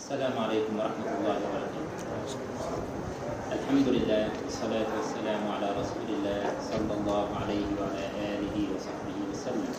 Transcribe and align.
السلام 0.00 0.32
عليكم 0.32 0.80
ورحمة 0.80 1.10
الله 1.20 1.36
وبركاته. 1.44 2.40
الحمد 3.52 3.86
لله 3.88 4.24
والصلاة 4.32 4.88
والسلام 4.96 5.42
على 5.44 5.68
رسول 5.76 6.08
الله 6.08 6.42
صلى 6.72 6.92
الله 6.96 7.26
عليه 7.40 7.68
وعلى 7.76 8.04
آله 8.32 8.56
وصحبه 8.72 9.18
وسلم. 9.28 9.72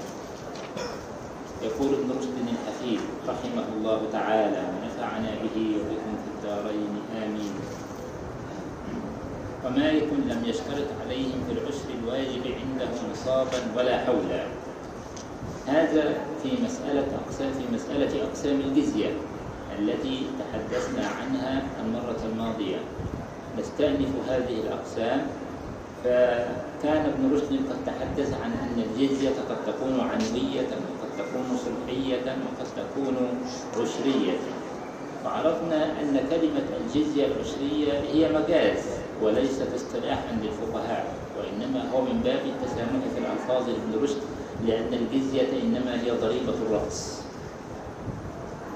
يقول 1.66 1.89
ابن 1.98 2.10
رشد 2.21 2.38
الحفيد 2.38 3.02
رحمه 3.26 3.68
الله 3.82 4.00
تعالى 4.14 4.62
ونفعنا 4.70 5.32
به 5.42 5.57
وبكم 5.82 6.14
في 6.22 6.30
الدارين 6.38 6.94
آمين. 7.26 7.54
ومالك 9.66 10.10
لم 10.14 10.42
يشترط 10.46 10.90
عليهم 11.02 11.40
في 11.50 11.52
العشر 11.58 11.88
الواجب 11.98 12.44
عنده 12.46 12.94
نصابا 13.10 13.60
ولا 13.74 14.06
حولا. 14.06 14.44
هذا 15.66 16.05
في 16.45 16.62
مسألة 16.62 17.09
أقسام 17.26 17.52
في 17.58 17.66
مسألة 17.73 18.13
أقسام 18.30 18.58
الجزية. 18.70 19.30
التي 19.80 20.27
تحدثنا 20.39 21.07
عنها 21.07 21.63
المرة 21.85 22.20
الماضية. 22.31 22.77
نستأنف 23.59 24.09
هذه 24.30 24.59
الأقسام. 24.67 25.27
فكان 26.03 27.05
ابن 27.05 27.34
رشد 27.35 27.53
قد 27.70 27.85
تحدث 27.85 28.34
عن 28.44 28.52
أن 28.52 28.84
الجزية 28.84 29.30
قد 29.49 29.57
تكون 29.73 29.99
عنوية 29.99 30.67
وقد 30.67 31.09
تكون 31.17 31.57
صلحية 31.57 32.25
وقد 32.25 32.67
تكون 32.75 33.17
عشرية. 33.73 34.38
وعرفنا 35.25 36.02
أن 36.02 36.19
كلمة 36.30 36.67
الجزية 36.81 37.25
العشرية 37.25 37.94
هي 38.13 38.33
مجاز 38.33 38.83
وليست 39.22 39.67
اصطلاحا 39.75 40.31
للفقهاء 40.41 41.13
وإنما 41.38 41.89
هو 41.91 42.02
من 42.02 42.22
باب 42.23 42.39
التسامح 42.45 43.02
في 43.13 43.19
الألفاظ 43.19 43.69
لابن 43.69 44.03
رشد 44.03 44.22
لأن 44.67 44.94
الجزية 44.94 45.61
إنما 45.63 46.02
هي 46.03 46.11
ضريبة 46.11 46.53
الرأس. 46.53 47.22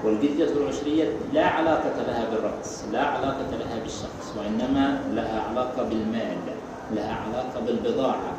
والجزية 0.06 0.44
العشرية 0.56 1.12
لا 1.32 1.46
علاقة 1.46 2.02
لها 2.06 2.24
بالرأس 2.30 2.84
لا 2.92 3.02
علاقة 3.02 3.50
لها 3.50 3.78
بالشخص 3.82 4.34
وإنما 4.38 5.00
لها 5.14 5.40
علاقة 5.50 5.82
بالمال 5.82 6.36
لها 6.94 7.14
علاقة 7.14 7.60
بالبضاعة 7.66 8.32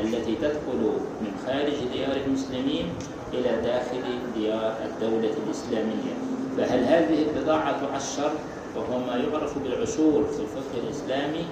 التي 0.00 0.34
تدخل 0.34 0.80
من 1.20 1.32
خارج 1.46 1.74
ديار 1.92 2.16
المسلمين 2.26 2.88
إلى 3.32 3.62
داخل 3.62 4.02
ديار 4.36 4.74
الدولة 4.86 5.32
الإسلامية. 5.46 6.14
فهل 6.56 6.84
هذه 6.84 7.22
البضاعة 7.22 7.86
تعشر؟ 7.86 8.30
وهو 8.76 8.98
ما 8.98 9.16
يعرف 9.16 9.58
بالعشور 9.58 10.24
في 10.24 10.40
الفقه 10.40 10.84
الإسلامي 10.84 11.44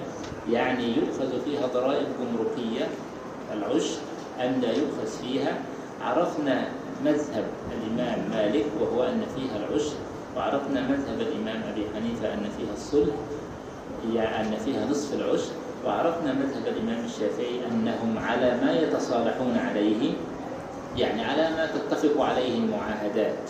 يعني 0.51 0.97
يؤخذ 0.97 1.41
فيها 1.45 1.67
ضرائب 1.73 2.07
جمركية 2.19 2.87
العشر 3.53 3.97
أم 4.39 4.61
لا 4.61 4.69
يؤخذ 4.69 5.07
فيها؟ 5.21 5.57
عرفنا 6.01 6.67
مذهب 7.05 7.45
الإمام 7.71 8.19
مالك 8.29 8.65
وهو 8.81 9.03
أن 9.03 9.21
فيها 9.35 9.57
العشر. 9.57 9.95
وعرفنا 10.37 10.81
مذهب 10.81 11.21
الإمام 11.21 11.61
أبي 11.71 11.85
حنيفة 11.95 12.33
أن 12.33 12.49
فيها 12.57 12.73
الصلح 12.73 13.15
يعني 14.13 14.41
أن 14.41 14.57
فيها 14.65 14.85
نصف 14.85 15.13
العشر. 15.13 15.51
وعرفنا 15.85 16.33
مذهب 16.33 16.67
الإمام 16.67 17.05
الشافعي 17.05 17.65
أنهم 17.71 18.17
على 18.17 18.57
ما 18.63 18.73
يتصالحون 18.73 19.57
عليه 19.57 20.13
يعني 20.97 21.25
على 21.25 21.49
ما 21.49 21.65
تتفق 21.65 22.21
عليه 22.21 22.57
المعاهدات 22.57 23.49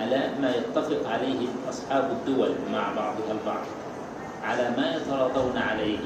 على 0.00 0.30
ما 0.42 0.50
يتفق 0.50 1.10
عليه 1.10 1.46
أصحاب 1.70 2.10
الدول 2.10 2.50
مع 2.72 2.92
بعضها 2.92 3.32
البعض 3.40 3.66
على 4.42 4.70
ما 4.76 4.96
يتراضون 4.96 5.58
عليه. 5.58 5.98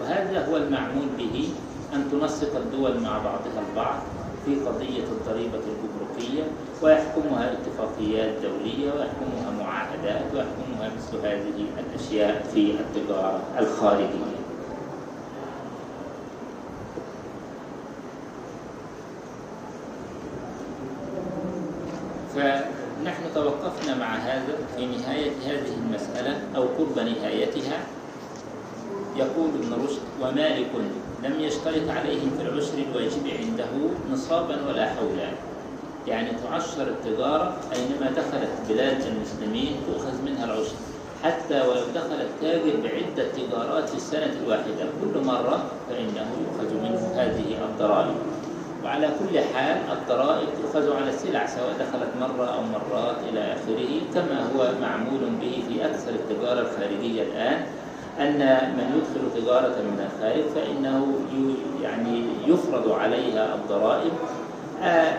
وهذا 0.00 0.46
هو 0.50 0.56
المعمول 0.56 1.06
به 1.18 1.48
أن 1.94 2.10
تنسق 2.12 2.56
الدول 2.56 3.00
مع 3.00 3.18
بعضها 3.18 3.62
البعض. 3.68 4.02
في 4.48 4.54
قضية 4.54 5.04
الضريبة 5.04 5.58
الجمركية 5.58 6.42
ويحكمها 6.82 7.52
اتفاقيات 7.52 8.32
دولية 8.42 8.92
ويحكمها 8.92 9.50
معاهدات 9.60 10.22
ويحكمها 10.34 10.90
مثل 10.96 11.16
هذه 11.26 11.64
الأشياء 11.78 12.46
في 12.54 12.70
التجارة 12.70 13.40
الخارجية. 13.58 14.38
فنحن 22.34 23.22
توقفنا 23.34 23.94
مع 23.94 24.14
هذا 24.14 24.58
في 24.76 24.86
نهاية 24.86 25.30
هذه 25.46 25.74
المسألة 25.86 26.40
أو 26.56 26.62
قرب 26.62 26.98
نهايتها. 26.98 27.80
يقول 29.16 29.48
ابن 29.48 29.84
رشد 29.84 30.02
ومالك 30.20 30.70
لم 31.24 31.40
يشترط 31.40 31.88
عليهم 31.88 32.30
في 32.38 32.42
العشر 32.42 32.78
الواجب 32.90 33.26
عنده 33.40 33.70
نصابا 34.12 34.56
ولا 34.68 34.86
حولا. 34.86 35.30
يعني 36.06 36.30
تعشر 36.30 36.88
التجارة 36.88 37.56
أينما 37.72 38.10
دخلت 38.10 38.50
بلاد 38.68 39.02
المسلمين 39.02 39.76
تؤخذ 39.86 40.22
منها 40.26 40.44
العشر 40.44 40.74
حتى 41.24 41.60
ولو 41.60 41.82
دخل 41.94 42.20
التاجر 42.20 42.76
بعدة 42.84 43.28
تجارات 43.32 43.88
في 43.88 43.94
السنة 43.96 44.32
الواحدة 44.42 44.84
كل 45.00 45.26
مرة 45.26 45.64
فإنه 45.90 46.26
يؤخذ 46.44 46.74
منه 46.74 47.12
هذه 47.14 47.44
الضرائب. 47.70 48.14
وعلى 48.84 49.06
كل 49.06 49.38
حال 49.38 49.76
الضرائب 49.92 50.48
تؤخذ 50.62 50.96
على 50.96 51.10
السلع 51.10 51.46
سواء 51.46 51.74
دخلت 51.80 52.10
مرة 52.20 52.46
أو 52.46 52.62
مرات 52.62 53.16
إلى 53.32 53.52
آخره 53.52 54.00
كما 54.14 54.48
هو 54.56 54.72
معمول 54.80 55.20
به 55.40 55.62
في 55.68 55.84
أكثر 55.86 56.10
التجارة 56.10 56.60
الخارجية 56.60 57.22
الآن. 57.22 57.66
أن 58.20 58.38
من 58.76 58.86
يدخل 58.96 59.42
تجارة 59.42 59.76
من 59.82 60.08
الخارج 60.10 60.44
فإنه 60.54 61.06
يعني 61.82 62.24
يفرض 62.46 62.92
عليها 62.92 63.54
الضرائب 63.54 64.12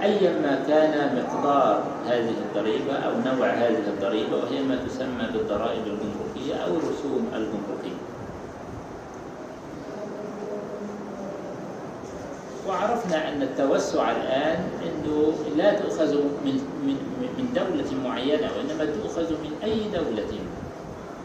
أيما 0.03 0.63
كان 0.67 1.15
مقدار 1.15 1.83
هذه 2.07 2.33
الضريبة 2.47 2.93
أو 2.93 3.11
نوع 3.11 3.47
هذه 3.47 3.83
الضريبة 3.87 4.37
وهي 4.37 4.63
ما 4.63 4.75
تسمى 4.87 5.27
بالضرائب 5.33 5.81
الجمركية 5.87 6.55
أو 6.55 6.71
الرسوم 6.71 7.27
الجمركية. 7.33 7.99
وعرفنا 12.67 13.29
أن 13.29 13.41
التوسع 13.41 14.11
الآن 14.11 14.63
أنه 14.83 15.33
لا 15.57 15.73
تؤخذ 15.73 16.15
من 16.15 16.61
من 16.85 16.95
من 17.37 17.53
دولة 17.55 18.09
معينة 18.09 18.49
وإنما 18.57 18.85
تؤخذ 18.85 19.31
من 19.31 19.51
أي 19.63 19.79
دولة. 19.93 20.48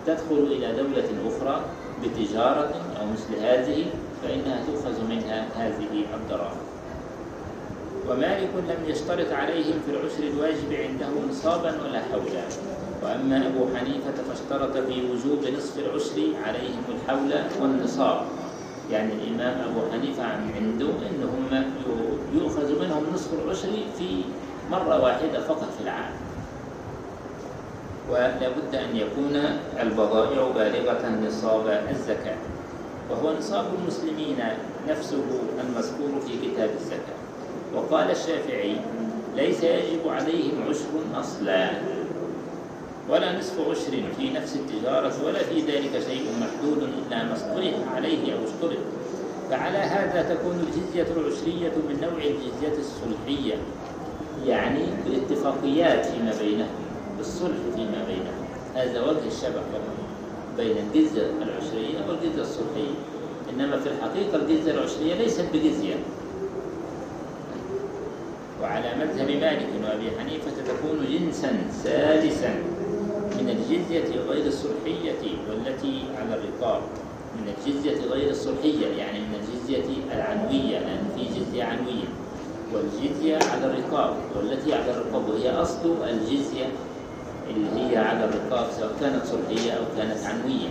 تدخل 0.07 0.47
إلى 0.51 0.73
دولة 0.73 1.09
أخرى 1.29 1.61
بتجارة 2.03 2.73
أو 3.01 3.07
مثل 3.13 3.45
هذه 3.47 3.87
فإنها 4.23 4.65
تؤخذ 4.67 5.05
منها 5.09 5.47
هذه 5.57 6.05
الضرائب. 6.15 6.65
ومالك 8.09 8.51
لم 8.69 8.91
يشترط 8.91 9.33
عليهم 9.33 9.81
في 9.87 9.91
العشر 9.91 10.23
الواجب 10.33 10.73
عنده 10.73 11.31
نصابا 11.31 11.71
ولا 11.83 12.01
حولا. 12.13 12.45
وأما 13.03 13.47
أبو 13.47 13.67
حنيفة 13.77 14.15
فاشترط 14.29 14.77
في 14.77 15.03
وجوب 15.11 15.45
نصف 15.57 15.79
العشر 15.79 16.19
عليهم 16.47 16.85
الحول 16.89 17.33
والنصاب. 17.63 18.27
يعني 18.91 19.13
الإمام 19.13 19.71
أبو 19.71 19.81
حنيفة 19.93 20.23
عنده 20.23 20.87
أنهم 20.87 21.65
يؤخذ 22.35 22.81
منهم 22.81 23.05
نصف 23.15 23.31
العشر 23.35 23.73
في 23.99 24.23
مرة 24.71 25.03
واحدة 25.03 25.41
فقط 25.41 25.69
في 25.79 25.85
العام. 25.85 26.24
ولا 28.11 28.49
بد 28.49 28.75
أن 28.75 28.97
يكون 28.97 29.43
البضائع 29.81 30.49
بالغة 30.55 31.09
نصاب 31.27 31.85
الزكاة 31.91 32.37
وهو 33.11 33.33
نصاب 33.39 33.65
المسلمين 33.81 34.37
نفسه 34.89 35.25
المذكور 35.61 36.21
في 36.27 36.49
كتاب 36.49 36.71
الزكاة. 36.81 37.19
وقال 37.75 38.11
الشافعي 38.11 38.77
ليس 39.37 39.65
يجب 39.65 40.09
عليهم 40.09 40.63
عشر 40.69 41.21
أصلا 41.21 41.71
ولا 43.09 43.39
نصف 43.39 43.61
عشر 43.61 44.03
في 44.17 44.31
نفس 44.31 44.57
التجارة 44.57 45.13
ولا 45.27 45.39
في 45.39 45.61
ذلك 45.61 46.03
شيء 46.09 46.25
محدود 46.41 46.83
إلا 46.83 47.25
ما 47.25 47.33
اصطلح 47.33 47.75
عليه 47.95 48.33
أو 48.33 48.39
اشترط 48.45 48.83
فعلى 49.51 49.79
هذا 49.79 50.35
تكون 50.35 50.61
الجزية 50.61 51.07
العشرية 51.17 51.73
من 51.89 52.01
نوع 52.01 52.19
الجزية 52.25 52.79
الصلحية 52.79 53.55
يعني 54.47 54.87
بالاتفاقيات 55.05 56.07
فيما 56.07 56.33
بينهم 56.41 56.84
بالصلح 57.19 57.57
فيما 57.77 58.05
بينهم 58.09 58.45
هذا 58.75 59.01
وجه 59.01 59.27
الشبه 59.27 59.63
بين 60.57 60.77
الجزية 60.77 61.31
العشرية 61.43 61.99
والجزية 62.09 62.43
الصلحية. 62.43 62.95
إنما 63.53 63.77
في 63.79 63.89
الحقيقة 63.89 64.37
الجزية 64.37 64.73
العشرية 64.73 65.15
ليست 65.15 65.45
بجزية. 65.53 65.95
وعلى 68.63 68.95
مذهب 68.99 69.31
مالك 69.31 69.69
وأبي 69.85 70.11
حنيفة 70.21 70.51
تكون 70.69 71.07
جنسا 71.11 71.53
سادسا 71.85 72.55
من 73.39 73.51
الجزية 73.51 74.21
غير 74.29 74.47
الصلحية 74.47 75.13
والتي 75.51 76.03
على 76.19 76.35
الرقاب. 76.35 76.83
من 77.37 77.55
الجزية 77.59 78.05
غير 78.11 78.31
الصلحية 78.31 78.87
يعني 78.87 79.19
من 79.19 79.35
الجزية 79.35 79.85
العنوية 80.13 80.79
لأن 80.79 81.09
في 81.17 81.41
جزية 81.41 81.65
عنوية 81.65 82.09
والجزية 82.73 83.37
على 83.37 83.67
الرقاب 83.67 84.17
والتي 84.37 84.75
على 84.75 84.91
الرقاب 84.91 85.29
وهي 85.29 85.51
أصل 85.51 85.97
الجزية 86.11 86.65
اللي 87.51 87.69
هي 87.81 87.97
على 87.97 88.25
الرقاب 88.25 88.67
سواء 88.79 88.93
كانت 89.01 89.25
صلحية 89.27 89.73
أو 89.73 89.83
كانت 89.97 90.25
عنوية. 90.25 90.69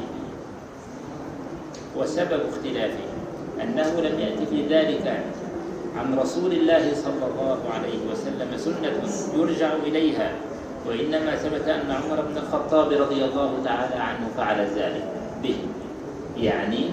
وسبب 1.98 2.40
اختلافه 2.50 3.06
أنه 3.62 4.02
لم 4.02 4.20
يأتي 4.20 4.46
في 4.46 4.68
ذلك 4.68 5.24
عن 5.98 6.20
رسول 6.20 6.52
الله 6.52 6.94
صلى 6.94 7.26
الله 7.32 7.60
عليه 7.74 8.00
وسلم 8.12 8.58
سنة 8.58 8.94
يرجع 9.38 9.74
إليها 9.74 10.32
وإنما 10.88 11.36
ثبت 11.36 11.68
أن 11.68 11.92
عمر 11.92 12.22
بن 12.22 12.38
الخطاب 12.38 12.92
رضي 12.92 13.26
الله 13.26 13.52
تعالى 13.64 13.96
عنه 13.96 14.28
فعل 14.38 14.68
ذلك 14.76 15.08
به. 15.44 15.56
يعني 16.38 16.90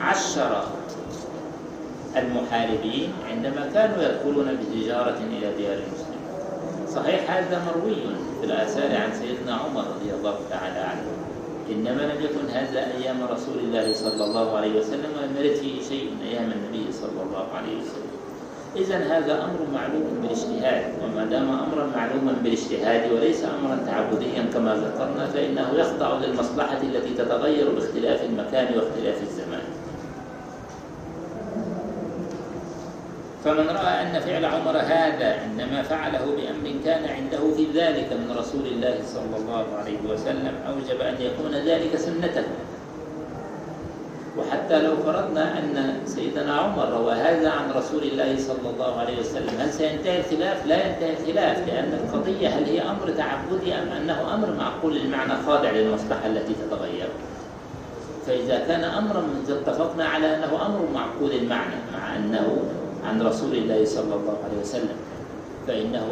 عشر 0.00 0.64
المحاربين 2.16 3.12
عندما 3.30 3.70
كانوا 3.74 4.02
يدخلون 4.02 4.56
بتجارة 4.56 5.18
إلى 5.30 5.56
ديار 5.56 5.72
المسلمين. 5.72 6.03
صحيح 6.94 7.30
هذا 7.36 7.62
مروي 7.66 7.96
في 8.40 8.46
الآثار 8.46 8.96
عن 8.96 9.10
سيدنا 9.12 9.54
عمر 9.54 9.80
رضي 9.80 10.10
الله 10.14 10.36
تعالى 10.50 10.78
عنه. 10.78 11.06
إنما 11.70 12.02
لم 12.02 12.24
يكن 12.24 12.44
هذا 12.54 12.80
أيام 12.98 13.16
رسول 13.30 13.58
الله 13.58 13.92
صلى 13.92 14.24
الله 14.24 14.56
عليه 14.56 14.80
وسلم 14.80 15.10
ولم 15.16 15.32
يرد 15.38 15.56
فيه 15.56 15.82
شيء 15.82 16.10
أيام 16.22 16.52
النبي 16.52 16.92
صلى 16.92 17.20
الله 17.26 17.46
عليه 17.54 17.76
وسلم. 17.76 18.14
إذا 18.76 18.98
هذا 18.98 19.44
أمر 19.44 19.60
معلوم 19.74 20.04
بالاجتهاد 20.22 20.84
وما 21.02 21.24
دام 21.24 21.48
أمرا 21.50 21.86
معلوما 21.96 22.32
بالاجتهاد 22.42 23.12
وليس 23.12 23.44
أمرا 23.44 23.78
تعبديا 23.86 24.42
كما 24.54 24.74
ذكرنا 24.74 25.26
فإنه 25.26 25.68
يخضع 25.74 26.18
للمصلحة 26.18 26.82
التي 26.82 27.14
تتغير 27.14 27.70
باختلاف 27.74 28.22
المكان 28.24 28.66
واختلاف 28.78 29.22
الزمان. 29.22 29.66
فمن 33.44 33.66
رأى 33.68 34.02
أن 34.02 34.20
فعل 34.20 34.44
عمر 34.44 34.76
هذا 34.78 35.44
إنما 35.44 35.82
فعله 35.82 36.24
بأمر 36.36 36.84
كان 36.84 37.04
عنده 37.08 37.54
في 37.56 37.66
ذلك 37.74 38.12
من 38.12 38.36
رسول 38.38 38.66
الله 38.66 38.98
صلى 39.06 39.36
الله 39.36 39.64
عليه 39.78 39.98
وسلم 40.10 40.54
أوجب 40.68 41.00
أن 41.00 41.14
يكون 41.20 41.54
ذلك 41.54 41.96
سنته. 41.96 42.44
وحتى 44.38 44.82
لو 44.82 44.96
فرضنا 44.96 45.58
أن 45.58 46.00
سيدنا 46.06 46.54
عمر 46.54 46.88
روى 46.88 47.12
هذا 47.12 47.50
عن 47.50 47.70
رسول 47.70 48.02
الله 48.02 48.36
صلى 48.38 48.70
الله 48.74 49.00
عليه 49.00 49.20
وسلم 49.20 49.60
هل 49.60 49.72
سينتهي 49.72 50.20
الخلاف؟ 50.20 50.66
لا 50.66 50.86
ينتهي 50.86 51.12
الخلاف 51.12 51.68
لأن 51.68 51.92
القضية 52.04 52.48
هل 52.48 52.64
هي 52.64 52.82
أمر 52.82 53.10
تعبدي 53.10 53.74
أم 53.74 53.88
أنه 53.88 54.34
أمر 54.34 54.54
معقول؟ 54.58 54.96
المعنى 54.96 55.32
خاضع 55.46 55.70
للمصلحة 55.70 56.26
التي 56.26 56.54
تتغير. 56.54 57.08
فإذا 58.26 58.58
كان 58.68 58.84
أمرا 58.84 59.24
اتفقنا 59.48 60.04
على 60.04 60.36
أنه 60.36 60.66
أمر 60.66 60.88
معقول 60.94 61.32
المعنى 61.32 61.74
مع 61.92 62.16
أنه 62.16 62.58
عن 63.04 63.22
رسول 63.22 63.54
الله 63.54 63.84
صلى 63.84 64.14
الله 64.14 64.36
عليه 64.44 64.60
وسلم. 64.60 64.96
فإنه 65.66 66.06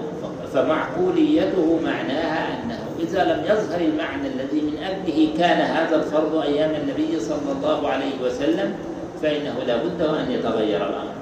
فمعقوليته 0.54 1.80
معناها 1.84 2.62
أنه 2.62 2.80
إذا 3.00 3.24
لم 3.24 3.44
يظهر 3.44 3.80
المعنى 3.80 4.28
الذي 4.28 4.60
من 4.60 4.76
أجله 4.82 5.38
كان 5.38 5.60
هذا 5.60 5.96
الفرض 5.96 6.36
أيام 6.36 6.70
النبي 6.70 7.20
صلى 7.20 7.52
الله 7.56 7.88
عليه 7.88 8.16
وسلم 8.24 8.74
فإنه 9.22 9.54
لا 9.66 9.76
بد 9.76 10.02
أن 10.02 10.30
يتغير 10.30 10.76
الأمر. 10.76 11.12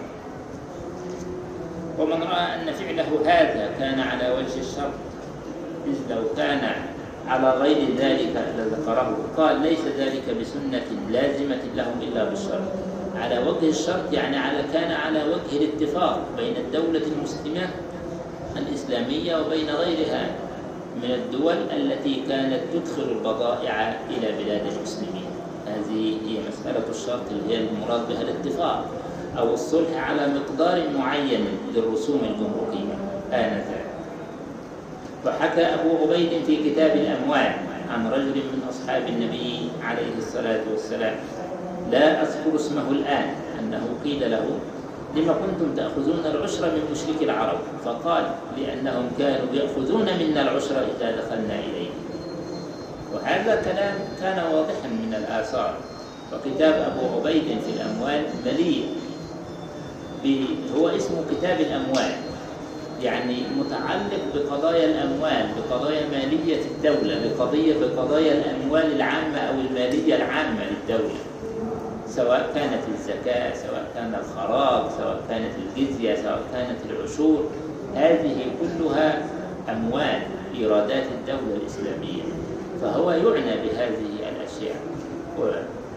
ومن 1.99 2.23
رأى 2.23 2.55
أن 2.55 2.73
فعله 2.73 3.09
هذا 3.25 3.71
كان 3.79 4.01
على 4.01 4.31
وجه 4.31 4.61
الشرط 4.61 4.95
إذ 5.87 6.15
لو 6.15 6.23
كان 6.37 6.63
على 7.29 7.51
غير 7.51 7.79
ذلك 7.99 8.45
لذكره. 8.59 9.17
قال 9.37 9.63
ليس 9.63 9.85
ذلك 9.99 10.23
بسنة 10.41 10.89
لازمة 11.11 11.63
لهم 11.77 11.97
إلا 12.03 12.25
بالشرط. 12.25 12.90
على 13.21 13.39
وجه 13.39 13.69
الشرط 13.69 14.13
يعني 14.13 14.37
على 14.37 14.65
كان 14.73 14.93
على 14.93 15.25
وجه 15.25 15.65
الاتفاق 15.65 16.27
بين 16.37 16.57
الدولة 16.57 17.03
المسلمة 17.17 17.69
الإسلامية 18.57 19.37
وبين 19.37 19.71
غيرها 19.71 20.27
من 21.03 21.11
الدول 21.11 21.55
التي 21.77 22.23
كانت 22.29 22.61
تدخل 22.75 23.11
البضائع 23.11 23.97
إلى 24.11 24.45
بلاد 24.45 24.63
المسلمين. 24.77 25.25
هذه 25.67 26.17
هي 26.27 26.39
مسألة 26.49 26.85
الشرط 26.91 27.21
اللي 27.31 27.55
هي 27.55 27.61
المراد 27.61 28.09
بها 28.09 28.23
الاتفاق 28.23 28.85
أو 29.39 29.55
الصلح 29.55 30.11
على 30.11 30.27
مقدار 30.35 30.83
معين 30.99 31.47
للرسوم 31.75 32.21
الجمركية 32.25 32.95
آنذاك. 33.33 33.85
وحكى 35.27 35.63
أبو 35.63 35.97
عبيد 36.03 36.45
في 36.47 36.71
كتاب 36.71 36.91
الأموال 36.97 37.53
عن 37.91 38.07
رجل 38.07 38.35
من 38.35 38.63
أصحاب 38.71 39.03
النبي 39.09 39.71
عليه 39.85 40.19
الصلاة 40.19 40.61
والسلام 40.71 41.17
لا 41.91 42.23
أذكر 42.23 42.57
اسمه 42.57 42.91
الآن 42.91 43.35
أنه 43.59 43.83
قيل 44.05 44.31
له 44.31 44.47
لما 45.17 45.33
كنتم 45.33 45.75
تأخذون 45.77 46.23
العشر 46.27 46.67
من 46.67 46.83
مشرك 46.93 47.23
العرب؟ 47.23 47.59
فقال 47.85 48.25
لأنهم 48.59 49.11
كانوا 49.19 49.55
يأخذون 49.55 50.07
منا 50.21 50.43
العشر 50.43 50.77
إذا 50.77 51.11
دخلنا 51.11 51.55
إليه. 51.59 51.91
وهذا 53.15 53.63
كلام 53.63 53.95
كان 54.21 54.55
واضحا 54.55 54.89
من 54.89 55.15
الآثار. 55.19 55.75
وكتاب 56.33 56.93
أبو 56.93 57.19
عبيد 57.19 57.43
في 57.43 57.71
الأموال 57.77 58.25
مليء 58.47 58.87
هو 60.77 60.89
اسمه 60.89 61.25
كتاب 61.31 61.61
الأموال 61.61 62.13
يعني 63.03 63.37
متعلق 63.59 64.23
بقضايا 64.35 64.85
الأموال 64.87 65.47
بقضايا 65.57 66.07
مالية 66.09 66.63
الدولة 66.63 67.21
بقضية 67.25 67.75
بقضايا 67.81 68.33
الأموال 68.33 68.93
العامة 68.97 69.39
أو 69.39 69.55
المالية 69.55 70.17
العامة 70.17 70.61
للدولة. 70.65 71.15
سواء 72.21 72.51
كانت 72.55 72.83
الزكاة 72.95 73.55
سواء 73.55 73.85
كان 73.95 74.15
الخراج 74.15 74.91
سواء 74.99 75.21
كانت 75.29 75.53
الجزية 75.59 76.15
سواء 76.15 76.43
كانت 76.53 76.79
العشور 76.91 77.45
هذه 77.97 78.37
كلها 78.61 79.23
أموال 79.69 80.23
إيرادات 80.55 81.05
الدولة 81.05 81.57
الإسلامية. 81.57 82.23
فهو 82.83 83.11
يعنى 83.11 83.57
بهذه 83.57 84.13
الأشياء. 84.29 84.77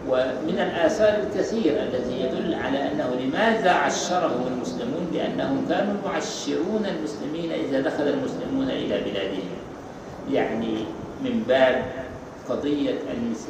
ومن 0.08 0.58
الآثار 0.58 1.22
الكثيرة 1.22 1.82
التي 1.82 2.20
يدل 2.20 2.54
على 2.54 2.92
أنه 2.92 3.10
لماذا 3.20 3.70
عشره 3.70 4.48
المسلمون؟ 4.52 5.10
لأنهم 5.12 5.66
كانوا 5.68 5.94
يعشرون 6.06 6.86
المسلمين 6.98 7.52
إذا 7.52 7.80
دخل 7.80 8.08
المسلمون 8.08 8.70
إلى 8.70 9.00
بلادهم. 9.00 9.48
يعني 10.32 10.76
من 11.24 11.44
باب 11.48 11.84
قضية 12.48 12.98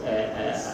آه، 0.06 0.64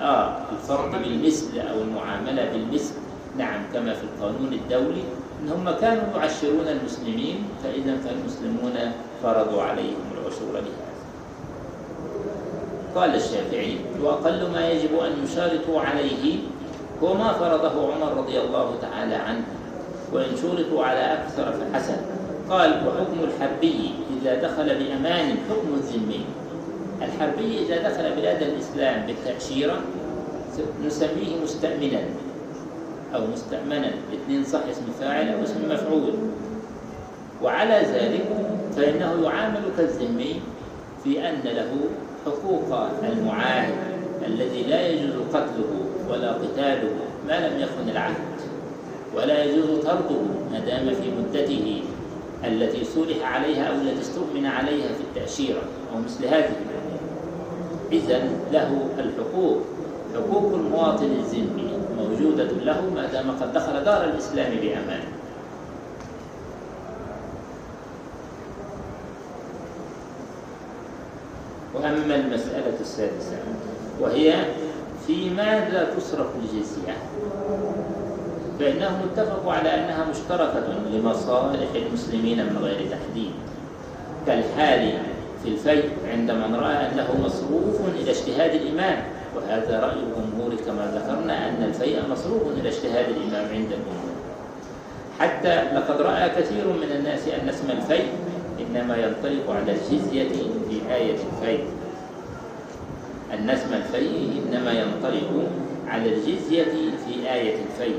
آه، 0.00 0.36
الفرض 0.52 1.02
بالمثل 1.02 1.60
أو 1.60 1.82
المعاملة 1.82 2.52
بالمثل 2.52 2.94
نعم 3.38 3.62
كما 3.74 3.94
في 3.94 4.02
القانون 4.04 4.52
الدولي. 4.52 5.02
إن 5.42 5.48
هم 5.48 5.70
كانوا 5.70 6.02
يعشرون 6.16 6.68
المسلمين 6.68 7.44
فإذا 7.64 7.96
فالمسلمون 7.96 8.92
فرضوا 9.22 9.62
عليهم 9.62 10.04
العشور 10.14 10.52
لهذا 10.52 10.90
قال 12.94 13.14
الشافعي 13.14 13.76
وأقل 14.02 14.50
ما 14.52 14.70
يجب 14.70 14.98
أن 14.98 15.24
يشارطوا 15.24 15.80
عليه 15.80 16.38
هو 17.02 17.14
ما 17.14 17.32
فرضه 17.32 17.94
عمر 17.94 18.16
رضي 18.16 18.40
الله 18.40 18.74
تعالى 18.82 19.14
عنه 19.14 19.44
وإن 20.12 20.36
شرطوا 20.42 20.84
على 20.84 21.12
أكثر 21.12 21.52
فحسن. 21.52 21.96
قال 22.50 22.70
وحكم 22.70 23.18
الحربي 23.24 23.90
إذا 24.20 24.34
دخل 24.34 24.64
بأمان 24.64 25.36
حكم 25.50 25.74
الذمي. 25.74 26.24
الحربي 27.02 27.66
إذا 27.66 27.88
دخل 27.88 28.16
بلاد 28.16 28.42
الإسلام 28.42 29.06
بالتأشيرة 29.06 29.80
نسميه 30.86 31.42
مستأمنا 31.42 32.00
أو 33.14 33.26
مستأمنا 33.26 33.90
الاثنين 34.12 34.44
صح 34.44 34.60
اسم 34.70 34.82
فاعل 35.00 35.28
أو 35.28 35.42
اسم 35.42 35.68
مفعول. 35.70 36.12
وعلى 37.42 37.74
ذلك 37.74 38.24
فإنه 38.76 39.24
يعامل 39.24 39.62
كالذمي 39.76 40.40
في 41.04 41.28
أن 41.28 41.40
له 41.44 41.70
حقوق 42.26 42.88
المعاهد 43.12 43.74
الذي 44.26 44.62
لا 44.62 44.88
يجوز 44.88 45.12
قتله 45.32 45.84
ولا 46.10 46.32
قتاله 46.32 46.92
ما 47.28 47.48
لم 47.48 47.60
يكن 47.60 47.90
العهد 47.90 48.14
ولا 49.16 49.44
يجوز 49.44 49.84
طرده 49.84 50.20
ما 50.52 50.58
دام 50.66 50.94
في 50.94 51.10
مدته 51.18 51.82
التي 52.44 52.84
صلح 52.84 53.34
عليها 53.34 53.64
أو 53.64 53.74
التي 53.74 54.00
استؤمن 54.00 54.46
عليها 54.46 54.88
في 54.88 55.00
التأشيرة 55.00 55.62
أو 55.92 56.00
مثل 56.04 56.24
هذه. 56.26 56.69
إذا 57.92 58.18
له 58.52 58.88
الحقوق. 58.98 59.58
حقوق 60.14 60.54
المواطن 60.54 61.04
الذمي 61.04 61.70
موجودة 61.98 62.44
له 62.44 62.80
ما 62.94 63.06
دام 63.06 63.30
قد 63.40 63.52
دخل 63.52 63.84
دار 63.84 64.04
الإسلام 64.04 64.50
بأمان. 64.50 65.02
وأما 71.74 72.14
المسألة 72.14 72.80
السادسة 72.80 73.36
وهي 74.00 74.44
في 75.06 75.30
ماذا 75.30 75.94
تصرف 75.96 76.26
الجزية؟ 76.42 76.96
فإنهم 78.58 79.00
اتفقوا 79.12 79.52
على 79.52 79.74
أنها 79.74 80.06
مشتركة 80.10 80.66
لمصالح 80.92 81.68
المسلمين 81.74 82.38
من 82.46 82.58
غير 82.62 82.90
تحديد. 82.90 83.32
كالحال 84.26 84.98
في 85.42 85.48
الفيء 85.48 85.88
عندما 86.12 86.58
رأى 86.58 86.74
أنه 86.74 87.08
مصروف 87.24 87.80
إلى 87.94 88.10
اجتهاد 88.10 88.54
الإمام. 88.54 89.02
وهذا 89.36 89.80
رأي 89.80 89.96
الجمهور 89.96 90.54
كما 90.66 90.92
ذكرنا 90.94 91.48
أن 91.48 91.62
الفيء 91.62 91.98
مصروف 92.10 92.42
إلى 92.60 92.68
اجتهاد 92.68 93.04
الإمام 93.08 93.44
عند 93.44 93.72
الجمهور. 93.72 94.14
حتى 95.18 95.62
لقد 95.74 96.00
رأى 96.00 96.28
كثير 96.28 96.66
من 96.66 96.90
الناس 96.98 97.28
أن 97.28 97.48
اسم 97.48 97.70
الفيء 97.70 98.08
إنما 98.60 98.96
ينطلق 98.96 99.50
على 99.50 99.72
الجزية 99.72 100.28
في 100.68 100.94
آية 100.94 101.16
الفيء. 101.16 101.64
أن 103.34 103.50
اسم 103.50 103.74
الفيء 103.74 104.42
إنما 104.42 104.72
ينطلق 104.72 105.48
على 105.88 106.14
الجزية 106.14 106.64
في 107.06 107.32
آية 107.32 107.54
الفيء. 107.54 107.98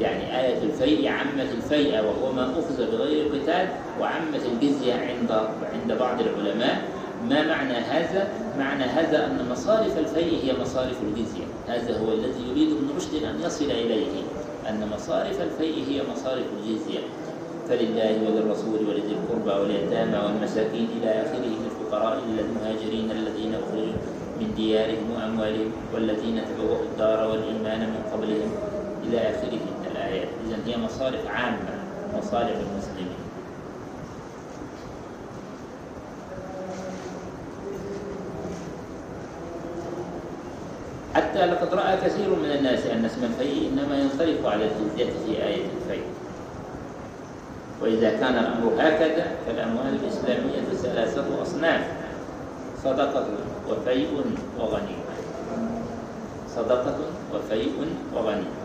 يعني 0.00 0.40
آية 0.40 0.62
الفيء 0.62 1.08
عمت 1.08 1.48
الفيء 1.54 2.04
وهو 2.04 2.32
ما 2.32 2.44
أخذ 2.44 2.90
بغير 2.92 3.28
قتال 3.28 3.68
وعمت 4.00 4.40
الجزية 4.52 4.94
عند 4.94 5.32
عند 5.72 5.98
بعض 5.98 6.20
العلماء. 6.20 6.82
ما 7.28 7.46
معنى 7.46 7.74
هذا؟ 7.74 8.28
معنى 8.58 8.84
هذا 8.84 9.26
أن 9.26 9.48
مصارف 9.50 9.98
الفيء 9.98 10.44
هي 10.44 10.60
مصارف 10.60 10.96
الجزية. 11.02 11.44
هذا 11.68 11.98
هو 11.98 12.12
الذي 12.12 12.48
يريد 12.50 12.68
ابن 12.68 12.96
رشد 12.96 13.24
أن 13.24 13.40
يصل 13.46 13.70
إليه 13.70 14.22
أن 14.68 14.88
مصارف 14.94 15.40
الفيء 15.40 15.84
هي 15.88 16.02
مصارف 16.12 16.44
الجزية. 16.58 17.00
فلله 17.68 18.18
وللرسول 18.26 18.88
ولذي 18.88 19.16
القربى 19.16 19.60
واليتامى 19.60 20.18
والمساكين 20.26 20.88
إلى 20.96 21.10
آخره 21.10 21.54
للفقراء 21.64 22.18
المهاجرين 22.38 23.10
الذين 23.10 23.54
أخرجوا 23.54 23.98
من 24.40 24.54
ديارهم 24.56 25.10
وأموالهم 25.16 25.70
والذين 25.94 26.42
تبوأوا 26.44 26.82
الدار 26.92 27.30
والإيمان 27.30 27.80
من 27.80 28.02
قبلهم 28.12 28.50
إلى 29.08 29.18
آخره. 29.18 29.83
الآيات 30.14 30.28
إذن 30.46 30.62
هي 30.66 30.76
مصارف 30.76 31.26
عامة 31.26 31.74
مصالح 32.18 32.56
المسلمين. 32.56 33.24
حتى 41.14 41.46
لقد 41.46 41.74
رأى 41.74 41.96
كثير 41.96 42.28
من 42.28 42.50
الناس 42.50 42.86
أن 42.86 43.04
اسم 43.04 43.24
الفيء 43.24 43.70
إنما 43.72 43.98
ينطلق 43.98 44.50
على 44.50 44.64
الجزية 44.64 45.04
في 45.04 45.44
آية 45.44 45.64
الفيء. 45.64 46.04
وإذا 47.82 48.10
كان 48.10 48.34
الأمر 48.38 48.72
هكذا 48.78 49.26
فالأموال 49.46 49.98
الإسلامية 50.02 50.60
ثلاثة 50.82 51.42
أصناف 51.42 51.86
صدقة 52.84 53.26
وفيء 53.70 54.24
وغنيمة. 54.58 55.14
صدقة 56.56 56.96
وفيء 57.34 57.72
وغنيمة. 58.14 58.63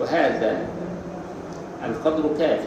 وهذا 0.00 0.66
القدر 1.86 2.22
كاف 2.38 2.60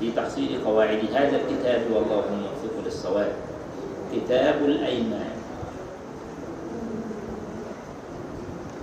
في 0.00 0.12
تحصيل 0.12 0.64
قواعد 0.64 1.00
هذا 1.14 1.36
الكتاب 1.36 1.80
والله 1.92 2.24
الموفق 2.32 2.84
للصواب. 2.84 3.32
كتاب 4.14 4.64
الأيمان. 4.64 5.30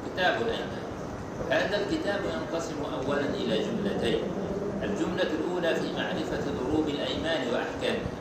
كتاب 0.05 0.35
الأيمان. 0.41 0.85
هذا 1.49 1.77
الكتاب 1.77 2.19
ينقسم 2.33 2.75
أولا 3.07 3.21
إلى 3.21 3.57
جملتين. 3.63 4.19
الجملة 4.83 5.29
الأولى 5.39 5.75
في 5.75 5.93
معرفة 5.97 6.43
ضروب 6.59 6.87
الأيمان 6.87 7.41
وأحكامها. 7.53 8.15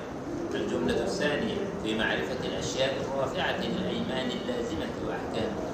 الجملة 0.55 1.03
الثانية 1.03 1.55
في 1.83 1.99
معرفة 1.99 2.41
الأشياء 2.45 2.95
الرافعة 3.01 3.57
للأيمان 3.57 4.29
اللازمة 4.31 4.95
وأحكامها. 5.09 5.74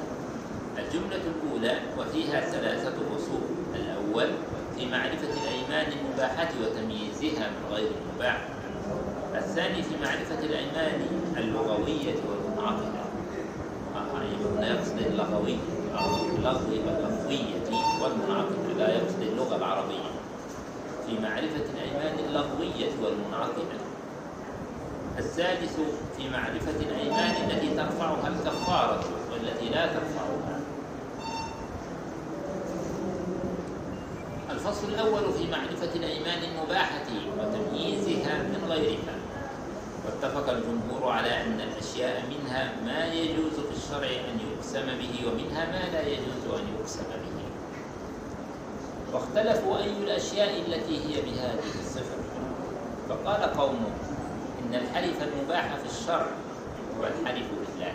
الجملة 0.91 1.21
الأولى 1.27 1.81
وفيها 1.99 2.41
ثلاثة 2.41 3.17
أصول. 3.17 3.41
الأول 3.75 4.29
في 4.77 4.87
معرفة 4.87 5.29
الأيمان 5.43 5.93
المباحة 5.93 6.49
وتمييزها 6.63 7.51
من 7.51 7.75
غير 7.75 7.91
المباح. 8.01 8.39
الثاني 9.35 9.83
في 9.83 9.95
معرفة 10.03 10.39
الأيمان 10.45 11.01
اللغوية 11.37 12.15
والمنعقدة 12.29 13.03
آه 13.97 14.23
يقصد 14.65 14.99
اللغوية 14.99 15.59
اللغوية 16.37 17.83
والمنعقدة 18.01 18.73
لا 18.79 18.95
يقصد 18.95 19.23
اللغة 19.23 19.57
العربية. 19.57 20.11
في 21.07 21.19
معرفة 21.19 21.65
الأيمان 21.75 22.19
اللغوية 22.19 22.91
والمنعقدة. 23.03 23.79
الثالث 25.19 25.81
في 26.17 26.29
معرفة 26.29 26.77
الأيمان 26.81 27.51
التي 27.51 27.75
ترفعها 27.77 28.29
الكفارة 28.29 29.05
والتي 29.31 29.69
لا 29.69 29.87
ترفعها. 29.87 30.30
الفصل 34.71 34.89
الأول 34.89 35.33
في 35.33 35.51
معرفة 35.51 35.95
الأيمان 35.95 36.39
المباحة 36.43 37.07
وتمييزها 37.39 38.43
من 38.43 38.65
غيرها. 38.69 39.15
واتفق 40.07 40.51
الجمهور 40.51 41.13
على 41.13 41.43
أن 41.43 41.61
الأشياء 41.61 42.23
منها 42.31 42.73
ما 42.85 43.15
يجوز 43.15 43.53
في 43.53 43.77
الشرع 43.77 44.09
أن 44.09 44.39
يقسم 44.51 44.87
به 44.87 45.29
ومنها 45.29 45.67
ما 45.67 45.93
لا 45.93 46.07
يجوز 46.09 46.61
أن 46.61 46.65
يقسم 46.79 47.03
به. 47.03 47.41
واختلفوا 49.13 49.79
أي 49.79 49.93
الأشياء 50.05 50.61
التي 50.67 50.99
هي 50.99 51.23
بهذه 51.23 51.81
الصفة. 51.81 52.17
فقال 53.09 53.43
قوم 53.43 53.85
إن 54.63 54.75
الحلف 54.75 55.17
المباح 55.23 55.77
في 55.77 55.87
الشرع 55.99 56.27
هو 56.99 57.05
الحلف 57.05 57.47
بالله 57.47 57.93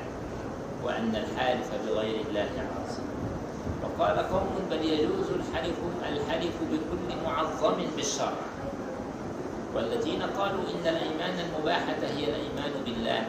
وأن 0.83 1.15
الحالف 1.15 1.67
بغير 1.87 2.21
الله 2.29 2.49
عاصم 2.59 3.14
وقال 3.99 4.19
قوم 4.19 4.67
بل 4.71 4.85
يجوز 4.85 5.27
الحلف 5.29 5.75
الحلف 6.09 6.53
بكل 6.71 7.15
معظم 7.25 7.75
بالشرع. 7.95 8.33
والذين 9.75 10.21
قالوا 10.21 10.61
إن 10.61 10.87
الأيمان 10.87 11.39
المباحة 11.39 12.01
هي 12.17 12.23
الأيمان 12.23 12.71
بالله 12.85 13.23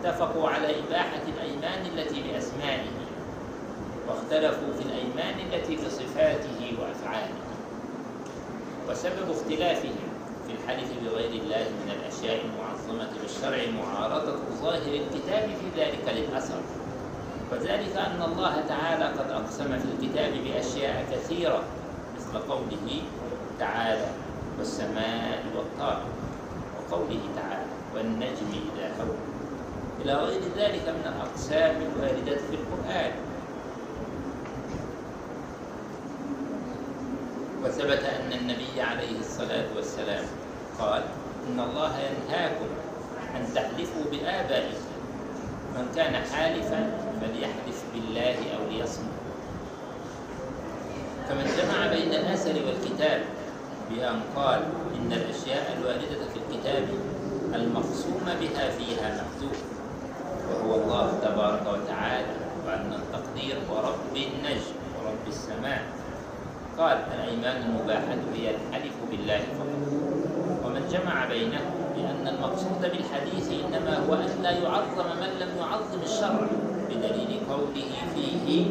اتفقوا 0.00 0.48
على 0.48 0.66
إباحة 0.66 1.22
الأيمان 1.36 1.86
التي 1.86 2.22
بأسمائه 2.22 2.90
واختلفوا 4.08 4.72
في 4.78 4.82
الأيمان 4.82 5.34
التي 5.52 5.76
بصفاته 5.76 6.74
وأفعاله. 6.80 7.34
وسبب 8.88 9.30
اختلافهم 9.30 9.96
في 10.46 10.52
الحلف 10.52 10.88
بغير 11.04 11.30
الله 11.30 11.64
من 11.68 11.92
الأشياء 12.00 12.44
المعظمة 12.44 13.08
بالشرع 13.22 13.58
معارضة 13.82 14.36
ظاهر 14.62 14.94
الكتاب 14.94 15.48
في 15.48 15.80
ذلك 15.80 16.14
للأثر 16.16 16.60
وذلك 17.52 17.96
أن 17.96 18.22
الله 18.22 18.64
تعالى 18.68 19.04
قد 19.04 19.30
أقسم 19.30 19.78
في 19.78 19.84
الكتاب 19.84 20.32
بأشياء 20.44 21.06
كثيرة 21.12 21.62
مثل 22.16 22.38
قوله 22.38 23.02
تعالى 23.58 24.06
والسماء 24.58 25.44
والطارق 25.56 26.06
وقوله 26.78 27.20
تعالى 27.36 27.70
والنجم 27.94 28.50
إذا 28.52 28.86
هوى 29.00 29.16
إلى 30.02 30.14
غير 30.14 30.40
ذلك 30.56 30.88
من 30.88 31.12
الأقسام 31.16 31.76
الواردة 31.76 32.36
في 32.36 32.54
القرآن. 32.54 33.12
وثبت 37.64 38.02
أن 38.04 38.32
النبي 38.32 38.80
عليه 38.80 39.18
الصلاة 39.20 39.66
والسلام 39.76 40.24
قال 40.78 41.02
إن 41.48 41.60
الله 41.60 41.92
ينهاكم 41.98 42.66
أن 43.36 43.54
تحلفوا 43.54 44.04
بآبائكم 44.10 44.90
من 45.76 45.92
كان 45.96 46.14
حالفا 46.14 47.09
فليحلف 47.20 47.78
بالله 47.94 48.36
أو 48.56 48.62
ليصمت. 48.70 49.20
فمن 51.28 51.46
جمع 51.58 51.86
بين 51.86 52.12
الأثر 52.14 52.54
والكتاب 52.66 53.20
بأن 53.90 54.20
قال 54.36 54.60
إن 54.96 55.12
الأشياء 55.12 55.76
الواردة 55.78 56.24
في 56.32 56.38
الكتاب 56.42 56.84
المقسوم 57.54 58.24
بها 58.40 58.70
فيها 58.70 59.22
محذوف 59.22 59.58
وهو 60.50 60.74
الله 60.74 61.18
تبارك 61.22 61.62
وتعالى 61.62 62.34
وأن 62.66 62.92
التقدير 62.92 63.56
ورب 63.70 64.16
النجم 64.16 64.74
ورب 64.98 65.24
السماء. 65.28 65.82
قال 66.78 66.98
الأيمان 67.14 67.62
المباحة 67.62 68.18
هي 68.34 68.50
الحلف 68.50 68.94
بالله 69.10 69.38
فقط. 69.38 69.80
ومن 70.64 70.88
جمع 70.92 71.24
بينه 71.28 71.60
بأن 71.96 72.28
المقصود 72.28 72.80
بالحديث 72.82 73.46
إنما 73.64 73.98
هو 74.08 74.14
أن 74.14 74.42
لا 74.42 74.50
يعظم 74.50 75.08
من 75.20 75.30
لم 75.40 75.50
يعظم 75.58 76.00
الشرع. 76.02 76.46
بدليل 76.90 77.40
قوله 77.50 77.92
فيه 78.14 78.66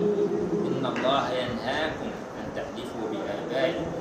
إن 0.68 0.86
الله 0.86 1.30
ينهاكم 1.30 2.10
أن 2.40 2.46
تحلفوا 2.56 3.06
بآبائكم 3.12 3.92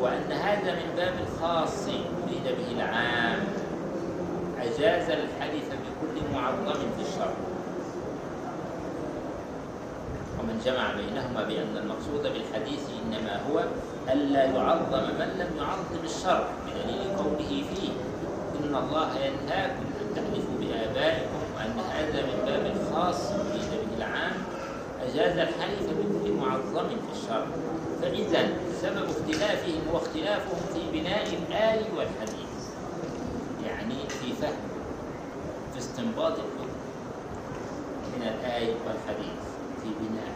وأن 0.00 0.32
هذا 0.32 0.74
من 0.74 0.96
باب 0.96 1.14
الخاص 1.26 1.88
يريد 1.88 2.56
به 2.58 2.72
العام. 2.82 3.40
أجاز 4.60 5.10
الحلف 5.10 5.68
بكل 5.70 6.34
معظم 6.34 6.72
في 6.96 7.02
الشرع. 7.08 7.34
ومن 10.38 10.60
جمع 10.64 10.92
بينهما 10.92 11.42
بأن 11.48 11.76
المقصود 11.76 12.22
بالحديث 12.22 12.80
إنما 13.02 13.40
هو 13.50 13.64
ألا 14.12 14.44
يعظم 14.44 15.02
من 15.18 15.28
لم 15.38 15.50
يعظم 15.58 16.04
الشرع 16.04 16.48
بدليل 16.66 17.16
قوله 17.16 17.48
فيه 17.48 17.90
إن 18.60 18.74
الله 18.74 19.10
ينهاكم 19.16 19.84
أن 20.00 20.14
تحلفوا 20.16 20.56
بآبائكم 20.60 21.40
وأن 21.56 21.78
هذا 21.90 22.22
من 22.22 22.38
باب 22.46 22.64
الخاص 22.98 23.30
به 23.32 23.96
العام 23.96 24.32
أجاز 25.02 25.38
الحلف 25.38 25.82
بكل 25.90 26.32
معظم 26.32 26.88
في 26.88 27.12
الشرع. 27.12 27.46
فإذا 28.02 28.48
سبب 28.82 29.04
اختلافهم 29.10 29.88
هو 29.92 29.96
اختلافهم 29.96 30.60
في 30.74 31.00
بناء 31.00 31.26
الآي 31.26 31.80
والحديث. 31.96 32.52
يعني 33.66 33.94
في 34.08 34.32
فهم 34.32 34.68
في 35.72 35.78
استنباط 35.78 36.32
الحكم 36.32 36.68
من 38.16 38.22
الآي 38.22 38.68
والحديث 38.68 39.42
في 39.82 39.88
بناء 40.00 40.34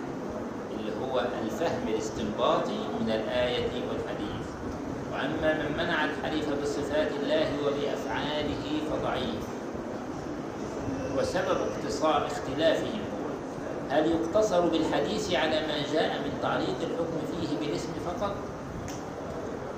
اللي 0.71 0.92
هو 1.02 1.21
الفهم 1.45 1.88
الاستنباطي 1.88 2.78
من 3.00 3.11
الآية 3.11 3.71
والحديث. 3.88 4.47
وأما 5.12 5.62
من 5.62 5.73
منع 5.78 6.04
الحليف 6.04 6.62
بصفات 6.62 7.09
الله 7.23 7.49
وبأفعاله 7.66 8.81
فضعيف. 8.90 9.62
وسبب 11.23 11.57
اقتصار 11.61 12.26
اختلافهم 12.26 13.00
هل 13.91 14.11
يقتصر 14.11 14.61
بالحديث 14.61 15.35
على 15.35 15.61
ما 15.67 15.93
جاء 15.93 16.19
من 16.19 16.38
تعليق 16.43 16.76
الحكم 16.81 17.19
فيه 17.31 17.59
بالاسم 17.59 17.93
فقط؟ 18.07 18.35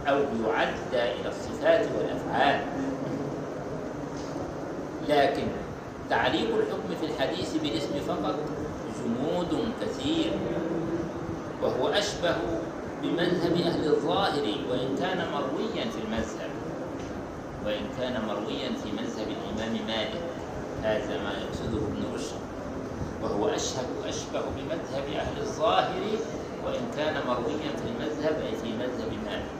أو 0.08 0.16
يعدى 0.16 1.20
إلى 1.20 1.28
الصفات 1.28 1.86
والأفعال. 1.98 2.60
لكن 5.08 5.46
تعليق 6.10 6.48
الحكم 6.56 6.94
في 7.00 7.06
الحديث 7.06 7.56
بالاسم 7.56 8.00
فقط 8.08 8.34
جمود 9.04 9.72
كثير 9.80 10.32
وهو 11.62 11.88
أشبه 11.88 12.36
بمذهب 13.02 13.52
أهل 13.52 13.86
الظاهر 13.86 14.42
وإن 14.70 14.96
كان 15.00 15.26
مرويا 15.32 15.84
في 15.84 15.98
المذهب 16.04 16.50
وإن 17.66 17.82
كان 18.00 18.22
مرويا 18.26 18.68
في 18.68 18.92
مذهب 18.92 19.26
الإمام 19.28 19.86
مالك. 19.86 20.33
هذا 20.84 21.22
ما 21.24 21.32
يقصده 21.32 21.78
ابن 21.86 22.14
رشد 22.14 22.40
وهو 23.22 23.48
أشهب 23.48 23.84
أشبه 24.08 24.40
بمذهب 24.56 25.04
أهل 25.16 25.40
الظاهر 25.40 26.02
وإن 26.66 26.80
كان 26.96 27.14
مرويا 27.26 27.70
في 27.76 27.88
المذهب 27.88 28.36
أي 28.42 28.56
في 28.56 28.72
مذهب 28.72 29.12
مالك. 29.26 29.50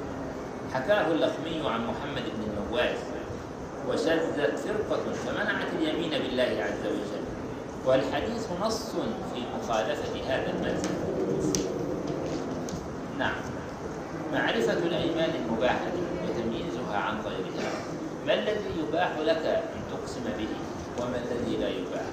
حكاه 0.74 1.06
اللخمي 1.06 1.68
عن 1.68 1.80
محمد 1.86 2.22
بن 2.36 2.42
النواس 2.50 2.98
وشذت 3.88 4.58
فرقة 4.58 5.12
فمنعت 5.12 5.66
اليمين 5.78 6.10
بالله 6.10 6.64
عز 6.64 6.86
وجل. 6.86 7.24
والحديث 7.86 8.48
نص 8.62 8.90
في 9.34 9.40
مخالفة 9.58 10.20
هذا 10.26 10.50
المذهب. 10.50 10.96
نعم. 13.18 13.36
معرفة 14.32 14.72
الأيمان 14.78 15.30
المباحة 15.44 15.92
وتمييزها 16.24 16.96
عن 16.96 17.20
غيرها. 17.20 17.70
ما 18.26 18.34
الذي 18.34 18.70
يباح 18.78 19.18
لك 19.18 19.46
أن 19.46 19.82
تقسم 19.90 20.24
به؟ 20.38 20.73
وما 21.00 21.16
الذي 21.16 21.56
لا 21.56 21.68
يباح. 21.68 22.08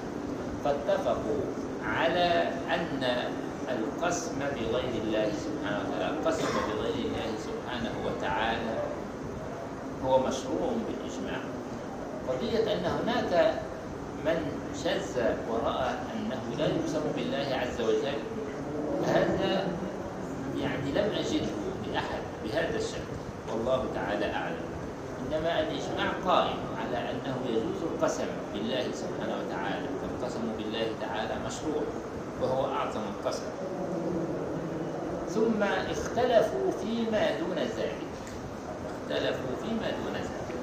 قد 0.64 0.74
اتفقوا 0.88 1.42
على 1.84 2.48
أن 2.70 3.04
القسم 3.68 4.38
بغير 4.38 5.02
الله 5.04 5.32
سبحانه 5.44 5.80
وتعالى 5.88 6.16
القسم 6.18 6.46
بغير 6.68 6.94
الله 6.94 7.28
سبحانه 7.38 7.94
وتعالى 8.06 8.78
هو 10.04 10.18
مشروع 10.18 10.70
بالإجماع. 10.86 11.40
قضية 12.28 12.72
أن 12.74 12.84
هناك 12.84 13.54
من 14.24 14.38
شذ 14.84 15.22
ورأى 15.50 15.90
أنه 15.90 16.42
لا 16.58 16.66
يقسم 16.66 17.02
بالله 17.16 17.48
عز 17.56 17.80
وجل. 17.80 18.18
هذا 19.06 19.66
يعني 20.58 20.92
لم 20.92 21.10
أجده 21.18 21.46
لأحد 21.92 22.22
بهذا 22.44 22.76
الشكل. 22.76 23.12
والله 23.52 23.84
تعالى 23.94 24.32
أعلم. 24.32 24.71
إنما 25.22 25.60
الإجماع 25.60 26.08
قائم 26.26 26.58
على 26.80 26.98
أنه 27.10 27.36
يجوز 27.48 27.82
القسم 27.92 28.26
بالله 28.54 28.84
سبحانه 28.92 29.34
وتعالى 29.40 29.86
فالقسم 30.00 30.40
بالله 30.58 30.86
تعالى 31.00 31.34
مشروع 31.46 31.82
وهو 32.42 32.64
أعظم 32.74 33.00
القسم. 33.00 33.46
ثم 35.28 35.62
اختلفوا 35.62 36.70
فيما 36.82 37.38
دون 37.40 37.58
ذلك. 37.58 38.02
اختلفوا 39.02 39.54
فيما 39.62 39.90
دون 39.90 40.14
ذلك. 40.14 40.56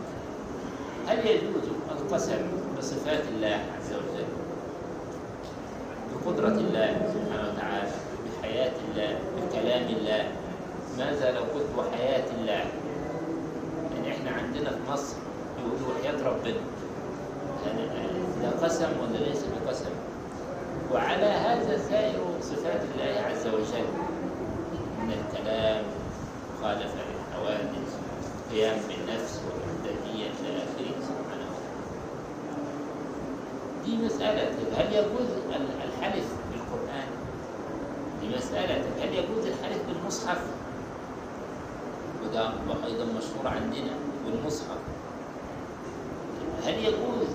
هل 1.07 1.27
يجوز 1.27 1.63
القسم 1.91 2.41
بصفات 2.77 3.23
الله 3.35 3.59
عز 3.77 3.93
وجل؟ 3.93 4.29
بقدرة 6.13 6.47
الله 6.47 6.89
سبحانه 7.13 7.53
وتعالى 7.53 7.91
بحياة 8.41 8.71
الله 8.87 9.19
بكلام 9.37 9.83
الله؟ 9.97 10.23
ماذا 10.97 11.31
لو 11.31 11.41
قلت 11.41 11.69
وحياة 11.77 12.25
الله 12.39 12.63
يعني 13.95 14.11
إحنا 14.11 14.31
عندنا 14.31 14.69
في 14.69 14.78
مصر 14.93 15.15
يقولوا 15.59 15.99
وحياة 15.99 16.23
ربنا. 16.23 16.61
يعني 17.65 17.83
ده 18.41 18.49
قسم 18.67 18.89
ولا 19.01 19.17
ليس 19.17 19.43
بقسم. 19.43 19.89
وعلى 20.93 21.25
هذا 21.25 21.77
سائر 21.89 22.19
صفات 22.41 22.81
الله 22.81 23.21
عز 23.29 23.47
وجل. 23.47 23.87
من 25.01 25.13
الكلام 25.13 25.83
مخالفة 26.59 26.99
للحوادث 27.09 27.89
قيام 28.51 28.77
بالنفس 28.87 29.39
والوحدانية 29.45 30.25
إلى 30.25 30.57
آخره 30.57 31.01
سبحانه 31.01 31.49
دي 33.85 33.97
مسألة. 33.97 34.51
هل 34.77 34.93
يجوز 34.93 35.29
الحلف 35.77 36.25
بالقرآن؟ 36.51 37.07
دي 38.21 38.27
مسألة. 38.37 38.83
هل 39.01 39.13
يجوز 39.13 39.45
الحلف 39.45 39.81
بالمصحف؟ 39.87 40.41
وده 42.23 42.49
أيضا 42.85 43.05
مشهور 43.05 43.45
عندنا 43.47 43.93
بالمصحف 44.25 44.78
هل 46.69 46.79
يجوز 46.85 47.27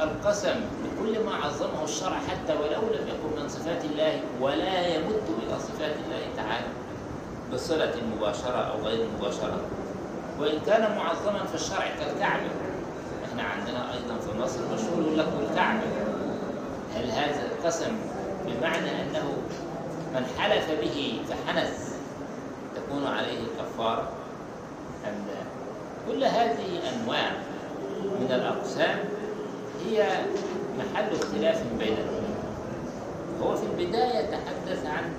القسم 0.00 0.60
بكل 0.84 1.24
ما 1.24 1.34
عظمه 1.34 1.84
الشرع 1.84 2.16
حتى 2.16 2.52
ولو 2.52 2.82
لم 2.82 3.08
يكن 3.08 3.42
من 3.42 3.48
صفات 3.48 3.84
الله 3.84 4.20
ولا 4.40 4.86
يمد 4.86 5.22
إلى 5.42 5.58
صفات 5.58 5.94
الله 6.06 6.22
تعالى؟ 6.36 6.66
بصلة 7.52 7.94
مباشرة 8.16 8.56
أو 8.72 8.82
غير 8.86 9.06
مباشرة. 9.18 9.60
وإن 10.40 10.58
كان 10.66 10.96
معظما 10.96 11.44
في 11.44 11.54
الشرع 11.54 11.88
كالكعبة. 11.98 12.50
إحنا 13.30 13.42
عندنا 13.42 13.94
أيضا 13.94 14.18
في 14.18 14.38
مصر 14.38 14.60
مشهور 14.74 15.02
يقول 15.02 15.18
لك 15.18 15.28
الكعبة. 15.50 15.86
هل 16.94 17.10
هذا 17.10 17.42
القسم 17.52 17.92
بمعنى 18.46 18.90
أنه 19.02 19.32
من 20.14 20.26
حلف 20.38 20.70
به 20.80 21.20
فحنث 21.28 21.92
تكون 22.76 23.06
عليه 23.06 23.40
كفارة؟ 23.58 24.08
أم 25.04 25.14
لا؟ 25.28 25.42
كل 26.12 26.24
هذه 26.24 26.80
أنواع 26.94 27.32
من 28.20 28.32
الأقسام 28.32 28.98
هي 29.86 30.08
محل 30.78 31.14
اختلاف 31.14 31.62
بين 31.78 31.92
العلماء 31.92 32.38
هو 33.42 33.56
في 33.56 33.62
البداية 33.66 34.26
تحدث 34.26 34.86
عن 34.86 35.12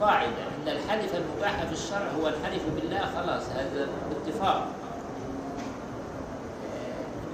قاعدة 0.00 0.28
أن 0.28 0.68
الحلف 0.68 1.14
المباح 1.14 1.64
في 1.64 1.72
الشرع 1.72 2.08
هو 2.20 2.28
الحلف 2.28 2.62
بالله 2.76 2.98
خلاص 3.00 3.42
هذا 3.48 3.88
اتفاق 4.10 4.66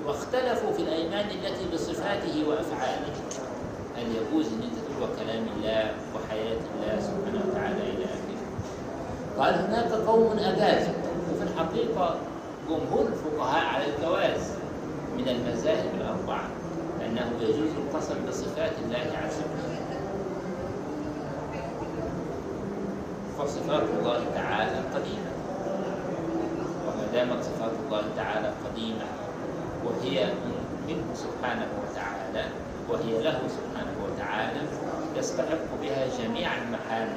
واختلفوا 0.06 0.72
في 0.72 0.82
الأيمان 0.82 1.26
التي 1.30 1.64
بصفاته 1.74 2.44
وأفعاله. 2.48 3.14
هل 3.96 4.02
يجوز 4.02 4.46
أن 4.46 4.62
أنت 4.62 4.74
تقول 4.74 5.08
كلام 5.24 5.44
الله 5.56 5.92
وحياة 6.14 6.52
الله 6.74 7.00
سبحانه 7.00 7.42
وتعالى 7.50 7.90
إلى 7.90 8.04
آخره؟ 8.04 8.38
قال 9.38 9.54
هناك 9.54 9.92
قوم 9.92 10.38
أجازوا 10.38 10.94
وفي 11.32 11.42
الحقيقة 11.42 12.16
جمهور 12.68 13.06
الفقهاء 13.06 13.64
على 13.74 13.84
الجواز 13.94 14.50
من 15.16 15.28
المذاهب 15.28 15.90
الأربعة 16.00 16.46
أنه 17.06 17.32
يجوز 17.40 17.70
القسم 17.78 18.14
بصفات 18.28 18.72
الله 18.84 19.18
عز 19.24 19.38
وجل. 19.38 19.82
فصفات 23.38 23.82
الله 23.98 24.24
تعالى 24.34 24.76
قديمة. 24.94 25.32
وما 26.86 27.06
دامت 27.12 27.42
صفات 27.42 27.72
الله 27.86 28.02
تعالى 28.16 28.52
قديمة 28.64 29.04
وهي 29.84 30.26
منه 30.88 31.04
سبحانه 31.14 31.66
وتعالى 31.82 32.44
وهي 32.90 33.22
له 33.22 33.38
سبحانه 33.48 33.94
وتعالى 34.04 34.60
يستحق 35.16 35.66
بها 35.82 36.06
جميع 36.18 36.48
المحامد 36.56 37.16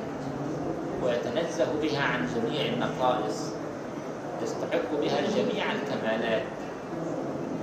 ويتنزه 1.03 1.67
بها 1.81 2.01
عن 2.03 2.27
جميع 2.35 2.73
النقائص 2.73 3.49
يستحق 4.43 4.91
بها 5.01 5.21
جميع 5.21 5.65
الكمالات 5.71 6.43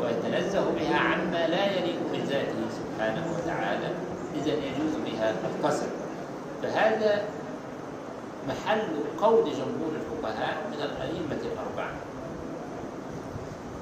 ويتنزه 0.01 0.65
بها 0.71 0.99
عما 0.99 1.47
لا 1.49 1.67
يليق 1.67 2.01
بذاته 2.13 2.61
سبحانه 2.71 3.27
وتعالى. 3.37 3.89
إذا 4.35 4.53
يجوز 4.53 4.95
بها 5.07 5.31
القسم 5.31 5.87
فهذا 6.63 7.23
محل 8.49 8.83
قول 9.21 9.45
جمهور 9.45 9.93
الفقهاء 9.95 10.57
من 10.71 10.83
الأئمة 10.83 11.53
الأربعة. 11.53 11.95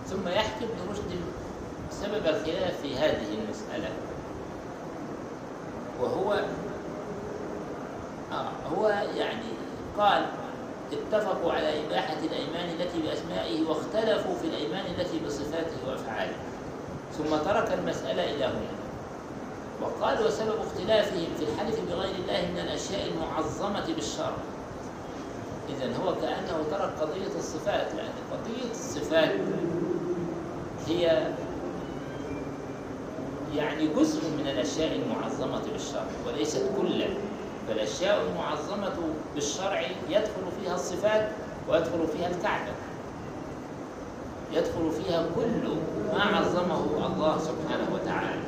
ثم 0.07 0.29
يحكي 0.29 0.65
ابن 0.65 0.91
رشد 0.93 1.21
سبب 1.91 2.27
الخلاف 2.27 2.81
في 2.83 2.97
هذه 2.97 3.35
المسألة. 3.35 3.91
وهو 6.01 6.33
آه 8.33 8.51
هو 8.77 8.89
يعني 9.17 9.51
قال 9.99 10.27
اتفقوا 10.93 11.53
على 11.53 11.87
إباحة 11.87 12.17
الأيمان 12.25 12.69
التي 12.81 12.99
بأسمائه 13.03 13.69
واختلفوا 13.69 14.35
في 14.43 14.47
الأيمان 14.47 14.85
التي 14.99 15.21
بصفاته 15.27 15.89
وأفعاله. 15.89 16.37
ثم 17.19 17.37
ترك 17.37 17.73
المسألة 17.79 18.35
إلى 18.35 18.45
هنا. 18.45 18.81
وقال 19.83 20.27
وسبب 20.27 20.55
اختلافهم 20.61 21.27
في 21.39 21.45
الحلف 21.45 21.81
بغير 21.91 22.15
الله 22.15 22.49
من 22.53 22.59
الأشياء 22.59 23.09
المعظمة 23.09 23.95
بالشرع. 23.95 24.37
إذا 25.69 25.97
هو 25.97 26.15
كأنه 26.15 26.65
ترك 26.71 26.91
قضية 27.01 27.39
الصفات 27.39 27.87
لأن 27.97 28.13
قضية 28.33 28.71
الصفات 28.71 29.31
هي 30.89 31.27
يعني 33.57 33.87
جزء 33.87 34.21
من 34.39 34.47
الأشياء 34.49 34.97
المعظمة 34.97 35.63
بالشرع 35.73 36.05
وليست 36.27 36.71
كلا 36.81 37.09
فالأشياء 37.69 38.23
المعظمة 38.23 38.97
بالشرع 39.35 39.83
يدخل 40.09 40.45
فيها 40.61 40.75
الصفات 40.75 41.29
ويدخل 41.69 42.09
فيها 42.17 42.29
الكعبة. 42.29 42.73
يدخل 44.53 44.91
فيها 44.91 45.27
كل 45.35 45.69
ما 46.13 46.23
عظمه 46.23 47.07
الله 47.07 47.39
سبحانه 47.39 47.89
وتعالى. 47.95 48.41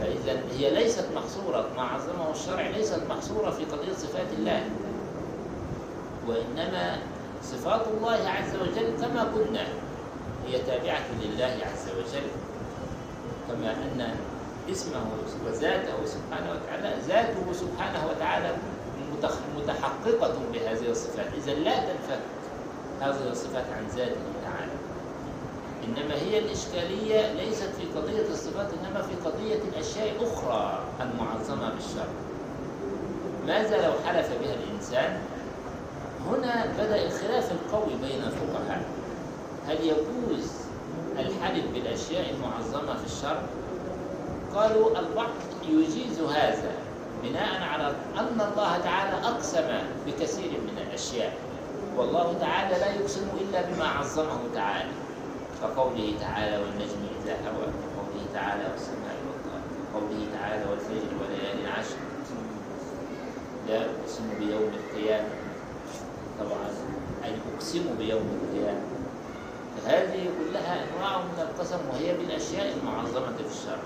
فإذا 0.00 0.40
هي 0.58 0.70
ليست 0.70 1.08
محصورة 1.16 1.66
ما 1.76 1.82
عظمه 1.82 2.30
الشرع 2.30 2.66
ليست 2.66 3.00
محصورة 3.10 3.50
في 3.50 3.64
قضية 3.64 3.92
صفات 3.92 4.26
الله. 4.38 4.62
وإنما 6.28 6.98
صفات 7.42 7.86
الله 7.96 8.28
عز 8.28 8.54
وجل 8.56 8.92
كما 9.00 9.22
قلنا 9.22 9.64
هي 10.46 10.58
تابعة 10.58 11.06
لله 11.22 11.58
عز 11.72 11.88
وجل. 11.98 12.28
كما 13.48 13.72
أن 13.72 14.14
اسمه 14.70 15.00
وذاته 15.46 16.06
سبحانه 16.06 16.50
وتعالى 16.50 16.96
ذاته 17.08 17.52
سبحانه 17.52 18.06
وتعالى 18.10 18.50
متحققة 19.56 20.34
بهذه 20.52 20.90
الصفات. 20.90 21.26
إذا 21.44 21.54
لا 21.54 21.76
تنفك 21.76 22.20
هذه 23.00 23.30
الصفات 23.30 23.64
عن 23.76 23.86
ذاته 23.96 24.20
تعالى. 24.44 24.72
إنما 25.84 26.14
هي 26.14 26.38
الإشكالية 26.38 27.32
ليست 27.32 27.68
في 27.78 27.98
قضية 27.98 28.28
الصفات 28.32 28.66
إنما 28.80 29.02
في 29.02 29.14
قضية 29.28 29.58
الأشياء 29.72 30.14
أخرى 30.20 30.78
المعظمة 31.00 31.70
بالشرع. 31.74 32.12
ماذا 33.46 33.86
لو 33.86 33.92
حلف 34.06 34.28
بها 34.42 34.54
الإنسان؟ 34.54 35.18
هنا 36.26 36.66
بدأ 36.78 37.06
الخلاف 37.06 37.52
القوي 37.52 37.94
بين 38.02 38.22
الفقهاء. 38.22 38.84
هل 39.68 39.76
يجوز 39.80 40.50
الحلف 41.18 41.64
بالأشياء 41.74 42.30
المعظمة 42.30 42.94
في 42.94 43.06
الشرع؟ 43.06 43.42
قالوا 44.54 44.98
البعض 44.98 45.30
يجيز 45.68 46.20
هذا. 46.20 46.72
بناء 47.22 47.62
على 47.62 47.86
أن 48.18 48.40
الله 48.40 48.78
تعالى 48.78 49.26
أقسم 49.28 49.68
بكثير 50.06 50.50
من 50.50 50.76
الأشياء. 50.86 51.32
والله 51.96 52.34
تعالى 52.40 52.78
لا 52.78 52.94
يقسم 52.94 53.28
إلا 53.40 53.62
بما 53.62 53.88
عظمه 53.88 54.40
تعالى 54.54 54.90
كقوله 55.62 56.14
تعالى 56.20 56.56
والنجم 56.56 57.00
إذا 57.24 57.34
هوى 57.34 57.66
وقوله 57.96 58.24
تعالى 58.34 58.64
والسماء 58.72 59.16
والطارق 59.26 59.68
وقوله 59.94 60.26
تعالى 60.38 60.64
والفجر 60.70 61.10
وليالي 61.20 61.62
العشر 61.64 61.96
لا 63.68 63.80
أقسم 63.80 64.24
بيوم 64.38 64.70
القيامة 64.80 65.28
طبعا 66.40 66.68
أي 67.24 67.32
أقسم 67.54 67.84
بيوم 67.98 68.38
القيامة. 68.42 68.80
هذه 69.86 70.28
كلها 70.38 70.84
أنواع 70.84 71.18
من 71.18 71.38
القسم 71.38 71.78
وهي 71.92 72.14
بالأشياء 72.16 72.74
المعظمة 72.76 73.36
في 73.36 73.52
الشرع. 73.58 73.82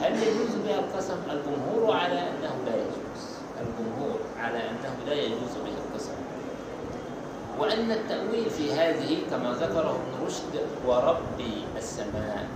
هل 0.00 0.22
يجوز 0.22 0.54
بها 0.66 0.78
القسم؟ 0.78 1.16
الجمهور 1.30 1.96
على 1.96 2.20
أنه 2.20 2.54
لا 2.66 2.74
يجوز. 2.76 3.22
الجمهور 3.60 4.18
على 4.38 4.58
أنه 4.58 4.94
لا 5.06 5.14
يجوز 5.14 5.54
بها 5.64 5.78
القسم. 5.88 6.12
وأن 7.58 7.90
التأويل 7.90 8.50
في 8.50 8.72
هذه 8.72 9.18
كما 9.30 9.52
ذكره 9.52 9.90
ابن 9.90 10.26
رشد 10.26 10.60
ورب 10.86 11.40
السماء 11.76 12.48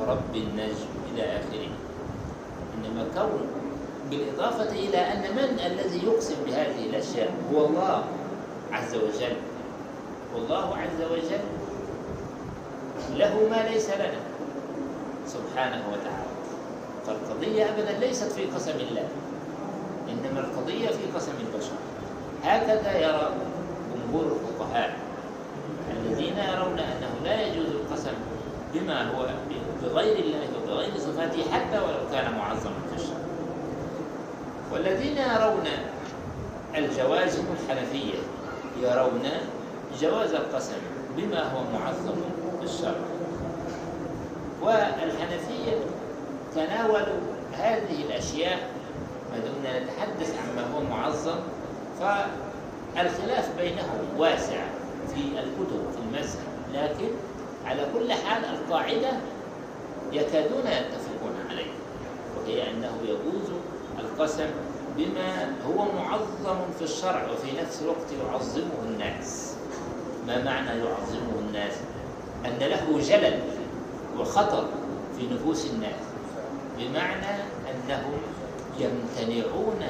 ورب 0.00 0.34
النجم 0.34 0.90
إلى 1.14 1.22
آخره. 1.22 1.68
إنما 2.74 3.06
كون 3.14 3.46
بالإضافة 4.10 4.70
إلى 4.72 4.98
أن 4.98 5.36
من 5.36 5.58
الذي 5.66 6.06
يقسم 6.06 6.34
بهذه 6.46 6.86
الأشياء؟ 6.90 7.34
هو 7.52 7.66
الله 7.66 8.04
عز 8.72 8.94
وجل. 8.94 9.36
والله 10.34 10.76
عز 10.76 11.00
وجل 11.12 11.44
له 13.18 13.48
ما 13.50 13.68
ليس 13.70 13.90
لنا 13.90 14.20
سبحانه 15.26 15.82
وتعالى. 15.92 16.23
فالقضية 17.06 17.64
أبدا 17.64 17.98
ليست 18.06 18.32
في 18.32 18.44
قسم 18.44 18.70
الله 18.70 19.08
إنما 20.08 20.40
القضية 20.40 20.88
في 20.88 21.06
قسم 21.14 21.32
البشر. 21.40 21.72
هكذا 22.44 22.98
يرى 22.98 23.30
جمهور 23.94 24.36
الفقهاء 24.36 24.96
الذين 25.90 26.38
يرون 26.38 26.78
أنه 26.78 27.10
لا 27.24 27.46
يجوز 27.46 27.66
القسم 27.66 28.12
بما 28.74 29.10
هو 29.10 29.26
بغير 29.82 30.16
الله 30.16 30.48
وبغير 30.62 30.92
صفاته 30.98 31.50
حتى 31.52 31.78
ولو 31.78 32.10
كان 32.12 32.38
معظما 32.38 32.72
في 32.90 33.02
الشرع. 33.02 33.24
والذين 34.72 35.16
يرون 35.16 35.66
الجواز 36.76 37.38
الحنفية 37.38 38.18
يرون 38.82 39.22
جواز 40.00 40.34
القسم 40.34 40.76
بما 41.16 41.42
هو 41.52 41.60
معظم 41.78 42.14
في 42.60 42.64
الشرع. 42.64 43.04
والحنفية 44.62 45.76
تناولوا 46.54 47.20
هذه 47.52 48.02
الأشياء 48.08 48.58
ما 49.32 49.38
دمنا 49.38 49.80
نتحدث 49.84 50.34
عما 50.38 50.66
هو 50.74 50.80
معظم 50.80 51.36
فالخلاف 52.00 53.56
بينهم 53.56 54.18
واسع 54.18 54.64
في 55.14 55.20
الكتب 55.20 55.90
في 55.92 55.98
المذهب. 56.08 56.44
لكن 56.74 57.08
على 57.66 57.86
كل 57.94 58.12
حال 58.12 58.44
القاعدة 58.44 59.10
يكادون 60.12 60.66
يتفقون 60.66 61.34
عليها 61.50 61.74
وهي 62.36 62.70
أنه 62.70 62.92
يجوز 63.04 63.50
القسم 64.00 64.46
بما 64.96 65.52
هو 65.66 65.84
معظم 65.92 66.58
في 66.78 66.84
الشرع 66.84 67.22
وفي 67.32 67.62
نفس 67.62 67.82
الوقت 67.82 68.30
يعظمه 68.30 68.82
الناس. 68.88 69.54
ما 70.26 70.44
معنى 70.44 70.68
يعظمه 70.68 71.38
الناس؟ 71.48 71.72
أن 72.44 72.58
له 72.58 73.00
جلل 73.00 73.40
وخطر 74.18 74.68
في 75.18 75.34
نفوس 75.34 75.66
الناس. 75.66 76.13
بمعنى 76.78 77.42
أنهم 77.70 78.20
يمتنعون 78.78 79.84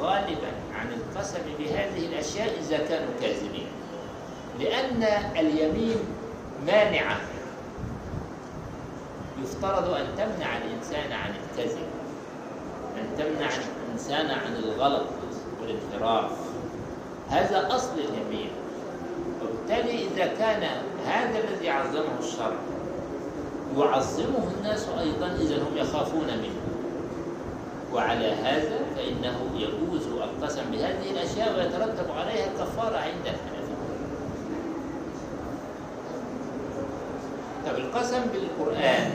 غالبا 0.00 0.52
عن 0.74 0.92
القسم 0.92 1.42
بهذه 1.58 2.06
الأشياء 2.06 2.58
إذا 2.60 2.78
كانوا 2.78 3.12
كاذبين. 3.20 3.66
لأن 4.60 5.02
اليمين 5.36 5.96
مانعة. 6.66 7.16
يفترض 9.42 9.88
أن 9.90 10.06
تمنع 10.16 10.56
الإنسان 10.56 11.12
عن 11.12 11.30
الكذب 11.30 11.86
أن 12.96 13.18
تمنع 13.18 13.48
الإنسان 13.86 14.30
عن 14.30 14.56
الغلط 14.56 15.06
والانحراف. 15.60 16.32
هذا 17.28 17.74
أصل 17.76 17.92
اليمين. 17.98 18.50
وبالتالي 19.42 20.06
إذا 20.06 20.26
كان 20.26 20.62
هذا 21.06 21.38
الذي 21.38 21.70
عظمه 21.70 22.18
الشرع 22.20 22.56
يعظمه 23.76 24.44
الناس 24.58 24.86
أيضا 25.00 25.26
إذا 25.26 25.56
هم 25.56 25.76
يخافون 25.76 26.26
منه. 26.26 26.60
وعلى 27.94 28.32
هذا 28.32 28.78
فإنه 28.96 29.36
يجوز 29.56 30.06
القسم 30.06 30.62
بهذه 30.72 31.10
الأشياء 31.10 31.56
ويترتب 31.56 32.10
عليها 32.10 32.46
الكفارة 32.46 32.96
عند 32.96 33.24
الحنفية. 33.24 33.76
طب 37.66 37.76
القسم 37.76 38.20
بالقرآن. 38.32 39.10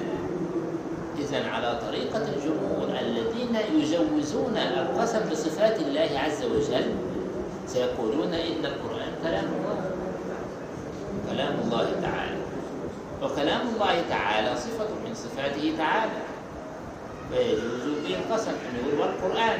إذا 1.19 1.47
على 1.47 1.79
طريقة 1.87 2.21
الجمهور 2.21 2.99
الذين 3.01 3.55
يجوزون 3.73 4.57
القسم 4.57 5.29
بصفات 5.31 5.79
الله 5.79 6.09
عز 6.19 6.43
وجل 6.43 6.91
سيقولون 7.67 8.33
إن 8.33 8.65
القرآن 8.65 9.11
كلام 9.23 9.45
الله. 9.45 9.91
كلام 11.31 11.53
الله 11.65 11.87
تعالى. 12.01 12.30
وكلام 13.21 13.61
الله 13.73 14.01
تعالى 14.09 14.55
صفة 14.55 14.89
من 15.05 15.13
صفاته 15.13 15.73
تعالى. 15.77 16.21
فيجوز 17.31 17.81
به 18.03 18.15
القسم 18.15 18.51
أن 18.51 18.75
يقول 18.79 18.99
والقرآن 18.99 19.59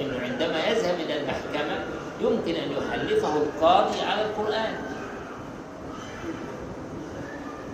إنه 0.00 0.20
عندما 0.20 0.58
يذهب 0.68 0.94
إلى 1.00 1.20
المحكمة 1.20 1.84
يمكن 2.20 2.54
أن 2.54 2.72
يحلفه 2.72 3.36
القاضي 3.36 4.00
على 4.00 4.22
القرآن. 4.22 4.74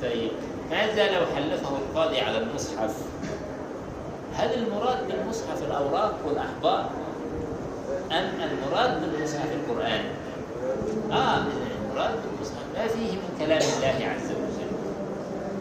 طيب 0.02 0.30
ماذا 0.70 1.12
لو 1.18 1.26
حلفه 1.36 1.76
القاضي 1.76 2.20
على 2.20 2.38
المصحف؟ 2.38 2.94
هل 4.34 4.54
المراد 4.54 5.08
بالمصحف 5.08 5.62
الأوراق 5.62 6.14
والأحبار 6.26 6.90
أم 8.12 8.32
المراد 8.40 9.00
بالمصحف 9.00 9.46
القرآن 9.52 10.04
آه 11.12 11.38
المراد 11.84 12.14
بالمصحف. 12.22 12.64
ما 12.74 12.86
فيه 12.86 13.12
من 13.12 13.36
كلام 13.38 13.62
الله 13.76 14.08
عز 14.14 14.30
وجل 14.30 14.35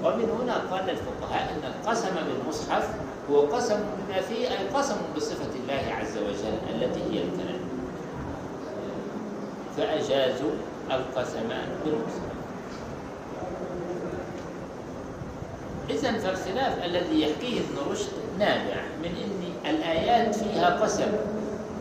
ومن 0.06 0.30
هنا 0.42 0.58
قال 0.72 0.90
الفقهاء 0.90 1.54
أن 1.54 1.72
القسم 1.72 2.16
بالمصحف 2.28 2.90
هو 3.32 3.40
قسم 3.42 3.76
بما 3.98 4.22
فيه 4.22 4.48
أي 4.48 4.68
قسم 4.74 4.96
بصفة 5.16 5.50
الله 5.64 5.94
عز 5.96 6.18
وجل 6.18 6.58
التي 6.76 7.00
هي 7.00 7.24
الكلام. 7.24 7.60
فأجازوا 9.78 10.52
القسم 10.92 11.48
بالمصحف. 11.86 12.36
إذا 15.90 16.12
فالخلاف 16.12 16.86
الذي 16.86 17.22
يحكيه 17.22 17.60
ابن 17.60 17.92
رشد 17.92 18.12
نابع 18.40 18.82
من 19.04 19.10
أن 19.10 19.70
الآيات 19.76 20.36
فيها 20.36 20.80
قسم 20.84 21.12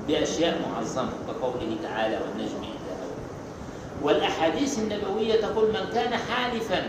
بأشياء 0.08 0.60
معظمة 0.72 1.10
كقوله 1.28 1.76
تعالى 1.82 2.16
والنجم 2.16 2.62
إذا 2.62 2.96
والأحاديث 4.02 4.78
النبوية 4.78 5.40
تقول 5.40 5.68
من 5.68 5.90
كان 5.94 6.16
حالفا 6.16 6.82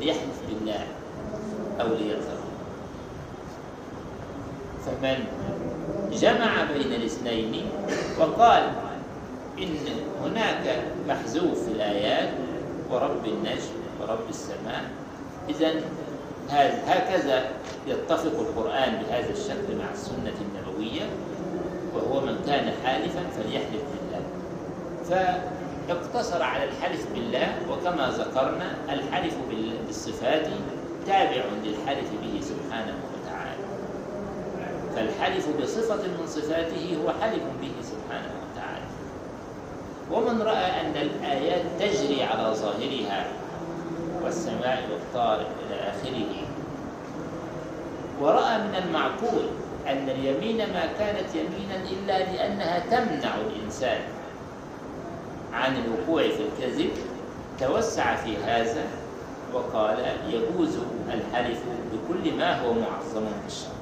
فليحلف 0.00 0.40
بالله 0.48 0.86
أو 1.80 1.86
ليذر 1.86 2.40
فمن 4.86 5.24
جمع 6.12 6.64
بين 6.72 6.92
الاثنين 6.92 7.64
وقال 8.20 8.62
إن 9.58 9.76
هناك 10.24 10.82
محذوف 11.08 11.64
في 11.64 11.72
الآيات 11.72 12.28
ورب 12.90 13.24
النجم 13.26 13.80
ورب 14.00 14.28
السماء 14.28 14.90
إذا 15.48 15.70
هكذا 16.86 17.44
يتفق 17.86 18.40
القرآن 18.40 19.02
بهذا 19.02 19.30
الشكل 19.30 19.76
مع 19.78 19.90
السنة 19.92 20.34
النبوية 20.40 21.02
وهو 21.94 22.20
من 22.20 22.38
كان 22.46 22.72
حالفا 22.84 23.20
فليحلف 23.36 23.82
بالله. 23.92 24.22
فاقتصر 25.90 26.42
على 26.42 26.64
الحلف 26.64 27.06
بالله 27.14 27.48
وكما 27.70 28.10
ذكرنا 28.10 28.74
الحلف 28.88 29.34
بالصفات 29.50 30.46
تابع 31.06 31.42
للحلف 31.64 32.08
به 32.22 32.40
سبحانه 32.40 32.94
وتعالى. 33.14 33.64
فالحلف 34.94 35.48
بصفة 35.62 36.02
من 36.06 36.26
صفاته 36.26 36.96
هو 37.04 37.08
حلف 37.22 37.42
به 37.62 37.72
سبحانه 37.82 38.30
وتعالى. 38.42 38.86
ومن 40.12 40.42
رأى 40.42 40.80
أن 40.80 40.96
الآيات 40.96 41.62
تجري 41.80 42.22
على 42.22 42.54
ظاهرها 42.54 43.26
والسماء 44.22 44.82
والطارق 44.92 45.50
إلى 45.66 45.76
آخره 45.90 46.32
ورأى 48.20 48.58
من 48.58 48.74
المعقول 48.84 49.44
أن 49.88 50.08
اليمين 50.08 50.56
ما 50.56 50.86
كانت 50.98 51.34
يمينا 51.34 51.76
إلا 51.90 52.18
لأنها 52.18 52.78
تمنع 52.78 53.34
الإنسان 53.34 54.00
عن 55.52 55.76
الوقوع 55.76 56.22
في 56.22 56.42
الكذب 56.42 56.90
توسع 57.60 58.16
في 58.16 58.36
هذا 58.36 58.84
وقال 59.54 59.98
يجوز 60.28 60.78
الحلف 61.08 61.58
بكل 61.92 62.36
ما 62.36 62.60
هو 62.62 62.72
معظم 62.72 63.26
في 63.26 63.46
الشرع 63.46 63.80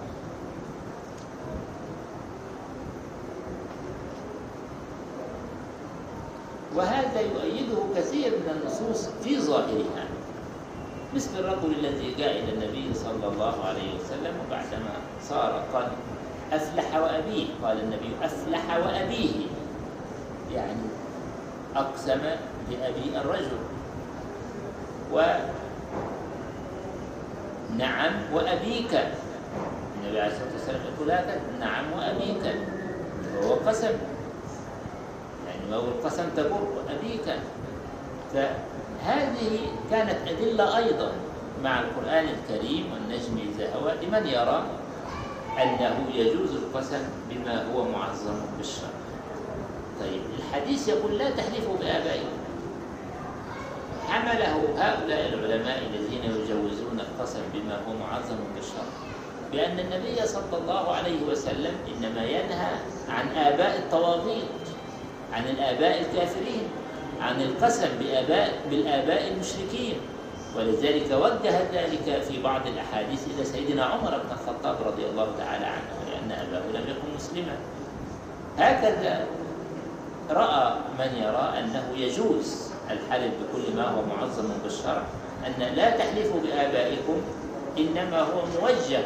وهذا 6.74 7.20
يؤيده 7.20 7.76
كثير 7.96 8.30
من 8.30 8.60
النصوص 8.60 9.08
في 9.24 9.40
ظاهرها 9.40 10.04
مثل 11.14 11.38
الرجل 11.38 11.74
الذي 11.78 12.14
جاء 12.18 12.30
إلى 12.30 12.52
النبي 12.52 12.94
صلى 12.94 13.28
الله 13.32 13.64
عليه 13.64 13.94
وسلم 13.94 14.34
وبعدما 14.46 14.90
صار 15.28 15.64
قد 15.74 15.88
أفلح 16.52 16.96
وأبيه. 16.96 17.46
قال 17.62 17.80
النبي 17.80 18.10
أفلح 18.22 18.76
وأبيه. 18.76 19.46
يعني 20.54 20.82
أقسم 21.78 22.20
بأبي 22.70 23.06
الرجل. 23.20 23.58
ونعم 27.72 28.14
وأبيك. 28.32 28.92
النبي 29.94 30.20
عليه 30.20 30.32
الصلاة 30.32 30.52
والسلام 30.52 30.80
يقول 30.94 31.10
هذا 31.10 31.40
نعم 31.60 31.92
وأبيك. 31.92 32.44
وهو 33.42 33.54
قسم. 33.54 33.94
يعني 35.48 35.64
ما 35.70 35.76
هو 35.76 35.88
القسم 35.88 36.28
تبر 36.36 36.68
أبيك 36.90 37.26
فهذه 38.34 39.58
كانت 39.90 40.18
أدلة 40.28 40.76
أيضا 40.76 41.12
مع 41.64 41.80
القرآن 41.80 42.26
الكريم 42.28 42.92
والنجم 42.92 43.38
إذا 43.54 43.74
هوى 43.74 43.92
لمن 44.02 44.26
يرى 44.26 44.62
أنه 45.62 45.96
يجوز 46.14 46.52
القسم 46.54 47.02
بما 47.30 47.72
هو 47.72 47.84
معظم 47.84 48.36
بالشرع. 48.58 48.97
طيب 50.00 50.22
الحديث 50.38 50.88
يقول 50.88 51.18
لا 51.18 51.30
تحلفوا 51.30 51.76
بآبائكم 51.80 52.38
حمله 54.08 54.52
هؤلاء 54.76 55.28
العلماء 55.28 55.78
الذين 55.78 56.24
يجوزون 56.24 57.00
القسم 57.00 57.40
بما 57.54 57.74
هو 57.88 57.92
معظم 58.06 58.36
بالشرع 58.54 58.92
بأن 59.52 59.78
النبي 59.78 60.26
صلى 60.26 60.58
الله 60.62 60.94
عليه 60.94 61.22
وسلم 61.30 61.74
إنما 61.88 62.24
ينهى 62.24 62.72
عن 63.08 63.28
آباء 63.36 63.78
الطواغيت 63.78 64.44
عن 65.32 65.44
الآباء 65.44 66.00
الكافرين 66.00 66.62
عن 67.20 67.42
القسم 67.42 67.88
بآباء 68.00 68.52
بالآباء 68.70 69.28
المشركين. 69.28 69.96
ولذلك 70.56 71.10
وجه 71.12 71.60
ذلك 71.72 72.22
في 72.22 72.42
بعض 72.42 72.66
الأحاديث 72.66 73.26
إلى 73.34 73.44
سيدنا 73.44 73.84
عمر 73.84 74.10
بن 74.10 74.30
الخطاب 74.32 74.76
رضي 74.86 75.06
الله 75.06 75.28
تعالى 75.38 75.66
عنه 75.66 75.90
لأن 76.10 76.32
أباه 76.32 76.80
لم 76.80 76.84
يكن 76.88 77.14
مسلما. 77.16 77.56
هكذا 78.58 79.26
رأى 80.30 80.74
من 80.98 81.16
يرى 81.22 81.54
أنه 81.58 81.88
يجوز 81.96 82.68
الحلف 82.90 83.32
بكل 83.34 83.76
ما 83.76 83.88
هو 83.88 84.02
معظم 84.02 84.48
بالشرع 84.64 85.02
أن 85.46 85.74
لا 85.76 85.90
تحلفوا 85.90 86.40
بآبائكم 86.40 87.20
إنما 87.78 88.20
هو 88.20 88.42
موجه 88.60 89.04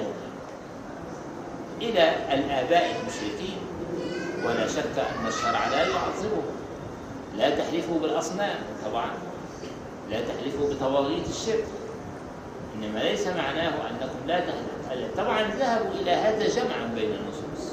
إلى 1.80 2.14
الآباء 2.34 2.96
المشركين. 3.00 3.58
ولا 4.44 4.68
شك 4.68 4.98
أن 4.98 5.26
الشرع 5.26 5.68
لا 5.68 5.86
يعظمه. 5.86 6.42
لا 7.36 7.50
تحلفوا 7.50 7.98
بالأصنام 8.00 8.58
طبعا 8.84 9.10
لا 10.10 10.20
تحلفوا 10.20 10.74
بطواغيت 10.74 11.28
الشرك. 11.28 11.64
إنما 12.76 12.98
ليس 12.98 13.26
معناه 13.26 13.72
أنكم 13.90 14.26
لا 14.26 14.40
تحلفوا. 14.40 14.72
طبعا 15.16 15.42
ذهبوا 15.42 15.90
إلى 16.00 16.10
هذا 16.10 16.48
جمعا 16.48 16.90
بين 16.94 17.10
النصوص 17.10 17.72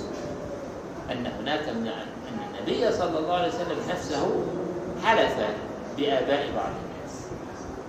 أن 1.12 1.26
هناك 1.40 1.70
من 1.70 1.92
أن 2.40 2.56
النبي 2.60 2.92
صلى 2.92 3.20
الله 3.20 3.34
عليه 3.34 3.48
وسلم 3.48 3.78
نفسه 3.90 4.46
حلف 5.04 5.36
بآباء 5.98 6.52
بعض 6.56 6.72
الناس 6.82 7.16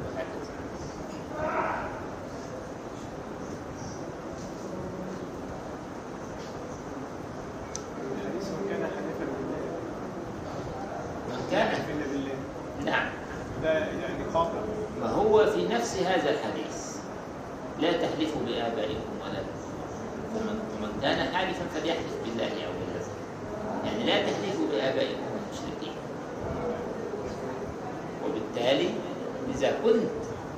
وهكذا 0.04 0.54
الحديث 8.22 8.48
من 8.50 8.68
كان 8.70 8.82
حليفا 8.96 9.26
بالله 9.26 9.62
من 11.28 11.48
كان 11.50 11.68
حلف 11.68 12.12
بالله 12.12 12.34
نعم 12.84 13.08
ده 13.62 13.78
يعني 13.78 14.24
قاطع 14.34 14.60
ما 15.00 15.10
هو 15.10 15.46
في 15.46 15.68
نفس 15.68 15.96
هذا 15.96 16.30
الحديث 16.30 16.96
لا 17.80 17.92
تحلفوا 17.92 18.40
بآبائكم 18.46 19.12
ولا 19.22 19.40
ومن, 20.34 20.60
ومن 20.76 20.98
كان 21.02 21.34
حالفا 21.34 21.64
فليحلف 21.74 22.14
بالله 22.24 22.44
أو 22.44 22.72
بالله 22.72 23.06
يعني 23.84 24.04
لا 24.04 24.30
تحلفوا 24.30 24.66
بآبائكم 24.72 25.22
المشركين 25.36 25.92
وبالتالي 28.24 28.90
إذا 29.54 29.72
كنت 29.84 30.10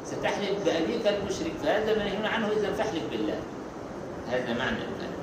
ستحلف 0.04 0.64
بأبيك 0.64 1.06
المشرك 1.06 1.52
فهذا 1.62 1.94
منهي 1.94 2.26
عنه 2.26 2.48
إذا 2.48 2.72
فاحلف 2.72 3.02
بالله 3.10 3.38
هذا 4.30 4.58
معنى 4.58 4.76
الكلام 4.76 5.22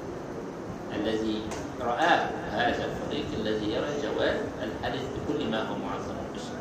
الذي 0.96 1.42
رآه 1.82 2.30
هذا 2.52 2.86
الفريق 2.86 3.26
الذي 3.40 3.72
يرى 3.72 3.88
جواز 4.04 4.38
الحلف 4.64 5.02
بكل 5.02 5.50
ما 5.52 5.62
هو 5.64 5.76
معظم 5.76 6.16
بالشرع 6.34 6.60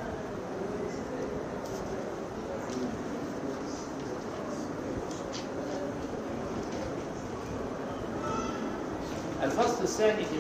الفصل 9.42 9.84
الثاني 9.84 10.24
في 10.24 10.34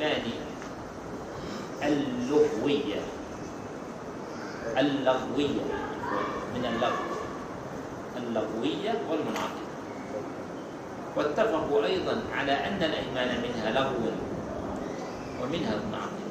معرفة 0.00 0.06
الأيمان 0.08 0.50
اللغوية. 1.82 3.00
اللغوية. 4.78 5.64
من 6.54 6.64
اللغو. 6.64 7.04
اللغوية 8.16 8.92
والمنعقدة 9.10 9.70
واتفقوا 11.16 11.84
أيضا 11.86 12.22
على 12.34 12.52
أن 12.52 12.82
الأيمان 12.82 13.42
منها 13.42 13.70
لغو 13.70 14.10
ومنها 15.42 15.76
منعقدة 15.88 16.30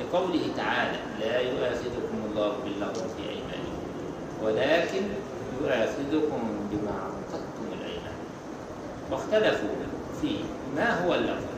لقوله 0.00 0.44
تعالى 0.56 0.98
لا 1.20 1.40
يؤاخذكم 1.40 2.18
الله 2.30 2.52
باللغو 2.64 3.08
في 3.16 3.22
أيمانكم 3.28 3.82
ولكن 4.42 5.02
يؤاخذكم 5.60 6.40
بما 6.70 6.92
عقدتم 7.02 7.66
الأيمان. 7.72 8.18
واختلفوا 9.10 9.74
في 10.20 10.36
ما 10.76 11.04
هو 11.04 11.14
اللغو. 11.14 11.51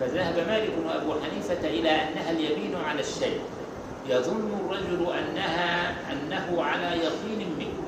فذهب 0.00 0.48
مالك 0.48 0.72
وأبو 0.86 1.12
حنيفة 1.20 1.68
إلى 1.68 1.90
أنها 1.90 2.30
اليمين 2.30 2.76
على 2.88 3.00
الشيء. 3.00 3.40
يظن 4.08 4.50
الرجل 4.60 5.12
أنها 5.12 5.94
أنه 6.12 6.62
على 6.62 6.96
يقين 6.96 7.48
منه. 7.58 7.78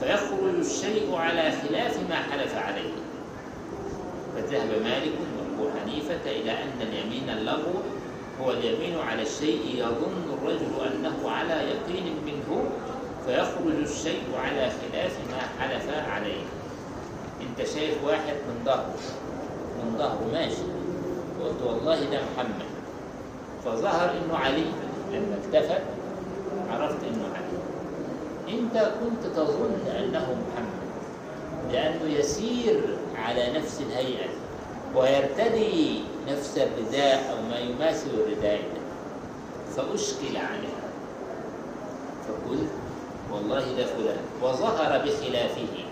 فيخرج 0.00 0.54
الشيء 0.58 1.14
على 1.14 1.52
خلاف 1.52 1.98
ما 2.08 2.16
حلف 2.16 2.54
عليه. 2.56 2.92
فذهب 4.34 4.82
مالك 4.84 5.12
وأبو 5.38 5.70
حنيفة 5.80 6.30
إلى 6.30 6.50
أن 6.50 6.80
اليمين 6.80 7.30
اللغو 7.38 7.74
هو 8.40 8.50
اليمين 8.50 8.98
على 8.98 9.22
الشيء. 9.22 9.60
يظن 9.74 10.38
الرجل 10.38 10.94
أنه 10.94 11.30
على 11.30 11.54
يقين 11.54 12.16
منه. 12.26 12.70
فيخرج 13.26 13.76
الشيء 13.82 14.22
على 14.44 14.70
خلاف 14.70 15.12
ما 15.30 15.64
حلف 15.64 16.08
عليه. 16.08 16.42
أنت 17.40 17.68
شايف 17.68 18.04
واحد 18.04 18.34
من 18.48 18.64
ظهره. 18.64 18.98
من 19.84 19.98
ظهره 19.98 20.28
ماشي. 20.32 20.73
قلت 21.44 21.62
والله 21.66 22.00
ده 22.00 22.18
محمد. 22.34 22.68
فظهر 23.64 24.10
إنه 24.10 24.36
علي. 24.36 24.64
لما 25.12 25.36
التفت 25.44 25.82
عرفت 26.70 26.98
إنه 27.04 27.24
علي. 27.34 27.58
أنت 28.58 28.92
كنت 29.00 29.36
تظن 29.36 29.74
أنه 29.98 30.20
محمد 30.20 30.84
لأنه 31.72 32.18
يسير 32.18 32.80
على 33.16 33.52
نفس 33.58 33.80
الهيئة 33.80 34.28
ويرتدي 34.94 36.00
نفس 36.28 36.58
الرداء 36.58 37.32
أو 37.32 37.48
ما 37.50 37.58
يماثل 37.58 38.10
الرداء 38.10 38.60
فأشكل 39.76 40.36
عليه. 40.36 40.78
فقلت 42.28 42.68
والله 43.32 43.60
ده 43.60 43.86
فلان. 43.86 44.16
وظهر 44.42 44.98
بخلافه. 44.98 45.84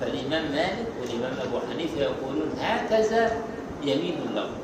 فالإمام 0.00 0.52
مالك 0.52 0.86
والإمام 1.00 1.32
أبو 1.48 1.58
حنيفة 1.70 2.00
يقولون 2.00 2.50
هكذا 2.60 3.42
يمين 3.82 4.18
اللغو 4.30 4.59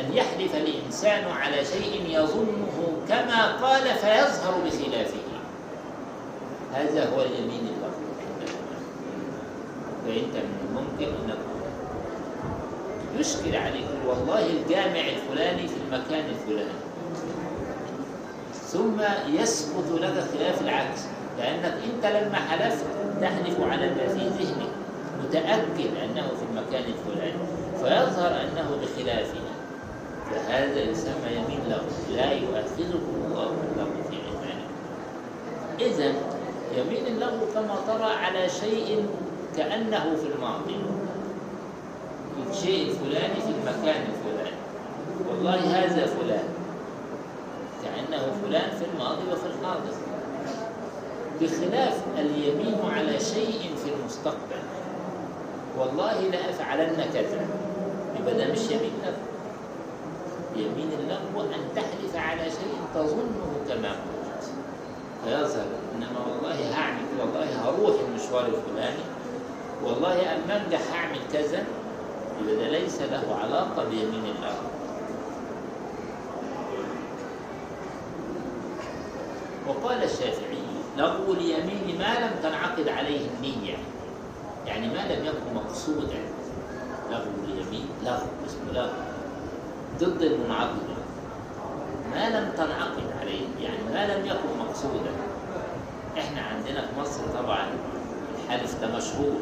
أن 0.00 0.12
يحلف 0.12 0.54
الإنسان 0.54 1.24
على 1.24 1.64
شيء 1.64 2.02
يظنه 2.08 2.92
كما 3.08 3.56
قال 3.56 3.82
فيظهر 3.82 4.54
بخلافه. 4.64 5.26
هذا 6.74 7.10
هو 7.10 7.22
اليمين 7.22 7.60
اللغو 7.60 8.06
فأنت 10.06 10.36
من 10.36 10.58
الممكن 10.68 11.14
أنك 11.24 11.38
يشكل 13.18 13.56
عليك 13.56 13.86
والله 14.08 14.46
الجامع 14.46 15.00
الفلاني 15.00 15.68
في 15.68 15.74
المكان 15.86 16.24
الفلاني. 16.30 16.86
ثم 18.54 19.00
يثبت 19.34 20.00
لك 20.00 20.24
خلاف 20.34 20.62
العكس. 20.62 21.00
لأنك 21.38 21.74
أنت 21.84 22.06
لما 22.06 22.36
حلفت 22.36 22.84
تحلف 23.20 23.60
على 23.60 23.90
ما 23.90 24.08
في 24.08 24.28
ذهنك 24.28 24.70
متأكد 25.24 25.96
أنه 26.04 26.28
في 26.28 26.44
المكان 26.50 26.84
الفلاني. 26.84 27.38
فيظهر 27.78 28.40
أنه 28.40 28.78
بخلافه. 28.82 29.45
فهذا 30.30 30.80
يسمى 30.80 31.30
يمين 31.30 31.60
له 31.68 31.82
لا 32.16 32.32
يؤاخذه 32.32 33.00
الله 33.26 33.50
له 33.76 33.88
في 34.10 34.16
إيمانه 34.16 34.66
إذا 35.80 36.14
يمين 36.76 37.06
اللغو 37.06 37.46
كما 37.54 37.76
ترى 37.86 38.12
على 38.12 38.48
شيء 38.48 39.06
كأنه 39.56 40.16
في 40.16 40.26
الماضي. 40.34 40.76
الشيء 42.50 42.90
الفلاني 42.90 43.40
في 43.40 43.50
المكان 43.58 44.02
الفلاني. 44.12 44.56
والله 45.28 45.54
هذا 45.54 46.06
فلان. 46.06 46.48
كأنه 47.84 48.22
فلان 48.44 48.70
في 48.70 48.84
الماضي 48.94 49.22
وفي 49.32 49.46
الحاضر. 49.46 49.94
بخلاف 51.40 52.02
اليمين 52.18 52.78
على 52.96 53.20
شيء 53.20 53.74
في 53.84 53.90
المستقبل. 54.00 54.62
والله 55.78 56.20
لأفعلن 56.20 57.04
كذا. 57.14 57.46
يبقى 58.20 58.34
ده 58.34 58.52
مش 58.52 58.70
يمين 58.70 58.92
يمين 60.58 60.90
اللغو 61.00 61.40
أن 61.54 61.60
تحلف 61.76 62.16
على 62.16 62.42
شيء 62.50 62.76
تظنه 62.94 63.50
كما 63.68 63.88
قلت. 63.90 64.50
فيظهر 65.24 65.66
إنما 65.94 66.20
والله 66.30 66.74
هعمل 66.74 67.04
والله 67.20 67.44
هروح 67.64 67.94
المشوار 68.08 68.46
الفلاني 68.46 69.04
والله 69.84 70.14
أنجح 70.34 70.80
هعمل 70.92 71.18
كذا 71.32 71.64
ده 72.46 72.68
ليس 72.68 73.02
له 73.02 73.36
علاقة 73.42 73.84
بيمين 73.84 74.24
اللغو 74.24 74.66
وقال 79.68 80.02
الشافعي 80.02 80.62
لغو 80.98 81.32
اليمين 81.32 81.98
ما 81.98 82.14
لم 82.20 82.30
تنعقد 82.42 82.88
عليه 82.88 83.20
النية. 83.28 83.76
يعني 84.66 84.86
ما 84.88 85.12
لم 85.14 85.24
يكن 85.24 85.54
مقصودا. 85.54 86.18
لغو 87.10 87.30
اليمين 87.44 87.86
لغو 88.04 88.26
اسمه 88.46 88.72
لغو 88.72 89.05
ضد 90.00 90.22
المنعقدة 90.22 90.96
ما 92.14 92.28
لم 92.30 92.52
تنعقد 92.56 93.04
عليه 93.20 93.46
يعني 93.60 93.82
ما 93.94 94.14
لم 94.14 94.26
يكن 94.26 94.58
مقصودا. 94.58 95.10
إحنا 96.18 96.40
عندنا 96.42 96.80
في 96.86 97.00
مصر 97.00 97.20
طبعا 97.42 97.66
الحلف 98.44 98.80
ده 98.80 98.96
مشهور. 98.96 99.36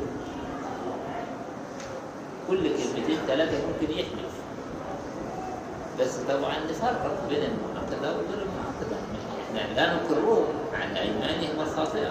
كل 2.48 2.62
كلمتين 2.62 3.18
ثلاثة 3.26 3.58
ممكن 3.66 3.92
يحلف 3.92 4.34
بس 6.00 6.16
طبعا 6.16 6.54
نفرق 6.70 7.26
بين 7.28 7.38
المنعقدة 7.42 8.12
وغير 8.12 8.42
المنعقدة 8.42 8.96
إحنا 9.48 9.74
لا 9.74 9.94
نقرهم 9.94 10.44
عن 10.80 10.96
أيمانهم 10.96 11.60
الخاطئة. 11.60 12.10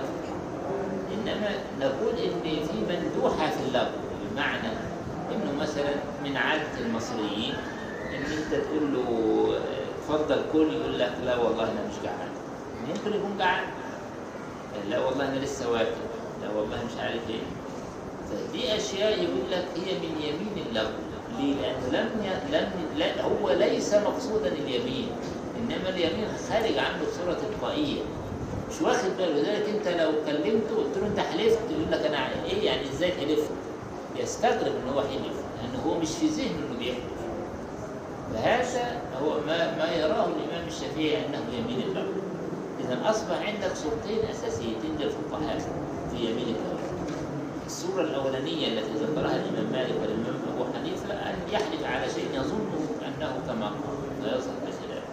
إنما 1.13 1.49
نقول 1.79 2.13
إن 2.23 2.41
في 2.43 2.73
مندوحة 2.89 3.49
في 3.49 3.59
اللغو 3.67 3.91
بمعنى 4.31 4.67
إنه 5.31 5.61
مثلا 5.61 5.93
من 6.23 6.37
عادة 6.37 6.79
المصريين 6.85 7.53
إن 8.17 8.23
أنت 8.37 8.63
تقول 8.65 8.93
له 8.93 9.07
اتفضل 9.97 10.41
كل 10.53 10.73
يقول 10.73 10.99
لك 10.99 11.13
لا 11.25 11.37
والله 11.37 11.63
أنا 11.63 11.81
مش 11.89 11.95
جعان. 12.03 12.29
ممكن 12.87 13.17
يكون 13.19 13.37
جعان. 13.37 13.63
لا 14.89 14.99
والله 14.99 15.27
أنا 15.29 15.39
لسه 15.45 15.71
واكل. 15.71 16.03
لا 16.41 16.49
والله 16.59 16.77
مش 16.85 16.99
عارف 17.01 17.21
إيه. 17.29 17.45
فدي 18.29 18.75
أشياء 18.75 19.11
يقول 19.23 19.51
لك 19.51 19.65
هي 19.75 19.93
من 19.99 20.15
يمين 20.21 20.65
اللغو 20.69 20.89
ليه؟ 21.39 21.55
لأنه 21.55 21.87
لم 21.91 22.09
ي... 22.23 22.51
لم 22.57 22.69
لا 22.97 23.21
هو 23.23 23.49
ليس 23.49 23.93
مقصودا 23.93 24.47
اليمين. 24.47 25.07
إنما 25.59 25.89
اليمين 25.89 26.27
خارج 26.49 26.77
عنه 26.77 26.99
بصوره 27.03 27.37
تلقائيه 27.49 28.01
مش 28.69 28.81
واخد 28.81 29.09
باله 29.17 29.33
لذلك 29.41 29.69
أنت 29.69 29.87
لو 29.87 30.11
كلمته 30.25 30.75
قلت 30.77 30.97
له 30.97 31.07
أنت 31.07 31.19
حلفت 31.19 31.59
يقول 31.71 31.91
لك 31.91 32.05
أنا 32.05 32.29
إيه 32.45 32.65
يعني 32.65 32.81
إزاي 32.89 33.11
حلفت؟ 33.11 33.49
يستغرب 34.19 34.71
إن 34.83 34.93
هو 34.93 35.01
حلف 35.01 35.37
لأنه 35.61 35.83
هو 35.87 35.99
مش 35.99 36.09
في 36.09 36.27
ذهنه 36.27 36.49
إنه 36.69 36.79
بيحلف. 36.79 37.22
فهذا 38.33 39.01
هو 39.23 39.39
ما 39.47 39.77
ما 39.77 39.91
يراه 39.91 40.25
الإمام 40.25 40.67
الشافعي 40.67 41.25
أنه 41.25 41.43
يمين 41.57 41.81
اللغو 41.87 42.13
اذا 42.79 43.09
أصبح 43.09 43.37
عندك 43.47 43.75
صورتين 43.75 44.29
أساسيتين 44.29 44.95
للفقهاء 44.99 45.57
في 46.11 46.17
يمين 46.17 46.55
اللغو 46.55 46.83
الصورة 47.65 48.01
الأولانية 48.01 48.67
التي 48.67 48.93
ذكرها 48.93 49.35
الإمام 49.35 49.71
مالك 49.71 49.95
والإمام 50.01 50.35
أبو 50.55 50.63
حنيفة 50.73 51.13
أن 51.13 51.35
يحلف 51.51 51.83
على 51.85 52.09
شيء 52.09 52.27
يظنه 52.33 52.87
أنه 53.07 53.39
كما 53.47 53.65
قال 53.65 54.23
لا 54.23 54.37
يظهر 54.37 54.55
بخلافه 54.67 55.07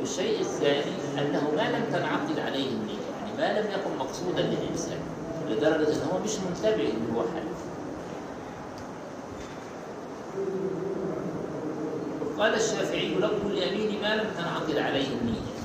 والشيء 0.00 0.40
الثاني 0.40 0.92
أنه 1.18 1.50
ما 1.56 1.62
لم 1.76 1.84
تنعقد 1.92 2.38
عليه 2.38 2.68
النية 2.70 3.06
يعني 3.20 3.32
ما 3.38 3.60
لم 3.60 3.66
يكن 3.66 3.96
مقصودا 3.98 4.42
للإنسان 4.42 4.98
لدرجة 5.50 5.88
أنه 6.02 6.20
مش 6.24 6.38
منتبه 6.38 6.82
أنه 6.90 7.18
هو 7.18 7.22
حلف 7.22 7.56
قال 12.38 12.54
الشافعي 12.54 13.14
لفظ 13.14 13.46
اليمين 13.50 14.02
ما 14.02 14.14
لم 14.16 14.30
تنعقد 14.38 14.76
عليه 14.78 15.08
النية. 15.08 15.56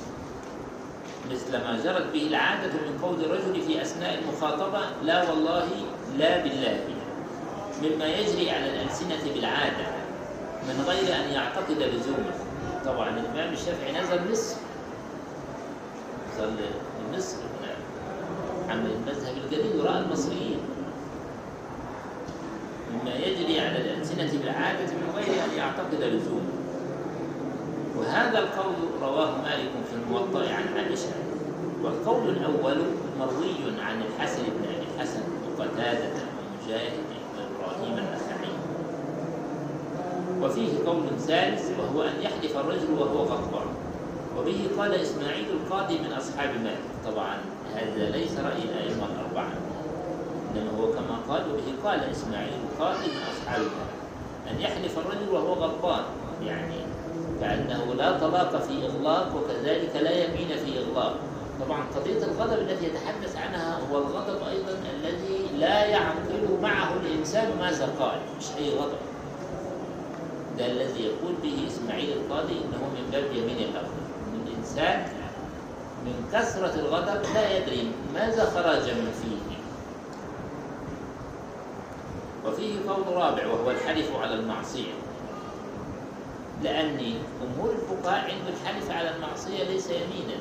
مثل 1.32 1.52
ما 1.58 1.80
جرت 1.84 2.14
به 2.14 2.28
العادة 2.28 2.74
من 2.74 3.00
قول 3.04 3.26
الرجل 3.26 3.62
في 3.62 3.82
أثناء 3.82 4.20
المخاطبة 4.20 4.80
لا 5.04 5.30
والله 5.30 5.68
لا 6.18 6.44
بالله. 6.44 6.80
مما 7.84 8.06
يجري 8.06 8.52
على 8.52 8.70
الألسنة 8.70 9.34
بالعادة 9.36 9.86
من 10.68 10.84
غير 10.88 11.16
أن 11.16 11.30
يعتقد 11.34 11.78
لزومه 11.78 12.34
طبعا 12.86 13.10
الإمام 13.10 13.54
الشافعي 13.54 13.92
نزل 13.92 14.32
مصر. 14.32 14.56
نزل 16.40 16.56
مصر 17.18 17.38
عمل 18.70 18.92
المذهب 18.92 19.36
الجديد 19.46 19.76
ورأى 19.76 20.00
المصريين. 20.00 20.60
مما 22.94 23.16
يجري 23.16 23.60
على 23.60 23.78
الألسنة 23.78 24.40
بالعادة 24.42 24.86
من 24.86 25.14
غير 25.16 25.44
أن 25.46 25.58
يعتقد 25.58 26.04
لزومه 26.04 26.51
وهذا 28.02 28.40
القول 28.40 28.76
رواه 29.02 29.32
مالك 29.32 29.72
في 29.90 29.96
الموطأ 29.96 30.54
عن 30.54 30.66
عائشة. 30.78 31.14
والقول 31.84 32.30
الأول 32.30 32.78
مروي 33.20 33.82
عن 33.82 34.02
الحسن 34.02 34.44
بن 34.44 34.64
أبي 34.76 34.86
الحسن 34.96 35.20
وقتادة 35.60 36.10
ومجاهد 36.38 36.94
وإبراهيم 37.38 37.98
النخعي 37.98 38.54
وفيه 40.42 40.86
قول 40.86 41.04
ثالث 41.20 41.72
وهو 41.80 42.02
أن 42.02 42.22
يحلف 42.22 42.58
الرجل 42.58 42.94
وهو 43.00 43.24
غضبان. 43.24 43.68
وبه 44.38 44.68
قال 44.78 44.94
إسماعيل 44.94 45.46
القاضي 45.50 46.00
من 46.00 46.14
أصحاب 46.14 46.50
مالك. 46.64 46.92
طبعا 47.06 47.38
هذا 47.76 48.10
ليس 48.10 48.32
رأي 48.38 48.64
الأئمة 48.64 49.06
الأربعة 49.06 49.52
إنما 50.52 50.72
هو 50.80 50.92
كما 50.94 51.18
قال 51.30 51.42
وبه 51.52 51.90
قال 51.90 52.00
إسماعيل 52.00 52.54
القاضي 52.64 53.08
من 53.08 53.22
أصحاب 53.34 53.62
مالك. 53.62 54.02
أن 54.52 54.62
يحلف 54.62 54.98
الرجل 55.00 55.30
وهو 55.34 55.54
غضبان. 55.54 56.04
يعني 56.46 56.76
كأنه 57.42 57.94
لا 57.98 58.20
طلاق 58.20 58.62
في 58.62 58.86
إغلاق 58.86 59.36
وكذلك 59.36 59.96
لا 59.96 60.12
يمين 60.12 60.48
في 60.48 60.80
إغلاق. 60.80 61.16
طبعا 61.66 61.84
قضية 61.96 62.24
الغضب 62.24 62.60
التي 62.60 62.86
يتحدث 62.86 63.38
عنها 63.38 63.80
هو 63.92 63.98
الغضب 63.98 64.48
أيضا 64.48 64.80
الذي 64.94 65.58
لا 65.58 65.86
يعقل 65.86 66.58
معه 66.62 66.94
الإنسان 67.06 67.50
ماذا 67.60 67.94
قال 68.00 68.20
مش 68.38 68.46
أي 68.58 68.70
غضب. 68.70 68.98
ده 70.58 70.66
الذي 70.66 71.04
يقول 71.04 71.34
به 71.44 71.68
إسماعيل 71.68 72.10
القاضي 72.12 72.54
إنه 72.54 72.88
من 72.96 73.10
باب 73.12 73.26
يمين 73.34 73.58
الأرض. 73.58 73.92
إن 74.28 74.48
الإنسان 74.48 75.06
من 76.06 76.30
كثرة 76.34 76.80
الغضب 76.80 77.22
لا 77.34 77.58
يدري 77.58 77.92
ماذا 78.14 78.46
خرج 78.46 78.92
من 78.92 79.12
فيه. 79.22 79.52
وفيه 82.46 82.90
قول 82.90 83.16
رابع 83.16 83.48
وهو 83.48 83.72
الحلف 83.72 84.16
على 84.16 84.34
المعصية. 84.34 84.94
لأن 86.64 86.98
جمهور 87.42 87.72
الفقهاء 87.72 88.32
عند 88.32 88.48
الحلف 88.48 88.92
على 88.92 89.16
المعصية 89.16 89.64
ليس 89.64 89.90
يمينا 89.90 90.40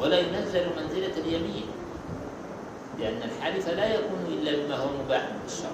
ولا 0.00 0.18
ينزل 0.18 0.66
منزلة 0.76 1.12
اليمين 1.16 1.66
لأن 2.98 3.20
الحلف 3.22 3.68
لا 3.68 3.94
يكون 3.94 4.18
إلا 4.28 4.64
بما 4.66 4.76
هو 4.76 4.88
مباح 5.04 5.28
بالشرع 5.42 5.70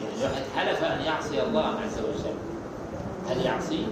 يعني 0.00 0.22
واحد 0.22 0.42
حلف 0.56 0.84
أن 0.84 1.00
يعصي 1.04 1.42
الله 1.42 1.66
عز 1.66 1.98
وجل 1.98 2.34
هل 3.28 3.46
يعصيه؟ 3.46 3.86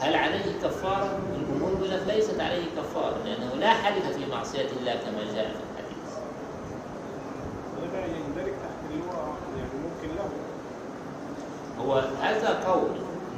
هل 0.00 0.14
عليه 0.14 0.52
كفارة؟ 0.62 1.18
الجمهور 1.36 1.78
ليست 2.06 2.40
عليه 2.40 2.64
كفارة 2.76 3.16
لأنه 3.24 3.54
لا 3.60 3.70
حلف 3.70 4.06
في 4.16 4.26
معصية 4.30 4.66
الله 4.80 4.92
كما 4.92 5.34
جاء 5.34 5.48
في 5.48 5.67
يندرج 8.06 8.52
تحت 8.52 8.78
هو 9.14 9.32
يعني 9.56 9.70
ممكن 9.84 10.16
له 10.16 10.28
هو 11.84 11.94
هذا 12.22 12.48
قول 12.66 12.90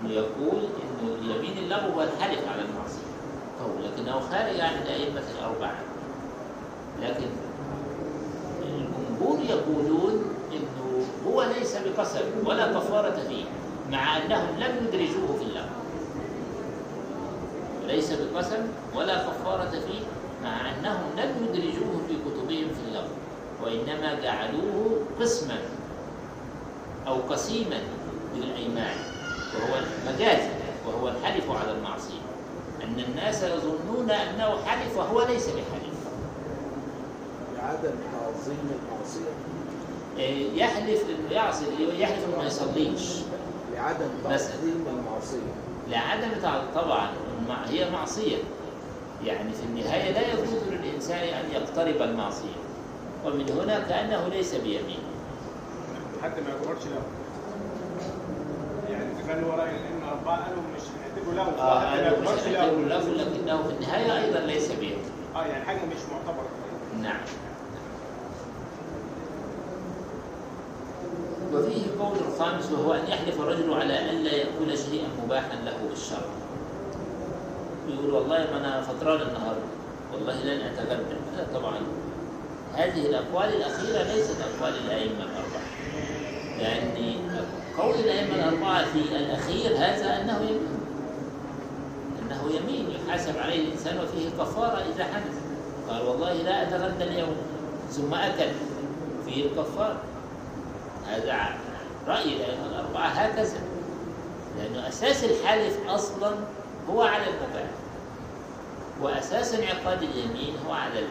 إنه 0.03 0.13
يقول 0.13 0.59
إنه 0.83 1.35
يمين 1.35 1.59
اللغو 1.59 1.93
هو 1.93 2.03
الحلف 2.03 2.49
على 2.49 2.63
المعصية. 2.63 3.11
قول 3.61 3.85
لكنه 3.85 4.21
خارج 4.21 4.61
عن 4.61 4.75
الأئمة 4.83 5.23
الأربعة. 5.39 5.79
لكن 7.03 7.31
الجمهور 8.63 9.39
يقولون 9.49 10.25
إنه 10.53 11.05
هو 11.27 11.43
ليس 11.43 11.77
بقسم 11.77 12.47
ولا 12.47 12.67
كفاره 12.67 13.17
فيه 13.29 13.45
مع 13.91 14.17
أنهم 14.17 14.49
لم 14.59 14.87
يدرجوه 14.87 15.37
في 15.39 15.45
اللغو 15.45 15.81
ليس 17.87 18.13
بقسم 18.13 18.67
ولا 18.95 19.19
كفاره 19.19 19.71
فيه 19.71 20.01
مع 20.45 20.71
أنهم 20.71 21.03
لم 21.17 21.45
يدرجوه 21.45 22.01
في 22.09 22.15
كتبهم 22.15 22.69
في 22.75 22.89
اللغو 22.89 23.09
وإنما 23.65 24.21
جعلوه 24.23 25.01
قسما 25.21 25.59
أو 27.07 27.15
قسيما 27.15 27.81
للأيمان 28.37 28.97
وهو 29.55 29.81
مجازي 30.07 30.49
وهو 30.87 31.09
الحلف 31.09 31.51
على 31.51 31.73
المعصية. 31.73 32.21
أن 32.85 33.05
الناس 33.09 33.43
يظنون 33.43 34.11
أنه 34.11 34.65
حلف 34.65 34.97
وهو 34.97 35.27
ليس 35.27 35.47
بحلف. 35.47 36.01
لعدم 37.57 37.95
تعظيم 38.13 38.71
المعصية. 38.83 39.31
إيه، 40.19 40.63
يحلف 40.63 41.03
انه 41.11 41.33
يعصي 41.33 41.65
يحلف 41.99 42.25
انه 42.29 42.37
ما 42.39 42.47
يصليش. 42.47 43.11
لعدم. 43.75 44.09
تعظيم 44.25 44.85
المعصية. 44.99 45.53
لعدم 45.89 46.31
طبعا 46.75 47.09
هي 47.69 47.91
معصية. 47.91 48.37
يعني 49.25 49.53
في 49.53 49.63
النهاية 49.63 50.11
لا 50.13 50.33
يجوز 50.33 50.63
للإنسان 50.71 51.19
أن 51.19 51.45
يقترب 51.55 52.03
المعصية. 52.03 52.57
ومن 53.25 53.51
هنا 53.51 53.79
كأنه 53.89 54.29
ليس 54.29 54.55
بيمين 54.55 54.99
حتى 56.23 56.41
ما 56.41 56.49
يعتبرش 56.49 56.85
له 56.87 57.03
يعني 58.91 59.47
هو 59.47 59.51
رأي 59.51 59.71
الائمه 59.71 60.05
الاربعه 60.05 60.45
قالوا 60.45 60.62
مش 60.77 60.83
هنعتبره 60.83 61.35
له 61.35 61.51
ما 61.57 61.99
أنا 61.99 62.18
مش 62.21 62.47
له. 62.47 63.25
لكنه 63.25 63.62
في 63.62 63.71
النهاية 63.75 64.25
أيضا 64.25 64.39
ليس 64.41 64.73
بيمين 64.73 64.99
آه 65.37 65.47
يعني 65.47 65.64
حاجة 65.64 65.77
مش 65.79 66.03
معتبرة. 66.12 66.49
نعم. 67.03 67.21
وفيه 71.55 71.83
قول 72.01 72.16
الخامس 72.29 72.73
وهو 72.73 72.93
أن 72.93 73.09
يحلف 73.09 73.41
الرجل 73.41 73.75
على 73.75 74.11
أن 74.11 74.16
لا 74.16 74.33
يأكل 74.33 74.79
شيئا 74.79 75.09
مباحا 75.25 75.55
له 75.64 75.73
بالشرع 75.91 76.18
يقول 77.89 78.11
والله 78.14 78.39
ما 78.53 78.57
أنا 78.59 78.81
فطران 78.83 79.21
النهاردة. 79.21 79.62
والله 80.14 80.35
لن 80.45 80.61
أتغدى. 80.61 81.14
لا 81.37 81.59
طبعا 81.59 81.75
هذه 82.75 83.07
الأقوال 83.07 83.55
الأخيرة 83.55 84.03
ليست 84.03 84.37
أقوال 84.41 84.75
الأئمة 84.87 85.25
الأربعة. 85.25 85.62
لأن 86.59 87.47
قول 87.79 87.95
الأئمة 87.95 88.35
الأربعة 88.35 88.85
في 88.85 88.99
الأخير 89.16 89.77
هذا 89.77 90.21
أنه 90.21 90.41
يمين. 90.41 90.81
أنه 92.23 92.51
يمين 92.51 92.91
يحاسب 92.91 93.39
عليه 93.39 93.66
الإنسان 93.66 93.99
وفيه 93.99 94.29
كفارة 94.29 94.85
إذا 94.95 95.05
حدث. 95.05 95.41
قال 95.91 96.03
والله 96.09 96.33
لا 96.33 96.62
أتغدى 96.62 97.05
اليوم. 97.05 97.37
ثم 97.91 98.14
أكل. 98.14 98.51
فيه 99.27 99.45
الكفارة 99.45 100.01
هذا 101.07 101.49
رأي 102.09 102.37
الأئمة 102.37 102.66
الأربعة 102.66 103.07
هكذا. 103.07 103.61
لأنه 104.59 104.89
أساس 104.89 105.25
الحلف 105.25 105.89
أصلا 105.89 106.35
هو 106.91 107.03
على 107.03 107.25
المباح 107.25 107.71
وأساس 109.03 109.55
انعقاد 109.55 110.03
اليمين 110.03 110.55
هو 110.66 110.73
على 110.73 110.99
ال... 110.99 111.07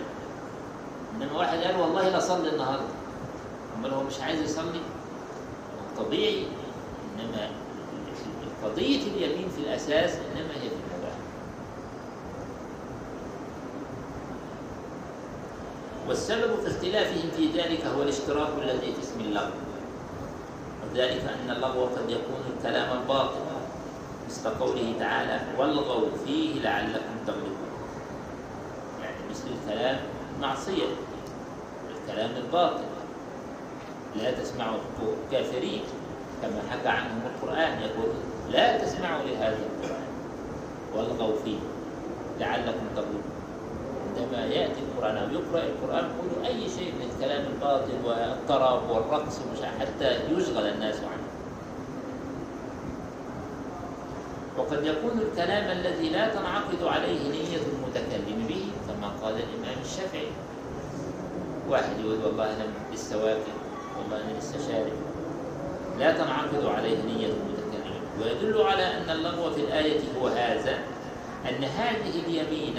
إنما 1.20 1.38
واحد 1.38 1.57
قال 1.57 1.76
والله 1.76 2.09
لا 2.09 2.20
صلي 2.20 2.49
النهاردة. 2.49 2.84
أمال 3.78 3.93
هو 3.93 4.03
مش 4.03 4.20
عايز 4.20 4.41
يصلي؟ 4.41 4.82
طبيعي 5.97 6.45
إنما 7.15 7.49
قضية 8.63 9.01
اليمين 9.01 9.49
في 9.49 9.61
الأساس 9.61 10.11
إنما 10.11 10.53
هي 10.53 10.70
في 10.70 10.76
المباح 10.76 11.13
والسبب 16.07 16.59
في 16.59 16.67
اختلافهم 16.67 17.32
في 17.38 17.47
ذلك 17.61 17.86
هو 17.86 18.03
الاشتراك 18.03 18.49
الذي 18.63 18.93
في 18.93 19.01
اسم 19.01 19.20
اللغو. 19.20 19.51
وذلك 20.84 21.22
أن 21.22 21.51
اللغو 21.51 21.86
قد 21.86 22.09
يكون 22.09 22.43
الكلام 22.57 23.01
الباطل 23.01 23.39
مثل 24.30 24.49
قوله 24.49 24.93
تعالى 24.99 25.41
والغوا 25.57 26.07
فيه 26.26 26.61
لعلكم 26.61 27.15
تغلبون. 27.28 27.70
يعني 29.01 29.17
مثل 29.30 29.43
الكلام 29.47 29.99
معصية 30.41 30.85
الكلام 31.89 32.29
الباطل. 32.45 32.83
لا 34.15 34.31
تسمعوا 34.31 34.77
الكافرين 35.25 35.81
كما 36.41 36.61
حكى 36.71 36.87
عنهم 36.87 37.21
القرآن 37.35 37.79
يقول 37.81 38.09
لا 38.51 38.77
تسمعوا 38.77 39.23
لهذا 39.23 39.57
القرآن 39.57 40.07
والغوا 40.95 41.35
فيه 41.45 41.57
لعلكم 42.39 42.85
تغلبون. 42.95 43.23
عندما 44.07 44.45
يأتي 44.45 44.79
القرآن 44.79 45.17
أو 45.17 45.29
يقرأ 45.29 45.63
القرآن 45.63 46.09
كل 46.21 46.45
أي 46.45 46.69
شيء 46.69 46.93
من 46.93 47.09
الكلام 47.13 47.45
الباطل 47.53 47.91
والطرب 48.05 48.89
والرقص 48.89 49.39
حتى 49.79 50.15
يشغل 50.31 50.67
الناس 50.67 50.95
عنه. 50.95 51.27
وقد 54.57 54.85
يكون 54.85 55.19
الكلام 55.19 55.77
الذي 55.77 56.09
لا 56.09 56.27
تنعقد 56.27 56.83
عليه 56.83 57.31
نية 57.31 57.57
المتكلم. 57.57 58.49
قال 59.24 59.34
الإمام 59.34 59.78
الشافعي. 59.86 60.28
واحد 61.70 61.99
يقول 61.99 62.26
والله 62.26 62.45
أنا 62.45 62.65
لسه 62.93 63.24
واكل 63.24 63.55
والله 63.97 64.17
أنا 64.26 64.39
لسه 64.39 64.57
شارب 64.72 64.93
لا 65.99 66.11
تنعقد 66.11 66.65
عليه 66.65 66.97
نية 66.97 67.28
المتكلم. 67.28 68.01
ويدل 68.22 68.61
على 68.61 68.84
أن 68.84 69.09
اللغو 69.09 69.51
في 69.51 69.61
الآية 69.61 69.99
هو 70.20 70.28
هذا 70.28 70.78
أن 71.49 71.63
هذه 71.63 72.20
اليمين 72.26 72.78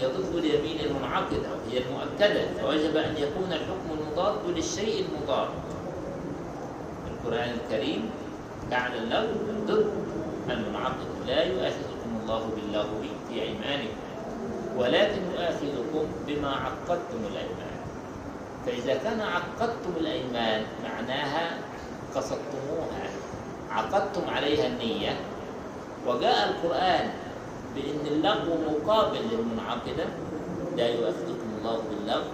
هي 0.00 0.06
ضد 0.06 0.34
اليمين 0.34 0.80
المنعقدة 0.80 1.48
وهي 1.66 1.78
المؤكدة. 1.78 2.42
فوجب 2.62 2.96
أن 2.96 3.14
يكون 3.16 3.52
الحكم 3.52 3.88
المضاد 4.00 4.34
للشيء 4.56 5.04
المضاد. 5.08 5.48
القرآن 7.10 7.50
الكريم 7.64 8.10
جعل 8.70 8.96
اللغو 8.96 9.34
ضد 9.66 9.90
المنعقد. 10.50 11.10
لا 11.26 11.44
يؤاخذكم 11.44 12.10
الله 12.22 12.50
باللغو 12.56 13.02
في 13.28 13.42
أيمانكم. 13.42 14.09
ولكن 14.80 15.20
يؤاخذكم 15.34 16.06
بما 16.26 16.50
عقدتم 16.50 17.20
الأيمان. 17.30 17.80
فإذا 18.66 18.94
كان 18.94 19.20
عقدتم 19.20 19.92
الأيمان 20.00 20.62
معناها 20.84 21.58
قصدتموها 22.14 23.04
عقدتم 23.70 24.30
عليها 24.30 24.66
النية 24.66 25.16
وجاء 26.06 26.48
القرآن 26.48 27.10
بأن 27.74 28.06
اللغو 28.06 28.54
مقابل 28.70 29.18
للمنعقدة 29.32 30.04
لا 30.76 30.88
يؤاخذكم 30.88 31.48
الله 31.58 31.82
باللغو 31.90 32.30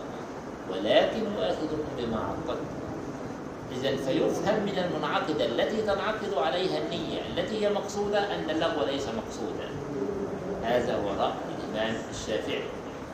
ولكن 0.71 1.23
يؤاخذكم 1.37 1.89
بما 1.99 2.17
عقدتم. 2.17 2.77
إذا 3.73 3.97
فيفهم 3.97 4.63
من 4.63 4.79
المنعقدة 4.79 5.45
التي 5.47 5.83
تنعقد 5.83 6.35
عليها 6.37 6.79
النية 6.79 7.21
التي 7.31 7.67
هي 7.67 7.73
مقصودة 7.73 8.35
أن 8.35 8.51
اللغو 8.51 8.85
ليس 8.87 9.07
مقصودا. 9.09 9.69
هذا 10.63 10.97
هو 10.97 11.23
رأي 11.23 11.46
الإمام 11.77 12.03
الشافعي 12.11 12.63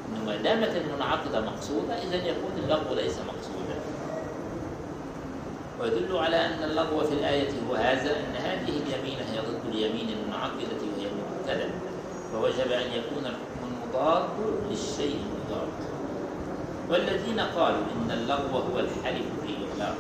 أنه 0.09 0.25
ما 0.27 0.37
دامت 0.37 0.77
المنعقدة 0.77 1.41
مقصودة 1.41 1.95
إذا 1.95 2.17
يكون 2.17 2.53
اللغو 2.65 2.95
ليس 2.95 3.19
مقصودا. 3.19 3.77
ويدل 5.81 6.17
على 6.17 6.37
أن 6.37 6.63
اللغو 6.63 7.01
في 7.01 7.13
الآية 7.13 7.49
هو 7.69 7.75
هذا 7.75 8.17
أن 8.17 8.35
هذه 8.37 8.69
اليمين 8.69 9.19
هي 9.33 9.39
ضد 9.39 9.75
اليمين 9.75 10.09
المنعقدة 10.09 10.79
وهي 10.83 11.07
مؤكدة 11.19 11.69
فوجب 12.33 12.73
أن 12.73 12.93
يكون 12.93 13.27
الحكم 13.27 13.63
المضاد 13.67 14.29
للشيء 14.71 15.17
المضاد. 15.17 15.69
والذين 16.91 17.41
قالوا 17.41 17.85
إن 17.97 18.11
اللغو 18.11 18.59
هو 18.59 18.79
الحلف 18.79 19.27
في 19.43 19.55
إغلاق 19.73 19.97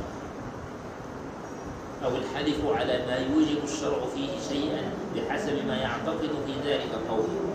أو 2.05 2.11
الحلف 2.17 2.67
على 2.67 3.07
ما 3.07 3.17
يوجب 3.17 3.65
الشرع 3.65 3.99
فيه 4.15 4.31
شيئا 4.49 4.91
بحسب 5.17 5.67
ما 5.67 5.77
يعتقد 5.77 6.31
في 6.47 6.71
ذلك 6.71 6.91
قوله. 7.11 7.52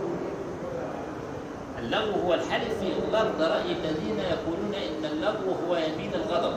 اللغو 1.78 2.20
هو 2.20 2.34
الحلف 2.34 2.78
في 2.80 2.92
إغلاق 2.92 3.38
ده 3.38 3.48
رأي 3.48 3.72
الذين 3.72 4.18
يقولون 4.18 4.74
إن 4.74 5.04
اللغو 5.04 5.52
هو 5.66 5.76
يمين 5.76 6.10
الغضب. 6.14 6.56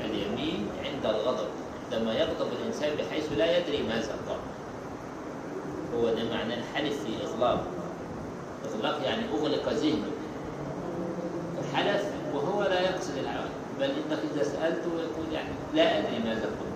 اليمين 0.00 0.68
عند 0.84 1.06
الغضب 1.06 1.48
عندما 1.84 2.14
يغضب 2.14 2.46
الإنسان 2.52 2.90
بحيث 2.96 3.32
لا 3.36 3.58
يدري 3.58 3.82
ماذا 3.82 4.16
قال 4.28 4.38
هو 5.94 6.08
ده 6.14 6.24
معنى 6.36 6.54
الحلف 6.54 7.04
في 7.04 7.12
إغلاق 7.26 7.64
إغلاق 8.74 9.00
يعني 9.04 9.22
أغلق 9.34 9.68
ذهنه. 9.68 10.10
حلف 11.74 12.04
وهو 12.34 12.62
لا 12.62 12.80
يقصد 12.80 13.16
العمل 13.18 13.48
بل 13.80 13.84
إنك 13.84 14.18
إذا 14.34 14.42
سألته 14.44 14.90
يقول 14.90 15.32
يعني 15.32 15.48
لا 15.74 15.98
أدري 15.98 16.18
ماذا 16.18 16.44
قلت 16.44 16.71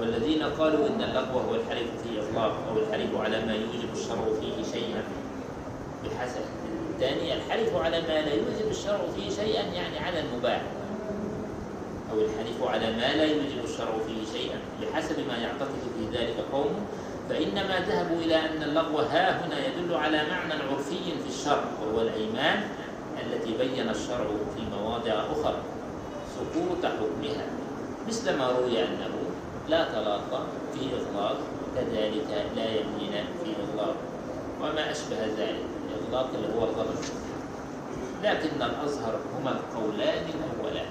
والذين 0.00 0.42
قالوا 0.42 0.86
إن 0.86 1.02
اللغو 1.02 1.38
هو 1.38 1.54
الحلف 1.54 1.88
في 2.02 2.20
إغلاق 2.20 2.54
أو 2.68 2.78
الحلف 2.78 3.16
على 3.20 3.46
ما 3.46 3.54
يوجب 3.54 3.88
الشرع 3.94 4.24
فيه 4.40 4.72
شيئا. 4.72 5.02
بحسب 6.04 6.40
الثاني 6.94 7.34
الحلف 7.34 7.76
على 7.76 8.00
ما 8.00 8.20
لا 8.20 8.34
يوجب 8.34 8.70
الشرع 8.70 9.00
فيه 9.16 9.30
شيئا 9.30 9.62
يعني 9.62 9.98
على 9.98 10.20
المباح. 10.20 10.62
أو 12.12 12.18
الحلف 12.20 12.62
على 12.62 12.86
ما 12.92 13.16
لا 13.16 13.24
يوجب 13.24 13.64
الشرع 13.64 13.92
فيه 14.06 14.38
شيئا. 14.38 14.58
بحسب 14.82 15.18
ما 15.28 15.36
يعتقد 15.36 15.80
في 15.98 16.18
ذلك 16.18 16.36
قوم 16.52 16.86
فإنما 17.28 17.80
ذهبوا 17.88 18.16
إلى 18.16 18.36
أن 18.36 18.62
اللغو 18.62 18.98
ها 18.98 19.46
هنا 19.46 19.56
يدل 19.66 19.94
على 19.94 20.22
معنى 20.30 20.52
عرفي 20.52 20.98
في 21.24 21.28
الشرع 21.28 21.64
وهو 21.82 22.00
الأيمان 22.00 22.68
التي 23.22 23.56
بين 23.58 23.88
الشرع 23.88 24.26
في 24.56 24.62
مواضع 24.76 25.12
أخرى 25.12 25.56
سقوط 26.36 26.86
حكمها. 26.86 27.46
مثل 28.08 28.36
ما 28.36 28.50
روي 28.50 28.84
أنه 28.84 29.25
لا 29.68 29.84
طلاق 29.94 30.46
في 30.74 30.80
إطلاق 30.80 31.36
كذلك 31.76 32.46
لا 32.56 32.64
يمين 32.64 33.12
في 33.44 33.50
إطلاق. 33.64 33.94
وما 34.60 34.90
أشبه 34.90 35.16
ذلك 35.38 35.64
الإطلاق 35.88 36.30
اللي 36.34 36.48
هو 36.54 36.64
الغرض 36.64 37.04
لكن 38.22 38.62
الأظهر 38.62 39.20
هما 39.38 39.50
القولان 39.50 40.24
الأولان. 40.34 40.90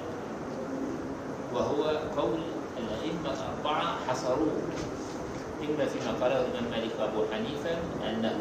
وهو 1.54 1.84
قول 2.22 2.40
الأئمة 2.78 3.30
الأربعة 3.34 3.96
حصروه. 4.08 4.58
إما 5.62 5.86
فيما 5.86 6.12
قاله 6.22 6.42
الإمام 6.42 6.72
مالك 6.72 6.92
وأبو 7.00 7.24
حنيفة 7.34 7.78
أنه 8.10 8.38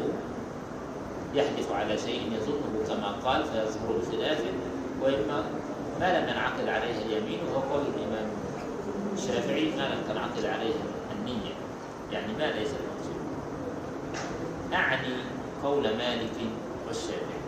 يحلف 1.33 1.71
على 1.71 1.97
شيء 1.97 2.21
يظنه 2.31 2.87
كما 2.87 3.11
قال 3.25 3.43
فيظهر 3.43 3.97
بخلافه 4.01 4.53
وإما 5.01 5.43
ما 5.99 6.19
لم 6.19 6.29
ينعقد 6.29 6.67
عليه 6.67 6.97
اليمين 7.05 7.39
وهو 7.47 7.73
قول 7.73 7.81
الإمام 7.95 8.27
الشافعي 9.17 9.65
ما 9.77 9.81
لم 9.81 10.01
تنعقد 10.09 10.45
عليه 10.45 10.73
النية 11.19 11.53
يعني 12.11 12.33
ما 12.33 12.51
ليس 12.51 12.69
المقصود. 12.69 13.21
أعني 14.73 15.13
قول 15.63 15.83
مالك 15.97 16.31
والشافعي. 16.87 17.41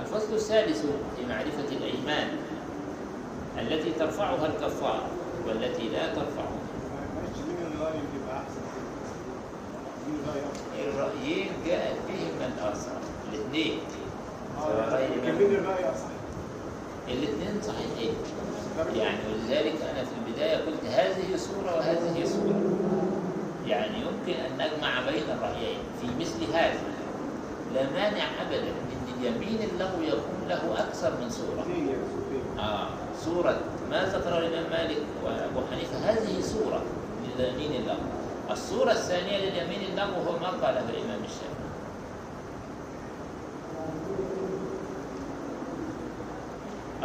الفصل 0.00 0.34
السادس 0.34 0.80
في 1.16 1.26
معرفة 1.28 1.76
الأيمان 1.76 2.28
التي 3.58 3.90
ترفعها 3.90 4.46
الكفارة 4.46 5.08
والتي 5.46 5.88
لا 5.88 6.14
ترفعها؟ 6.14 6.58
الرأيين 10.78 11.50
جاءت 11.66 11.96
بهما 12.08 12.46
الآثار 12.46 13.00
الاثنين. 13.32 13.78
سواء 14.60 14.88
آه 14.88 14.94
رأي 14.94 15.06
لكن 15.06 15.18
الإمام 15.22 15.38
مين 15.42 15.54
الراي 15.54 15.84
اصح؟ 15.90 16.06
الاثنين 17.08 17.60
صحيحين. 17.62 18.14
يعني 18.96 19.18
ولذلك 19.28 19.74
أنا 19.90 20.04
في 20.04 20.14
البداية 20.26 20.56
قلت 20.56 20.84
هذه 20.84 21.36
صورة 21.36 21.76
وهذه 21.76 22.24
صورة. 22.24 22.60
يعني 23.66 23.96
يمكن 23.96 24.40
أن 24.40 24.52
نجمع 24.54 25.00
بين 25.10 25.24
الرأيين 25.36 25.78
في 26.00 26.06
مثل 26.20 26.52
هذا. 26.52 26.80
لا 27.74 27.82
مانع 27.90 28.24
أبدا 28.46 28.68
أن 28.68 29.04
اليمين 29.18 29.58
له 29.78 29.92
يكون 30.02 30.48
له 30.48 30.74
أكثر 30.78 31.10
من 31.20 31.30
صورة. 31.30 31.66
آه 32.58 32.88
صورة 33.24 33.60
ما 33.90 34.04
ذكر 34.04 34.38
الإمام 34.38 34.70
مالك 34.70 35.02
وأبو 35.24 35.60
حنيفة 35.70 35.98
هذه 35.98 36.40
صورة 36.40 36.82
لليمين 37.38 37.80
اللغو 37.80 38.06
الصورة 38.50 38.92
الثانية 38.92 39.38
لليمين 39.38 39.80
اللغو 39.92 40.22
هو 40.22 40.38
ما 40.38 40.48
قاله 40.48 40.80
الإمام 40.80 41.20
الشافعي. 41.24 41.73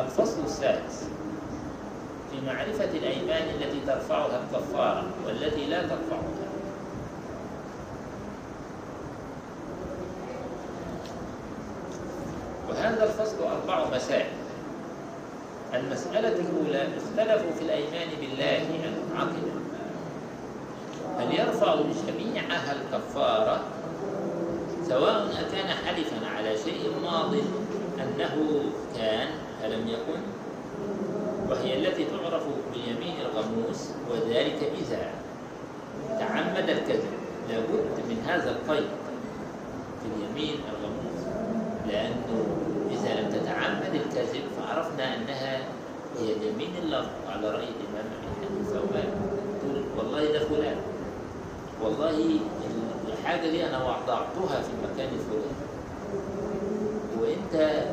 الفصل 0.09 0.43
السادس. 0.45 1.03
في 2.31 2.41
معرفة 2.45 2.85
الأيمان 2.97 3.43
التي 3.49 3.79
ترفعها 3.87 4.39
الكفارة 4.43 5.03
والتي 5.25 5.65
لا 5.65 5.81
ترفعها. 5.81 6.49
وهذا 12.69 13.03
الفصل 13.03 13.35
أربع 13.43 13.95
مسائل. 13.95 14.31
المسألة 15.73 16.27
الأولى 16.27 16.87
اختلفوا 16.97 17.51
في 17.51 17.61
الأيمان 17.61 18.07
بالله 18.21 18.57
المنعقدة 18.57 19.59
هل 21.19 21.39
يرفع 21.39 21.75
جميعها 22.07 22.75
الكفارة؟ 22.75 23.59
سواء 24.87 25.27
أكان 25.39 25.67
حلفا 25.67 26.27
على 26.37 26.57
شيء 26.57 26.91
ماض 27.03 27.33
أنه 27.99 28.63
كان 28.97 29.27
فلم 29.61 29.87
يكن؟ 29.87 30.19
وهي 31.49 31.77
التي 31.77 32.05
تعرف 32.05 32.43
باليمين 32.73 33.15
الغموس 33.25 33.89
وذلك 34.11 34.71
إذا 34.81 35.09
تعمد 36.19 36.69
الكذب. 36.69 37.13
لابد 37.49 37.85
من 38.09 38.23
هذا 38.27 38.49
القيد 38.51 38.89
في 40.01 40.07
اليمين 40.15 40.55
الغموس 40.69 41.21
لأنه 41.87 42.45
إذا 42.91 43.21
لم 43.21 43.29
تتعمد 43.31 43.93
الكذب 43.95 44.43
فعرفنا 44.57 45.15
أنها 45.15 45.57
هي 46.19 46.33
اليمين 46.33 46.71
اللغو 46.83 47.07
على 47.29 47.49
رأي 47.51 47.63
الإمام 47.73 48.05
حنيفة 48.41 48.79
ومالك 48.81 49.13
تقول 49.61 49.83
والله 49.97 50.31
ده 50.31 50.39
فلان. 50.39 50.77
والله 51.83 52.39
الحاجة 53.07 53.49
دي 53.49 53.65
أنا 53.67 53.77
وضعتها 53.83 54.61
في 54.61 54.69
المكان 54.77 55.09
الفلاني 55.13 55.59
وأنت 57.21 57.83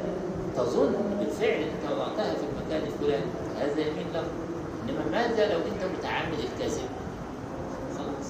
تظن 0.57 0.95
بالفعل 1.37 1.63
أنت 1.63 1.93
وضعتها 1.93 2.35
في 2.35 2.45
المكان 2.51 2.87
الفلاني. 2.87 3.31
هذا 3.61 3.81
يمين 3.81 4.07
لغو 4.15 4.25
إنما 4.83 5.11
ماذا 5.11 5.53
لو 5.53 5.59
أنت 5.59 5.99
متعمد 5.99 6.39
الكذب؟ 6.39 6.89
خلاص. 7.99 8.29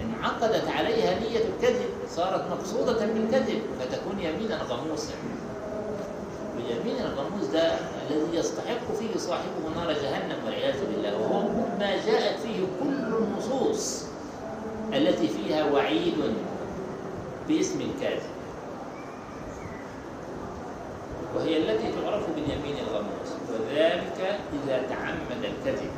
انعقدت 0.00 0.68
عليها 0.68 1.20
نية 1.20 1.44
الكذب 1.44 1.88
صارت 2.10 2.44
مقصودة 2.50 3.06
بالكذب 3.06 3.62
فتكون 3.80 4.20
يمينا 4.20 4.62
غموسا. 4.62 5.14
واليمين 6.56 6.96
الغموس 7.04 7.46
ده 7.52 7.74
الذي 8.10 8.38
يستحق 8.38 8.94
فيه 8.98 9.18
صاحبه 9.18 9.74
نار 9.76 9.92
جهنم 9.92 10.44
والعياذ 10.44 10.76
بالله. 10.92 11.18
وهو 11.18 11.42
ما 11.78 11.96
جاءت 12.06 12.40
فيه 12.40 12.60
كل 12.80 13.14
النصوص 13.14 14.04
التي 14.92 15.28
فيها 15.28 15.72
وعيد 15.72 16.14
باسم 17.48 17.80
الكاذب. 17.80 18.33
وهي 21.36 21.56
التي 21.56 21.92
تعرف 21.92 22.30
باليمين 22.30 22.76
الغموس 22.88 23.30
وذلك 23.50 24.38
إذا 24.52 24.82
تعمد 24.88 25.44
الكذب. 25.44 25.90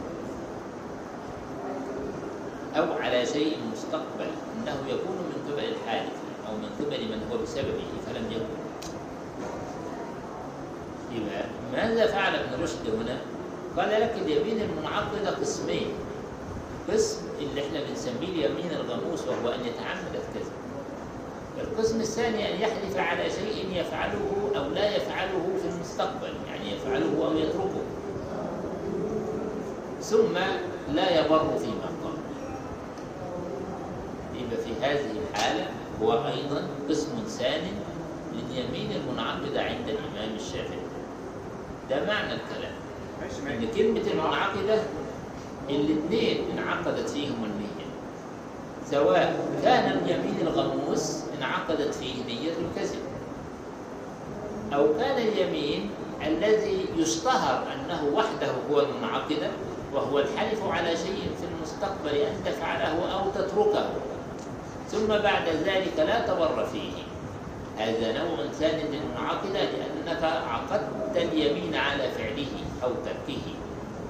أو 2.76 2.92
على 2.92 3.26
شيء 3.26 3.56
مستقبل 3.72 4.30
أنه 4.56 4.76
يكون 4.88 5.16
من 5.16 5.52
قبل 5.52 5.64
الحالف 5.64 6.12
أو 6.48 6.56
من 6.56 6.70
قبل 6.80 7.00
من 7.04 7.28
هو 7.30 7.38
بسببه 7.42 7.88
فلم 8.06 8.26
يكن. 8.30 8.56
يبقى 11.12 11.44
ماذا 11.72 12.06
فعل 12.06 12.34
ابن 12.34 12.62
رشد 12.62 12.88
هنا؟ 12.88 13.18
قال 13.76 14.00
لك 14.00 14.14
اليمين 14.22 14.60
المنعقدة 14.60 15.30
قسمين. 15.30 15.86
قسم 16.92 17.20
اللي 17.40 17.66
إحنا 17.66 17.80
بنسميه 17.88 18.28
اليمين 18.28 18.70
الغموس 18.70 19.20
وهو 19.28 19.54
أن 19.54 19.60
يتعمد 19.60 20.14
الكذب. 20.14 20.52
القسم 21.60 22.00
الثاني 22.00 22.54
أن 22.54 22.60
يحلف 22.60 22.96
على 22.96 23.30
شيء 23.30 23.66
يفعله 23.72 24.50
أو 24.56 24.68
لا 24.70 24.96
يفعله 24.96 25.48
في 25.62 25.68
المستقبل 25.74 26.32
يعني 26.48 26.72
يفعله 26.72 27.26
أو 27.26 27.36
يتركه. 27.36 27.82
ثم 30.00 30.34
لا 30.94 31.20
يبر 31.20 31.58
فيما 31.58 31.88
قال. 32.04 32.16
يبقى 34.34 34.56
في 34.64 34.70
هذه 34.86 35.10
الحالة 35.30 35.66
هو 36.02 36.12
أيضا 36.12 36.66
قسم 36.88 37.12
ثاني 37.28 37.70
لليمين 38.34 38.90
المنعقدة 38.92 39.62
عند 39.62 39.88
الإمام 39.88 40.34
الشافعي. 40.36 40.78
ده 41.90 42.04
معنى 42.06 42.32
الكلام 42.32 42.72
إن 43.46 43.68
كلمة 43.76 44.10
المنعقدة 44.12 44.82
الاثنين 45.70 46.44
انعقدت 46.58 47.08
فيهم 47.08 47.44
النية 47.44 47.86
سواء 48.90 49.48
كان 49.62 49.98
اليمين 49.98 50.36
الغموس 50.40 51.20
انعقدت 51.38 51.94
فيه 51.94 52.24
نية 52.24 52.52
الكذب. 52.52 52.98
أو 54.74 54.94
كان 54.98 55.18
اليمين 55.18 55.90
الذي 56.26 56.86
يشتهر 56.96 57.64
أنه 57.74 58.04
وحده 58.14 58.52
هو 58.70 58.80
المنعقدة 58.80 59.50
وهو 59.92 60.18
الحلف 60.18 60.64
على 60.64 60.96
شيء 60.96 61.30
في 61.40 61.46
المستقبل 61.56 62.16
أن 62.16 62.44
تفعله 62.44 63.12
أو 63.12 63.30
تتركه. 63.30 63.88
ثم 64.90 65.06
بعد 65.06 65.48
ذلك 65.48 65.98
لا 65.98 66.26
تبر 66.26 66.66
فيه. 66.72 66.92
هذا 67.78 68.12
نوع 68.12 68.46
ثاني 68.52 68.82
للمنعقدة 68.82 69.60
لأنك 69.60 70.22
عقدت 70.24 71.16
اليمين 71.16 71.74
على 71.74 72.10
فعله 72.10 72.46
أو 72.84 72.88
تركه 72.88 73.42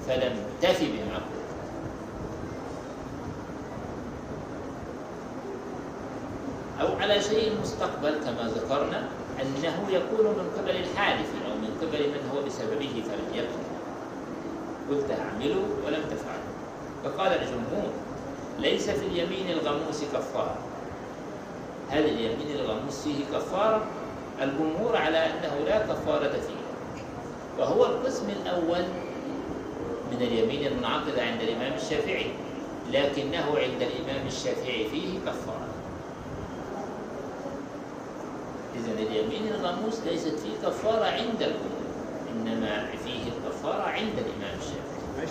فلم 0.07 0.35
تف 0.61 0.81
بما 0.81 1.15
قلت 1.15 1.37
أو 6.81 6.86
على 6.99 7.21
شيء 7.21 7.51
مستقبل 7.61 8.15
كما 8.25 8.51
ذكرنا 8.55 9.07
أنه 9.41 9.87
يكون 9.89 10.25
من 10.25 10.51
قبل 10.57 10.69
الحالف 10.69 11.27
أو 11.45 11.55
من 11.55 11.77
قبل 11.81 11.99
من 12.09 12.29
هو 12.33 12.41
بسببه 12.45 13.03
فلم 13.05 13.33
يكن. 13.33 13.67
قلت 14.89 15.11
اعمله 15.19 15.63
ولم 15.85 16.03
تفعله 16.11 16.47
فقال 17.03 17.31
الجمهور 17.31 17.89
ليس 18.59 18.89
في 18.89 19.05
اليمين 19.05 19.49
الغموس 19.49 20.03
كفارة 20.03 20.55
هل 21.89 22.05
اليمين 22.05 22.55
الغموس 22.59 23.03
فيه 23.03 23.25
كفارة؟ 23.37 23.85
الجمهور 24.41 24.97
على 24.97 25.17
أنه 25.17 25.65
لا 25.65 25.79
كفارة 25.79 26.31
فيه. 26.31 26.67
وهو 27.59 27.85
القسم 27.85 28.29
الأول 28.29 28.83
من 30.11 30.17
اليمين 30.21 30.67
المنعقدة 30.67 31.21
عند 31.23 31.41
الإمام 31.41 31.73
الشافعي 31.73 32.31
لكنه 32.91 33.45
عند 33.45 33.81
الإمام 33.81 34.27
الشافعي 34.27 34.89
فيه 34.89 35.19
كفارة 35.19 35.56
إذا 38.77 38.91
اليمين 38.91 39.47
الغموس 39.47 39.99
ليست 40.05 40.35
فيه 40.39 40.67
كفارة 40.67 41.05
عند 41.05 41.41
الجمهور 41.41 41.87
إنما 42.31 42.85
فيه 43.05 43.23
الكفارة 43.31 43.83
عند 43.83 44.13
الإمام 44.17 44.57
الشافعي. 44.59 45.27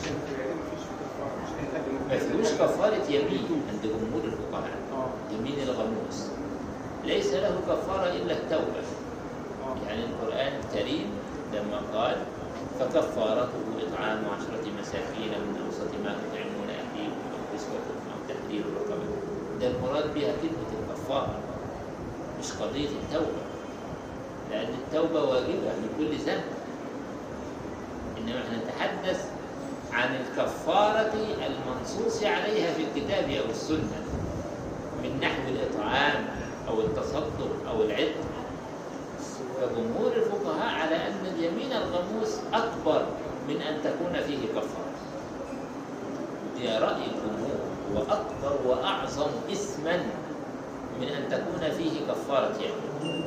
ما 2.08 2.18
فيهوش 2.18 2.52
كفارة 2.52 3.04
يمين 3.10 3.62
عند 3.72 3.82
جمهور 3.82 4.24
الفقهاء. 4.24 4.78
يمين 5.32 5.58
الغموس 5.62 6.26
ليس 7.04 7.32
له 7.34 7.60
كفارة 7.68 8.08
إلا 8.12 8.32
التوبة. 8.32 8.86
يعني 9.86 10.04
القرآن 10.04 10.52
الكريم 10.64 11.06
لما 11.54 11.80
قال 11.94 12.16
فكفارته 12.80 13.62
إطعام 13.82 14.18
عشرة 14.18 14.64
مساكين 14.80 15.32
من 15.46 15.60
أوسط 15.66 15.90
ما 16.04 16.14
تطعمون 16.14 16.68
أهليكم 16.70 17.22
أو 17.32 17.40
كسوتهم 17.54 18.02
أو 18.12 18.18
تحرير 18.28 18.64
رقبة. 18.76 19.06
ده 19.60 19.66
المراد 19.66 20.14
بها 20.14 20.32
كلمة 20.42 20.70
الكفارة. 20.80 21.38
مش 22.40 22.52
قضية 22.52 22.88
التوبة. 22.88 23.42
لأن 24.50 24.68
التوبة 24.74 25.24
واجبة 25.24 25.70
لكل 25.84 26.16
ذنب. 26.16 26.44
إنما 28.18 28.38
إحنا 28.38 28.58
نتحدث 28.64 29.30
عن 29.92 30.16
الكفارة 30.16 31.12
المنصوص 31.46 32.22
عليها 32.22 32.72
في 32.74 32.82
الكتاب 32.84 33.30
أو 33.30 33.50
السنة 33.50 34.02
من 35.02 35.20
نحو 35.22 35.42
الإطعام 35.48 36.26
أو 36.68 36.80
التصدق 36.80 37.50
أو 37.70 37.82
العتق. 37.82 38.26
فجمهور 39.60 40.12
الفقهاء 40.16 40.74
على 40.80 40.96
أن 40.96 41.26
اليمين 41.36 41.72
الغموس 41.72 42.38
أكبر 42.52 43.06
من 43.48 43.56
أن 43.62 43.82
تكون 43.84 44.22
فيه 44.26 44.48
كفارة. 44.48 44.96
ده 46.64 46.78
رأي 46.78 47.02
الجمهور. 47.06 47.56
هو 47.94 48.02
أكبر 48.02 48.58
وأعظم 48.66 49.30
إثما 49.52 50.02
من 51.00 51.08
أن 51.08 51.28
تكون 51.30 51.70
فيه 51.76 52.00
كفارة 52.08 52.54
يمين 52.60 53.26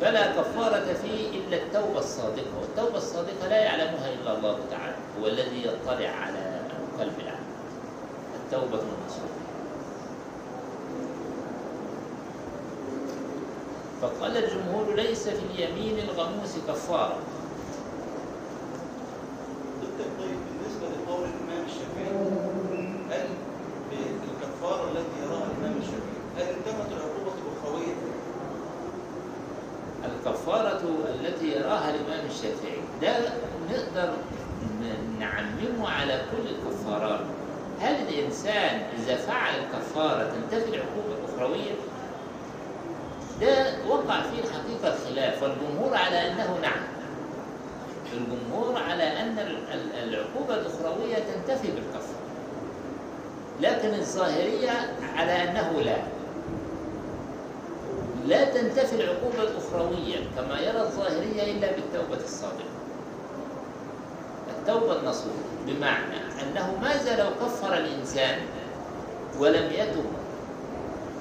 فلا 0.00 0.26
كفارة 0.26 0.92
فيه 1.02 1.30
إلا 1.40 1.56
التوبة 1.56 1.98
الصادقة 1.98 2.58
والتوبة 2.60 2.96
الصادقة 2.98 3.48
لا 3.48 3.56
يعلمها 3.56 4.12
إلا 4.12 4.38
الله 4.38 4.58
تعالى 4.70 4.94
هو 5.20 5.26
الذي 5.26 5.62
يطلع 5.66 6.08
على 6.08 6.60
قلب 7.00 7.12
العبد. 7.20 7.44
التوبة 8.44 8.82
النصوح 8.82 9.30
فقال 14.02 14.36
الجمهور 14.36 14.94
ليس 14.94 15.28
في 15.28 15.42
اليمين 15.54 15.98
الغموس 15.98 16.54
كفارة 16.68 17.16
طيب 20.20 20.36
بالنسبة 20.46 20.86
لقول 20.88 21.20
الإمام 21.24 21.64
الشافعي 21.66 22.16
هل 23.10 23.26
بالكفارة 23.90 24.90
التي 24.90 25.22
يراها 25.22 25.46
الإمام 25.46 25.78
الشافعي 25.78 26.14
هل 26.36 26.42
انتهت 26.42 26.92
العقوبة 26.92 27.32
الأخروية؟ 27.42 27.94
الكفارة 30.04 30.80
التي 31.20 31.46
يراها 31.52 31.90
الإمام 31.94 32.26
الشافعي 32.26 32.78
ده 33.02 33.18
نقدر 33.70 34.12
ن- 34.80 35.18
نعممه 35.20 35.88
على 35.90 36.22
كل 36.30 36.48
الكفارات 36.48 37.20
هل 37.80 37.94
الإنسان 38.76 39.04
إذا 39.04 39.16
فعل 39.16 39.52
الكفارة 39.54 40.22
تنتفي 40.30 40.68
العقوبة 40.68 41.14
الأخروية؟ 41.24 41.72
ده 43.40 43.74
وقع 43.88 44.20
فيه 44.22 44.38
الحقيقة 44.42 44.94
الخلاف 44.96 45.42
والجمهور 45.42 45.96
على 45.96 46.32
أنه 46.32 46.58
نعم. 46.62 46.82
الجمهور 48.12 48.82
على 48.82 49.02
أن 49.20 49.38
ال- 49.38 49.72
ال- 49.72 50.08
العقوبة 50.14 50.54
الأخروية 50.54 51.14
تنتفي 51.16 51.68
بالكفارة 51.70 52.14
لكن 53.60 53.94
الظاهرية 53.94 54.70
على 55.16 55.32
أنه 55.42 55.80
لا. 55.80 55.96
لا 58.26 58.44
تنتفي 58.44 58.96
العقوبة 59.04 59.42
الأخروية 59.42 60.16
كما 60.36 60.60
يرى 60.60 60.80
الظاهرية 60.80 61.52
إلا 61.52 61.68
بالتوبة 61.72 62.24
الصادقة. 62.24 62.74
التوبة 64.58 65.00
النصوح 65.00 65.32
بمعنى 65.66 66.16
أنه 66.42 66.78
ماذا 66.82 67.16
لو 67.24 67.30
كفر 67.46 67.74
الإنسان 67.76 68.38
ولم 69.38 69.70
يتب 69.72 70.04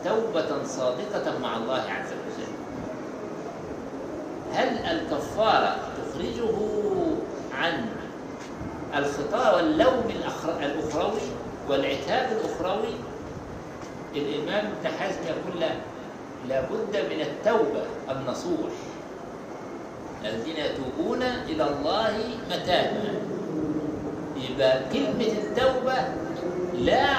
توبة 0.06 0.64
صادقة 0.66 1.38
مع 1.40 1.58
الله 1.58 1.76
عز 1.82 2.12
وجل. 2.12 2.54
هل 4.54 4.68
الكفارة 4.78 5.76
تخرجه 5.98 6.56
عن 7.54 7.86
الخطا 8.98 9.56
واللوم 9.56 10.04
الأخر- 10.10 10.64
الأخروي 10.64 11.22
والعتاب 11.70 12.30
الأخروي؟ 12.32 12.94
الإمام 14.16 14.66
ابن 14.66 14.88
حزم 15.00 15.20
يقول 15.28 15.60
لا 15.62 15.70
لابد 16.50 16.98
من 17.14 17.22
التوبة 17.22 17.84
النصوح. 18.12 18.72
الذين 20.26 20.56
يتوبون 20.58 21.22
إلى 21.24 21.64
الله 21.68 22.18
متابا 22.52 23.14
يبقى 24.38 24.80
كلمة 24.94 25.32
التوبة 25.32 25.94
لا 26.74 27.13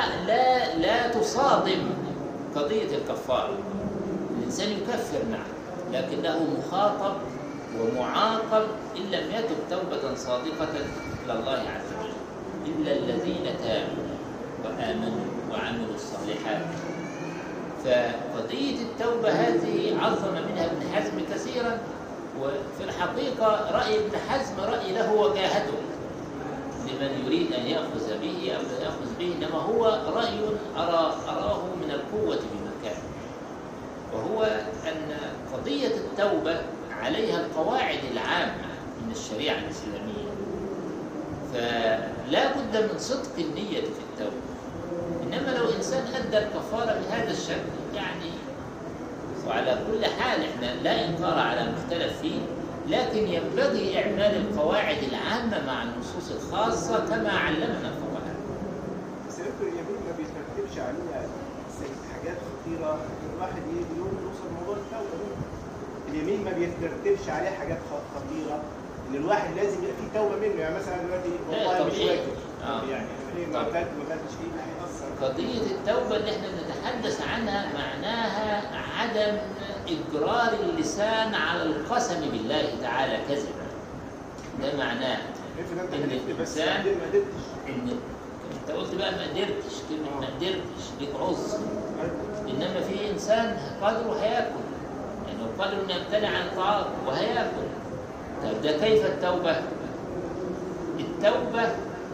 تصادم 1.34 1.90
قضية 2.56 2.96
الكفارة 2.96 3.58
الإنسان 4.38 4.70
يكفر 4.70 5.18
نعم 5.30 5.50
لكنه 5.92 6.38
مخاطب 6.58 7.16
ومعاقب 7.80 8.66
إن 8.96 9.02
لم 9.02 9.30
يتب 9.30 9.56
توبة 9.70 10.14
صادقة 10.14 10.68
إلى 11.24 11.32
الله 11.32 11.52
عز 11.58 11.90
وجل. 12.00 12.14
إلا 12.66 12.92
الذين 12.92 13.44
تابوا 13.64 14.04
وآمنوا 14.64 15.24
وعملوا 15.52 15.94
الصالحات. 15.94 16.66
فقضية 17.84 18.76
التوبة 18.82 19.28
هذه 19.28 19.98
عظم 20.00 20.32
منها 20.32 20.64
ابن 20.66 20.94
حزم 20.94 21.20
كثيرا 21.34 21.78
وفي 22.40 22.84
الحقيقة 22.84 23.70
رأي 23.72 23.94
ابن 23.96 24.18
حزم 24.28 24.60
رأي 24.60 24.92
له 24.92 25.12
وجاهته. 25.12 25.78
لمن 26.88 27.24
يريد 27.26 27.52
أن 27.52 27.66
يأخذ 27.66 28.20
به 28.22 28.36
لا 28.46 28.84
يأخذ 28.84 29.18
به 29.18 29.34
إنما 29.38 29.58
هو 29.58 29.84
رأي 30.14 30.38
أرى 30.76 31.16
أراه 31.28 31.62
من 31.82 31.90
القوة 31.90 32.36
بمكان 32.36 33.02
وهو 34.14 34.42
أن 34.88 35.16
قضية 35.52 35.86
التوبة 35.96 36.60
عليها 37.00 37.40
القواعد 37.40 37.98
العامة 38.12 38.66
من 39.06 39.12
الشريعة 39.12 39.58
الإسلامية. 39.58 40.30
فلا 41.52 42.52
بد 42.52 42.92
من 42.92 42.98
صدق 42.98 43.38
النية 43.38 43.80
في 43.80 44.00
التوبة. 44.10 44.42
إنما 45.22 45.58
لو 45.58 45.64
إنسان 45.76 46.04
أدى 46.14 46.38
الكفارة 46.38 47.00
بهذا 47.00 47.30
الشكل 47.30 47.94
يعني 47.94 48.30
وعلى 49.48 49.78
كل 49.90 50.04
حال 50.06 50.40
إحنا 50.40 50.82
لا 50.82 51.08
إنكار 51.08 51.38
على 51.38 51.72
مختلف 51.72 52.20
فيه. 52.22 52.40
لكن 52.88 53.18
ينبغي 53.26 53.98
إعمال 53.98 54.36
القواعد 54.36 54.96
العامة 55.02 55.66
مع 55.66 55.82
النصوص 55.82 56.30
الخاصة 56.30 57.06
كما 57.06 57.30
علمنا 57.30 57.88
الفقهاء 57.88 58.34
بس 59.28 59.38
يمكن 59.38 59.62
اليمين 59.72 60.00
ما 60.06 60.12
بيترتبش 60.18 60.78
عليها 60.78 61.28
حاجات 62.12 62.36
خطيرة. 62.36 62.98
الواحد 63.34 63.62
يجي 63.72 63.98
يقول 63.98 64.10
يوصل 64.24 64.48
موضوع 64.60 64.76
التوبه 64.76 65.16
ده 65.18 66.12
اليمين 66.12 66.44
ما 66.44 66.50
بيترتبش 66.52 67.28
عليه 67.28 67.50
حاجات 67.50 67.78
خ- 67.90 68.16
خطيرة. 68.18 68.62
إن 69.10 69.14
الواحد 69.14 69.56
لازم 69.56 69.78
يبقى 69.84 69.96
فيه 69.96 70.18
توبة 70.18 70.36
منه. 70.36 70.60
يعني 70.60 70.74
مثلا 70.76 70.96
دلوقتي 71.02 71.28
والله 71.50 71.86
مش. 71.86 71.98
واجب. 71.98 72.20
آه. 72.66 72.82
يعني 72.90 73.06
ليه 73.36 73.46
ما. 73.46 73.62
كانت 73.62 73.88
ما 73.98 74.04
كانتش 74.08 74.32
فيه 74.40 74.50
هيأثر. 74.64 75.26
قضية 75.26 75.74
التوبة 75.76 76.16
اللي 76.16 76.30
إحنا 76.30 76.46
بنتحدث 76.48 77.22
عنها 77.28 77.66
معناها 77.74 78.62
عدم 78.98 79.36
إجرار 79.88 80.52
اللسان 80.62 81.34
على 81.34 81.62
القسم 81.62 82.20
بالله 82.32 82.62
تعالى 82.82 83.18
كذبا. 83.28 83.64
ده 84.62 84.76
معناه 84.78 85.18
أنت 85.58 85.94
إن 85.94 86.10
الإنسان- 86.10 86.86
إن 87.68 87.88
أنت 88.62 88.70
قلت 88.76 88.94
بقى 88.94 89.10
ما 89.12 89.22
قدرتش 89.22 89.74
كلمة 89.88 90.20
ما 90.20 90.26
قدرتش 90.26 90.84
ليك 91.00 91.08
عذر 91.20 91.58
إنما 92.48 92.80
في 92.88 93.10
إنسان 93.10 93.56
قدره 93.82 94.16
هيأكل. 94.20 94.64
يعني 95.26 95.38
هو 95.42 95.62
قدره 95.62 95.82
إنه 95.84 95.94
يمتنع 95.94 96.28
عن 96.28 96.46
الطعام 96.46 96.84
وهيأكل. 97.06 97.66
طب 98.42 98.62
ده 98.62 98.72
كيف 98.72 99.06
التوبة؟ 99.06 99.56
التوبة 101.00 101.62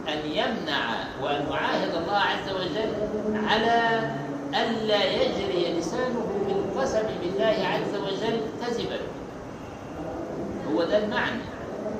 أن 0.08 0.18
يمنع 0.24 0.94
وأن 1.22 1.46
يعاهد 1.50 1.94
الله 1.94 2.16
عز 2.16 2.50
وجل 2.54 2.92
على 3.48 4.00
ألا 4.54 5.04
يجري 5.04 5.78
لسانه 5.78 6.26
بالقسم 6.80 7.06
بالله 7.22 7.56
عز 7.66 7.94
وجل 7.94 8.40
كذبا. 8.60 8.98
هو 10.72 10.84
ده 10.84 10.98
المعنى. 10.98 11.42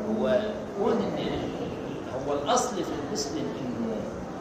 هو 0.09 0.41
كون 0.79 1.19
هو 2.27 2.33
الأصل 2.33 2.77
في 2.77 2.93
المسلم 3.09 3.45
إنه 3.61 3.97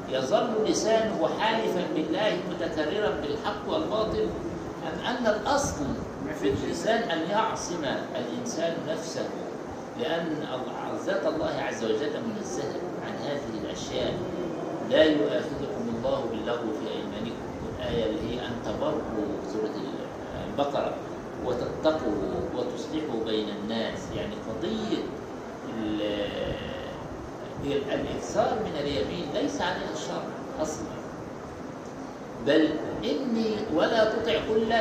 يظل 0.09 0.65
لسانه 0.65 1.29
حالفا 1.39 1.83
بالله 1.95 2.37
متكررا 2.49 3.09
بالحق 3.09 3.69
والباطل 3.69 4.27
أم 4.83 5.05
أن 5.05 5.27
الأصل 5.27 5.85
في 6.41 6.49
اللسان 6.49 7.09
أن 7.09 7.29
يعصم 7.29 7.85
الإنسان 8.15 8.73
نفسه 8.87 9.25
لأن 9.99 10.45
ذات 11.05 11.25
الله 11.25 11.61
عز 11.67 11.83
وجل 11.83 12.11
منزهة 12.27 12.73
عن 13.05 13.13
هذه 13.27 13.63
الأشياء. 13.63 14.13
لا 14.89 15.03
يؤاخذكم 15.03 15.95
الله 15.95 16.25
باللغو 16.31 16.67
في 16.79 16.87
أيمانكم. 16.91 17.49
الآية 17.79 18.05
اللي 18.05 18.35
هي 18.35 18.47
أن 18.47 18.51
تبروا 18.65 19.27
سورة 19.53 19.98
البقرة 20.59 20.93
وتتقوا 21.45 22.13
وتصلحوا 22.55 23.25
بين 23.25 23.49
الناس. 23.49 23.99
يعني 24.15 24.33
قضية 24.49 24.97
ال- 25.79 26.39
الإكثار 27.65 28.57
من 28.65 28.71
اليمين 28.79 29.25
ليس 29.33 29.61
عليها 29.61 29.93
الشرع 29.93 30.23
أصلا. 30.61 30.85
بل 32.47 32.69
إني 33.03 33.55
ولا 33.73 34.05
تطع 34.05 34.33
كل 34.49 34.71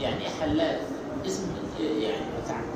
يعني 0.00 0.24
حلاف. 0.40 0.80
اسم 1.26 1.42
يعني 1.80 2.24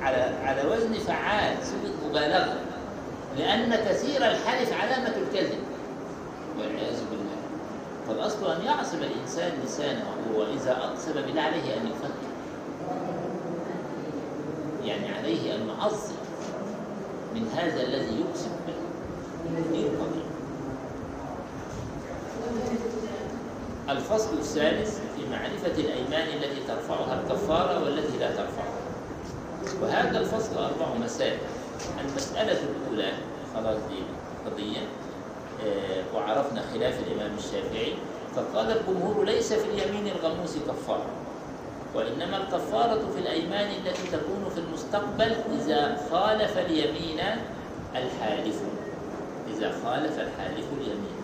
على 0.03 0.17
على 0.45 0.69
وزن 0.71 0.93
فعال 0.93 1.57
صيغه 1.63 2.09
مبالغة. 2.11 2.57
لأن 3.39 3.75
كثير 3.75 4.17
الحلف 4.17 4.73
علامة 4.73 5.15
الكذب. 5.17 5.59
والعياذ 6.59 7.01
بالله. 7.11 7.39
فالأصل 8.09 8.51
أن 8.53 8.65
يعصم 8.67 8.99
الإنسان 8.99 9.53
لسانه 9.65 10.05
واذا 10.37 10.77
اقسم 10.77 11.13
بالله 11.13 11.43
عليه 11.43 11.77
أن 11.77 11.87
يفكر. 11.87 12.29
يعني 14.85 15.15
عليه 15.19 15.55
أن 15.55 15.69
يعظم 15.69 16.15
من 17.35 17.49
هذا 17.57 17.83
الذي 17.83 18.21
يقسم 18.21 18.51
به 18.67 18.75
دي 19.73 19.87
القضية 19.87 20.29
الفصل 23.89 24.33
الثالث 24.39 24.99
في 25.17 25.23
معرفة 25.31 25.81
الأيمان 25.81 26.29
التي 26.37 26.61
ترفعها 26.69 27.21
الكفارة 27.21 27.85
والتي 27.85 28.19
لا 28.19 28.31
ترفعها. 28.31 28.79
وهذا 29.83 30.21
الفصل 30.21 30.57
أربع 30.59 30.95
مسائل. 31.05 31.39
المسألة 32.09 32.59
الأولى 32.63 33.13
خلاص 33.55 33.77
دي 33.77 34.03
قضية 34.51 34.81
آه، 35.67 36.05
وعرفنا 36.17 36.63
خلاف 36.75 36.95
الإمام 37.07 37.31
الشافعي. 37.39 37.95
فقال 38.39 38.77
الجمهور 38.79 39.25
ليس 39.25 39.53
في 39.53 39.65
اليمين 39.71 40.07
الغموس 40.17 40.57
كفارة 40.57 41.07
وإنما 41.95 42.37
الكفارة 42.37 43.01
في 43.15 43.19
الأيمان 43.19 43.67
التي 43.71 44.03
تكون 44.13 44.51
في 44.55 44.61
المستقبل 44.61 45.37
إذا 45.61 46.01
خالف 46.11 46.59
اليمين 46.59 47.21
الحالف 47.97 48.57
إذا 49.57 49.73
خالف 49.85 50.13
الحالف 50.19 50.67
اليمين 50.81 51.19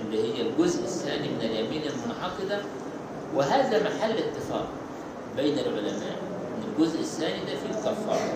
اللي 0.00 0.34
هي 0.34 0.42
الجزء 0.48 0.82
الثاني 0.84 1.28
من 1.28 1.40
اليمين 1.40 1.82
المنعقدة. 1.82 2.58
وهذا 3.34 3.82
محل 3.82 4.10
اتفاق 4.18 4.66
بين 5.36 5.58
العلماء 5.58 6.16
إن 6.56 6.62
الجزء 6.72 7.00
الثاني 7.00 7.40
ده 7.40 7.46
فيه 7.46 7.78
الكفارة. 7.78 8.32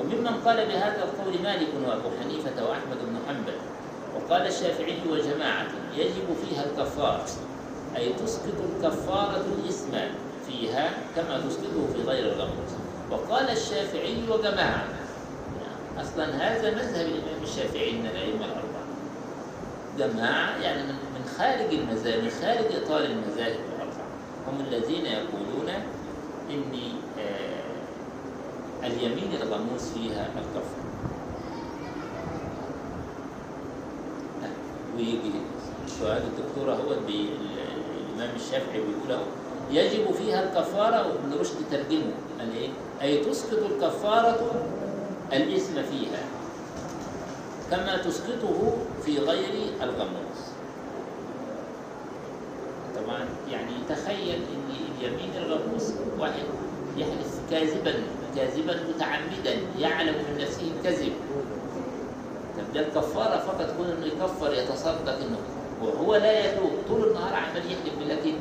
وممن 0.00 0.40
قال 0.44 0.56
بهذا 0.66 1.04
القول 1.04 1.42
مالك 1.42 1.68
وأبو 1.88 2.08
حنيفة 2.22 2.64
وأحمد 2.68 2.96
بن 3.08 3.16
حنبل 3.28 3.53
وقال 4.24 4.46
الشافعي 4.46 4.98
وجماعة 5.10 5.66
يجب 5.96 6.36
فيها 6.48 6.64
الكفارة 6.64 7.24
أي 7.96 8.12
تسقط 8.12 8.54
الكفارة 8.74 9.44
الإثم 9.58 9.96
فيها 10.46 10.90
كما 11.16 11.40
تسقطه 11.48 11.86
في 11.94 12.02
غير 12.02 12.32
الغموس 12.32 12.70
وقال 13.10 13.50
الشافعي 13.50 14.16
وجماعة 14.30 14.84
أصلا 16.00 16.24
هذا 16.24 16.70
مذهب 16.70 17.06
الإمام 17.06 17.42
الشافعي 17.42 17.92
من 17.92 18.06
الأئمة 18.06 18.44
الأربعة. 18.44 18.84
جماعة 19.98 20.58
يعني 20.62 20.82
من 20.82 20.88
من 20.88 21.24
خارج 21.38 21.74
المذاهب 21.74 22.22
من 22.22 22.30
خارج 22.30 22.82
إطار 22.82 23.00
المذاهب 23.04 23.58
الأربعة. 23.76 24.06
هم 24.48 24.60
الذين 24.60 25.06
يقولون 25.06 25.68
إن 26.50 26.72
آه، 27.18 28.86
اليمين 28.86 29.30
الغموس 29.42 29.82
فيها 29.94 30.28
الكفر 30.38 30.84
آه، 34.94 34.98
ويجي 34.98 35.32
سؤال 36.00 36.22
الدكتور 36.22 36.70
هو 36.74 36.92
الإمام 36.92 38.36
الشافعي 38.36 38.80
بيقول 38.80 39.12
أهو 39.12 39.24
يجب 39.70 40.12
فيها 40.12 40.44
الكفارة 40.44 41.08
وابن 41.08 41.40
رشد 41.40 41.56
ترجمة. 41.70 42.12
قال 42.38 42.56
إيه؟ 42.56 42.68
أي 43.02 43.24
تسقط 43.24 43.58
الكفارة 43.70 44.62
الإثم 45.32 45.74
فيها 45.74 46.22
كما 47.70 47.96
تسقطه 47.96 48.76
في 49.04 49.18
غير 49.18 49.72
الغموس. 49.82 50.40
طبعا 52.96 53.24
يعني 53.50 53.72
تخيل 53.88 54.34
إن 54.34 54.74
اليمين 55.00 55.30
الغموس 55.36 55.92
واحد 56.18 56.42
يحلف 56.96 57.40
كاذبا 57.50 57.94
كاذبا 58.36 58.80
متعمدا 58.88 59.56
يعلم 59.78 60.14
من 60.14 60.38
نفسه 60.42 60.62
الكذب 60.78 61.12
ده 62.74 62.80
الكفارة 62.80 63.38
فقط 63.38 63.66
تكون 63.70 63.86
انه 63.86 64.06
يكفر 64.06 64.54
يتصدق 64.54 65.16
إنه 65.18 65.38
وهو 65.82 66.16
لا 66.16 66.40
يتوب. 66.46 66.70
طول 66.88 67.08
النهار 67.08 67.34
عمال 67.34 67.72
يحلف 67.72 67.98
بالله 67.98 68.34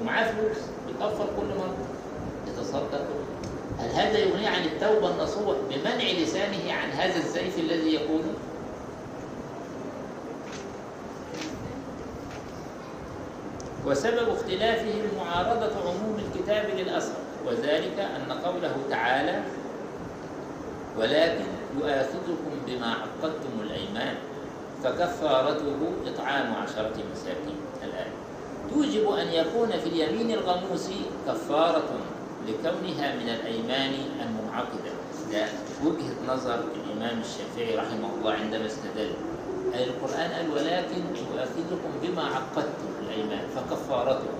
ومعاه 0.00 0.32
فلوس 0.32 0.56
يكفر 0.88 1.26
كل 1.36 1.58
مرة. 1.58 1.76
يتصدق. 2.48 3.06
هل 3.78 3.90
هذا 3.90 4.18
يغني 4.18 4.46
عن 4.46 4.62
التوبة 4.64 5.10
النصوح 5.10 5.56
بمنع 5.70 6.22
لسانه 6.22 6.72
عن 6.72 6.90
هذا 6.90 7.16
الزيف 7.16 7.58
الذي 7.58 7.94
يقوله؟ 7.94 8.34
وسبب 13.86 14.28
اختلافهم 14.28 15.02
معارضة 15.18 15.72
عموم 15.80 16.20
الكتاب 16.28 16.64
للأثر 16.78 17.12
وذلك 17.46 17.98
أن 17.98 18.32
قوله 18.32 18.76
تعالى 18.90 19.42
ولكن 20.98 21.44
يؤاخذكم 21.78 22.52
بما 22.66 22.86
عقدتم 22.86 23.60
الأيمان 23.62 24.14
فكفارته 24.84 25.92
إطعام 26.06 26.54
عشرة 26.54 26.94
مساكين. 27.12 27.56
الآية 27.84 28.12
توجب 28.70 29.10
أن 29.10 29.26
يكون 29.28 29.68
في 29.70 29.86
اليمين 29.88 30.30
الغموس 30.30 30.88
كفارة 31.26 31.88
لكونها 32.48 33.14
من 33.16 33.28
الأيمان 33.28 33.92
المنعقدة 34.20 34.92
ده 35.32 35.46
وجهة 35.84 36.34
نظر 36.34 36.54
الإمام 36.54 37.20
الشافعي 37.20 37.76
رحمه 37.76 38.08
الله 38.18 38.32
عندما 38.32 38.66
استدل. 38.66 39.12
أي 39.74 39.84
القرآن 39.84 40.30
قال 40.30 40.50
ولكن 40.50 41.02
يؤاخذكم 41.32 41.90
بما 42.02 42.22
عقدتم 42.22 42.90
الأيمان 43.02 43.44
فكفارته. 43.56 44.30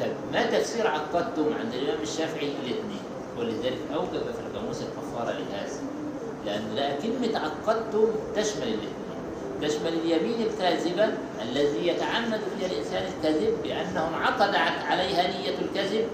طب 0.00 0.06
ما 0.32 0.46
تفسير 0.46 0.86
عقدتم 0.86 1.44
عند 1.60 1.74
الإمام 1.74 2.02
الشافعي 2.02 2.52
الاثنين؟ 2.64 3.02
ولذلك 3.38 3.78
أوجب 3.94 4.22
في 4.22 4.40
القاموس 4.46 4.82
الكفارة 4.82 5.32
لهذا. 5.32 5.80
لأن 6.46 6.74
لا 6.76 6.90
كلمة 7.02 7.38
عقدتم 7.38 8.08
تشمل 8.36 8.62
الاثنين. 8.62 9.06
تشمل 9.62 9.92
اليمين 10.04 10.46
الكاذبة 10.46 11.08
الذي 11.42 11.88
يتعمد 11.88 12.40
فيها 12.58 12.68
الإنسان 12.70 13.02
الكذب 13.02 13.54
بأنه 13.62 14.08
انعقد 14.08 14.54
عليها 14.90 15.22
نية 15.28 15.58
الكذب 15.58 16.06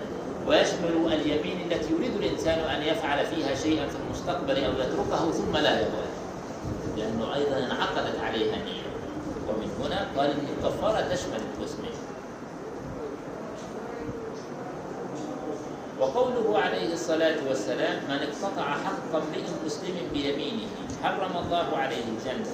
ويشمل 0.47 1.13
اليمين 1.13 1.73
التي 1.73 1.93
يريد 1.95 2.17
الإنسان 2.17 2.59
أن 2.59 2.83
يفعل 2.83 3.27
فيها 3.27 3.55
شيئا 3.55 3.87
في 3.87 3.97
المستقبل 4.07 4.65
أو 4.65 4.73
يتركه 4.73 5.31
ثم 5.31 5.57
لا 5.57 5.81
يفعل 5.81 6.13
لأنه 6.97 7.35
أيضا 7.35 7.59
انعقدت 7.59 8.21
عليها 8.21 8.57
نية. 8.57 8.83
ومن 9.49 9.71
هنا 9.81 10.07
قال 10.17 10.31
إن 10.31 10.47
الكفارة 10.59 11.01
تشمل 11.01 11.41
القسمين. 11.59 12.02
وقوله 16.03 16.59
عليه 16.59 16.93
الصلاة 16.93 17.37
والسلام 17.49 17.97
من 18.09 18.19
اقتطع 18.27 18.63
حق 18.63 19.15
امرئ 19.15 19.47
مسلم 19.67 19.97
بيمينه 20.13 20.67
حرم 21.03 21.37
الله 21.45 21.77
عليه 21.77 22.05
الجنة 22.05 22.51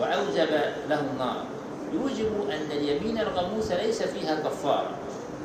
وأوجب 0.00 0.50
له 0.88 1.00
النار. 1.00 1.44
يوجب 1.94 2.50
أن 2.50 2.70
اليمين 2.70 3.18
الغموس 3.18 3.72
ليس 3.72 4.02
فيها 4.02 4.34
كفارة 4.34 4.90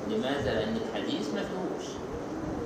لماذا؟ 0.10 0.54
لأن 0.54 0.78
الحديث 0.82 1.34
ما 1.34 1.42
فيهوش 1.42 1.88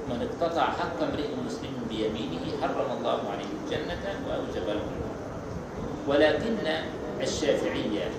من 0.10 0.28
اقتطع 0.28 0.64
حق 0.64 1.04
امرئ 1.04 1.28
مسلم 1.46 1.74
بيمينه 1.90 2.62
حرم 2.62 2.98
الله 2.98 3.20
عليه 3.32 3.52
الجنة 3.64 4.04
وأوجب 4.30 4.68
له 4.68 4.72
النار. 4.72 5.16
ولكن 6.08 6.56
الشافعية 7.22 8.10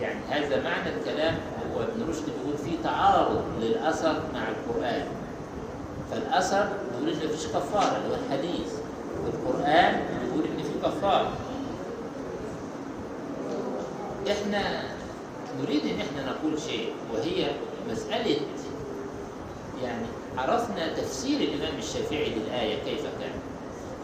يعني 0.00 0.20
هذا 0.30 0.62
معنى 0.62 0.96
الكلام 0.96 1.34
هو 1.74 1.82
ابن 1.82 2.10
رشد 2.10 2.24
بيقول 2.24 2.58
في 2.64 2.82
تعارض 2.84 3.44
للأثر 3.60 4.22
مع 4.34 4.42
القرآن. 4.48 5.06
فالأثر 6.10 6.68
بيقول 6.92 7.08
إن 7.22 7.28
مفيش 7.28 7.46
كفارة 7.46 7.96
اللي 7.96 8.08
هو 8.10 8.18
الحديث 8.26 8.72
والقرآن 9.24 10.00
بيقول 10.24 10.44
إن 10.44 10.62
في 10.62 10.88
كفارة. 10.88 11.32
إحنا 14.30 14.82
نريد 15.62 15.80
إن 15.86 16.00
إحنا 16.00 16.32
نقول 16.32 16.60
شيء 16.60 16.92
وهي 17.14 17.50
مسألة 17.90 18.36
يعني 19.82 20.06
عرفنا 20.38 20.94
تفسير 20.96 21.40
الإمام 21.40 21.78
الشافعي 21.78 22.34
للآية 22.34 22.82
كيف 22.84 23.00
كان. 23.02 23.32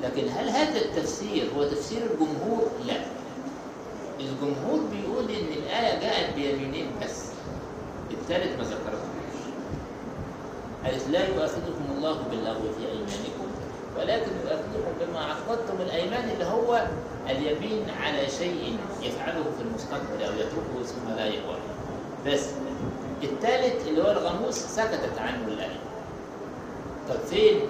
لكن 0.03 0.29
هل 0.29 0.49
هذا 0.49 0.81
التفسير 0.81 1.51
هو 1.57 1.65
تفسير 1.65 1.99
الجمهور؟ 2.03 2.69
لا. 2.87 2.97
الجمهور 4.21 4.81
بيقول 4.93 5.25
إن 5.31 5.53
الآية 5.63 6.01
جاءت 6.01 6.35
بيمينين 6.35 6.87
بس. 7.03 7.23
الثالث 8.11 8.59
ما 8.59 8.65
ذكرهوش 8.65 9.12
قالت 10.85 11.09
لا 11.09 11.29
يؤاخذكم 11.29 11.85
الله 11.97 12.19
باللغو 12.31 12.63
في 12.79 12.87
أيمانكم 12.93 13.47
ولكن 13.99 14.31
يؤخذكم 14.45 14.93
بما 15.01 15.21
عقدتم 15.21 15.81
الأيمان 15.81 16.31
اللي 16.31 16.45
هو 16.45 16.87
اليمين 17.31 17.91
على 18.03 18.29
شيء 18.29 18.77
يفعله 19.03 19.43
في 19.57 19.63
المستقبل 19.63 20.23
أو 20.25 20.33
يتركه 20.33 20.83
ثم 20.87 21.15
لا 21.17 21.27
يقوى. 21.27 21.57
بس 22.27 22.47
الثالث 23.23 23.89
اللي 23.89 24.03
هو 24.03 24.11
الغموس 24.11 24.55
سكتت 24.55 25.19
عنه 25.19 25.45
الايه 25.49 25.79
طب 27.09 27.21
فين؟ 27.31 27.61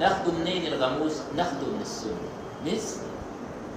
ناخده 0.00 0.32
منين 0.32 0.66
الغموس؟ 0.66 1.12
ناخده 1.36 1.66
من 1.66 1.78
السنة 1.82 2.12
مثل 2.66 2.96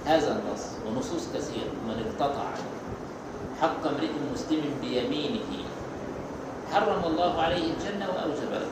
هذا 0.06 0.32
النص 0.32 0.62
ونصوص 0.86 1.26
كثيرة 1.34 1.70
من 1.86 2.04
اقتطع 2.20 2.44
حق 3.60 3.86
امرئ 3.86 4.08
مسلم 4.34 4.62
بيمينه 4.80 5.40
حرم 6.72 7.02
الله 7.06 7.40
عليه 7.40 7.64
الجنة 7.72 8.06
وأوجب 8.08 8.52
له. 8.52 8.66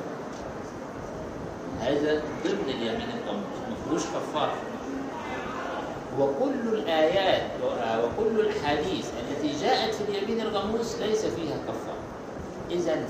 هذا 1.81 2.23
ضمن 2.45 2.69
اليمين 2.69 3.09
الغموس 3.25 3.59
ما 3.71 3.77
فيهوش 3.85 4.03
كفاره 4.03 4.57
وكل 6.21 6.75
الآيات 6.79 7.43
وكل 8.05 8.41
الأحاديث 8.41 9.11
التي 9.21 9.61
جاءت 9.63 9.95
في 9.95 10.03
اليمين 10.09 10.41
الغموس 10.41 10.97
ليس 10.97 11.21
فيها 11.27 11.57
كفارة 11.69 11.97
إذا 12.71 13.07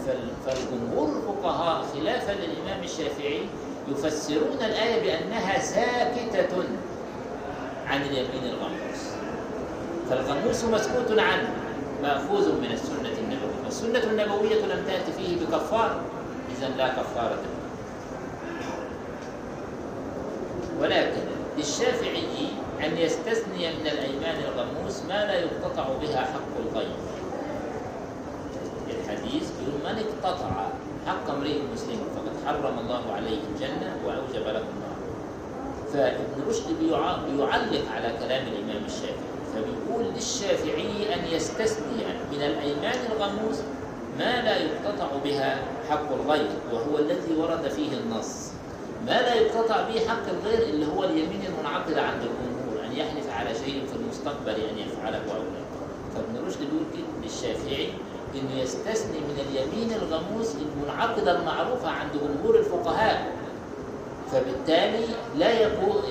فالجمهور 0.47 1.09
الفقهاء 1.09 1.87
خلافا 1.95 2.32
للإمام 2.32 2.84
الشافعي 2.84 3.41
يفسرون 3.89 4.57
الآية 4.61 5.03
بأنها 5.03 5.59
ساكتة 5.59 6.57
عن 7.87 8.03
اليمين 8.03 8.45
الغموس. 8.45 9.01
فالغموس 10.11 10.64
مسكوت 10.64 11.18
عنه 11.18 11.49
مأخوذ 12.03 12.61
من 12.61 12.70
السنة. 12.72 13.15
والسنة 13.66 13.98
النبوية 14.04 14.64
لم 14.66 14.84
تأتي 14.86 15.12
فيه 15.18 15.36
بكفارة. 15.46 16.00
إذا 16.58 16.68
لا 16.76 16.88
كفارة. 16.88 17.38
ولكن 20.80 21.20
للشافعي 21.58 22.48
أن 22.84 22.96
يستثني 22.96 23.68
من 23.80 23.86
الأيمان 23.86 24.36
الغموس 24.44 25.02
ما 25.08 25.24
لا 25.26 25.34
يقتطع 25.34 25.84
بها 26.02 26.20
حق 26.20 26.54
الغير. 26.66 26.96
الحديث 28.90 29.42
يقول 29.62 29.80
من 29.84 30.04
اقتطع 30.04 30.48
حق 31.06 31.30
امرئ 31.30 31.58
مسلم 31.74 31.98
فقد 32.16 32.32
حرم 32.46 32.78
الله 32.78 33.02
عليه 33.16 33.38
الجنة 33.54 33.96
وأوجب 34.06 34.46
له 34.46 34.64
النار. 34.72 34.96
فابن 35.92 36.48
رشد 36.48 36.66
بيع- 36.80 37.16
بيعلق 37.16 37.84
على 37.94 38.12
كلام 38.18 38.42
الإمام 38.46 38.82
الشافعي. 38.86 39.36
فبيقول 39.57 40.04
للشافعي 40.14 41.14
أن 41.14 41.20
يستثني 41.32 42.04
من 42.32 42.42
الأيمان 42.42 42.98
الغموس 43.12 43.57
ما 44.18 44.42
لا 44.42 44.57
يقتطع 44.57 45.07
بها 45.24 45.59
حق 45.90 46.12
الغير 46.12 46.48
وهو 46.72 46.98
الذي 46.98 47.36
ورد 47.36 47.68
فيه 47.68 47.88
النص. 47.98 48.50
ما 49.07 49.11
لا 49.22 49.34
يقتطع 49.34 49.76
به 49.88 50.00
حق 50.09 50.22
الغير 50.28 50.62
اللي 50.68 50.86
هو 50.86 51.04
اليمين 51.04 51.40
المنعقدة 51.48 52.02
عند 52.02 52.20
الجمهور 52.22 52.84
أن 52.86 52.92
يحلف 52.92 53.30
على 53.30 53.54
شيء 53.54 53.86
في 53.86 53.96
المستقبل 53.96 54.54
أن 54.54 54.78
يفعله 54.78 55.18
أو 55.18 55.42
لا. 55.42 55.66
فابن 56.14 56.46
رشد 56.46 56.59
بيقول 56.61 57.04
للشافعي 57.22 57.88
إنه 58.34 58.61
يستثني 58.62 59.18
من 59.18 59.38
اليمين 59.48 59.92
الغموس 59.92 60.54
المنعقدة 60.54 61.40
المعروفة 61.40 61.88
عند 61.90 62.11
جمهور 62.12 62.59
الفقهاء 62.59 63.32
فبالتالي 64.32 65.04
لا 65.36 65.61
يكون 65.61 66.02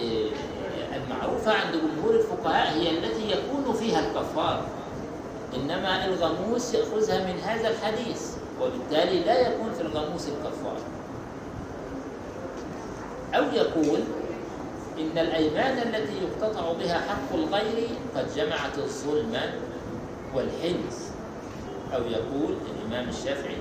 المعروفة 1.16 1.52
عند 1.52 1.76
جمهور 1.76 2.16
الفقهاء 2.16 2.74
هي 2.74 2.98
التي 2.98 3.32
يكون 3.32 3.74
فيها 3.74 4.00
الكفار. 4.00 4.66
إنما 5.56 6.06
الغموس 6.06 6.74
يأخذها 6.74 7.18
من 7.28 7.40
هذا 7.40 7.70
الحديث 7.70 8.36
وبالتالي 8.62 9.20
لا 9.20 9.40
يكون 9.40 9.74
في 9.74 9.82
الغموس 9.82 10.28
الكفار. 10.28 10.78
أو 13.36 13.44
يقول 13.54 14.00
إن 15.00 15.18
الأيمان 15.18 15.78
التي 15.78 16.14
يقتطع 16.24 16.74
بها 16.74 17.00
حق 17.00 17.34
الغير 17.34 17.88
قد 18.16 18.26
جمعت 18.36 18.78
الظلم 18.78 19.38
والحنس 20.36 21.12
أو 21.94 22.02
يقول 22.02 22.56
الإمام 22.76 23.10
الشافعي 23.10 23.58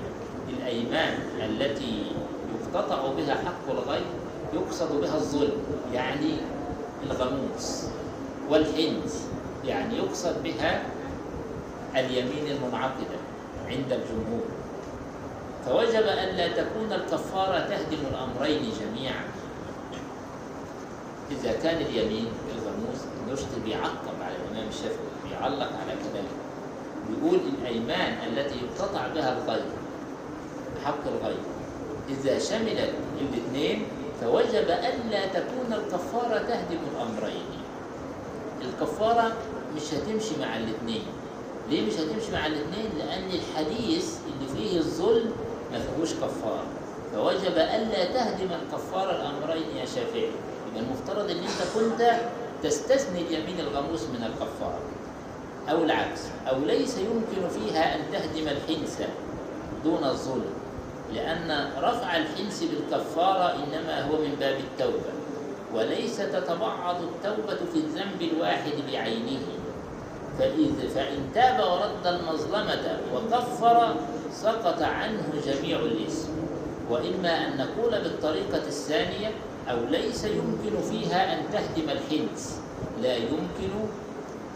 الأيمان 0.48 1.18
التي 1.42 2.02
يقتطع 2.60 3.08
بها 3.16 3.34
حق 3.34 3.70
الغير 3.70 4.04
يقصد 4.54 5.00
بها 5.00 5.14
الظلم 5.14 5.52
يعني 5.92 6.36
الغموس 7.10 7.84
والحنس 8.50 9.26
يعني 9.64 9.96
يقصد 9.96 10.42
بها 10.42 10.82
اليمين 11.96 12.46
المنعقدة 12.50 13.18
عند 13.66 13.92
الجمهور. 13.92 14.44
فوجب 15.66 16.02
ألا 16.06 16.48
تكون 16.48 16.92
الكفارة 16.92 17.58
تهدم 17.58 17.98
الأمرين 18.10 18.72
جميعا. 18.80 19.24
إذا 21.30 21.52
كان 21.62 21.76
اليمين 21.76 22.26
الغموس 22.56 23.00
نشط 23.32 23.64
بيعقب 23.64 24.16
على 24.22 24.34
الإمام 24.36 24.68
الشافعي 24.68 25.14
بيعلق 25.28 25.70
على 25.80 25.92
كلامه 26.12 26.28
بيقول 27.08 27.40
الأيمان 27.58 28.12
التي 28.28 28.54
يقتطع 28.58 29.08
بها 29.08 29.38
الغير 29.38 29.64
حق 30.84 31.00
الغير 31.06 31.42
إذا 32.08 32.38
شملت 32.38 32.92
الاثنين 33.20 33.86
فوجب 34.24 34.68
ألا 34.70 35.26
تكون 35.26 35.72
الكفارة 35.72 36.38
تهدم 36.38 36.78
الأمرين. 36.94 37.44
الكفارة 38.62 39.32
مش 39.76 39.82
هتمشي 39.94 40.40
مع 40.40 40.56
الاثنين. 40.56 41.02
ليه 41.70 41.86
مش 41.86 41.92
هتمشي 41.92 42.32
مع 42.32 42.46
الاثنين؟ 42.46 42.90
لأن 42.98 43.30
الحديث 43.30 44.16
اللي 44.26 44.48
فيه 44.56 44.78
الظلم 44.78 45.30
ما 45.72 45.78
فيهوش 45.78 46.12
كفارة. 46.12 46.64
فوجب 47.14 47.52
ألا 47.56 48.04
تهدم 48.04 48.48
الكفارة 48.62 49.10
الأمرين 49.10 49.76
يا 49.76 49.84
شافعي. 49.84 50.28
يبقى 50.68 50.80
المفترض 50.82 51.30
إن 51.30 51.36
أنت 51.36 51.62
كنت 51.74 52.16
تستثني 52.62 53.20
اليمين 53.20 53.60
الغموس 53.60 54.02
من 54.02 54.24
الكفارة. 54.24 54.78
أو 55.70 55.84
العكس. 55.84 56.20
أو 56.48 56.58
ليس 56.58 56.98
يمكن 56.98 57.48
فيها 57.48 57.94
أن 57.94 58.00
تهدم 58.12 58.48
الحنس 58.48 58.98
دون 59.84 60.04
الظلم. 60.04 60.63
لأن 61.14 61.70
رفع 61.78 62.16
الحنس 62.16 62.64
بالكفاره 62.64 63.54
إنما 63.54 64.02
هو 64.02 64.16
من 64.16 64.36
باب 64.40 64.56
التوبة 64.56 65.12
وليس 65.74 66.16
تتبعض 66.16 66.96
التوبة 67.02 67.58
في 67.72 67.78
الذنب 67.78 68.22
الواحد 68.32 68.72
بعينه. 68.92 69.42
فإذ 70.38 70.88
فإن 70.94 71.18
تاب 71.34 71.60
ورد 71.60 72.06
المظلمة 72.06 72.98
وكفر 73.14 73.94
سقط 74.32 74.82
عنه 74.82 75.22
جميع 75.46 75.78
الإثم. 75.78 76.28
وإما 76.90 77.46
أن 77.46 77.56
نقول 77.56 77.90
بالطريقة 77.90 78.66
الثانية 78.66 79.30
أو 79.70 79.76
ليس 79.90 80.24
يمكن 80.24 80.82
فيها 80.90 81.34
أن 81.34 81.38
تهدم 81.52 81.90
الحنس. 81.90 82.60
لا 83.02 83.16
يمكن 83.16 83.72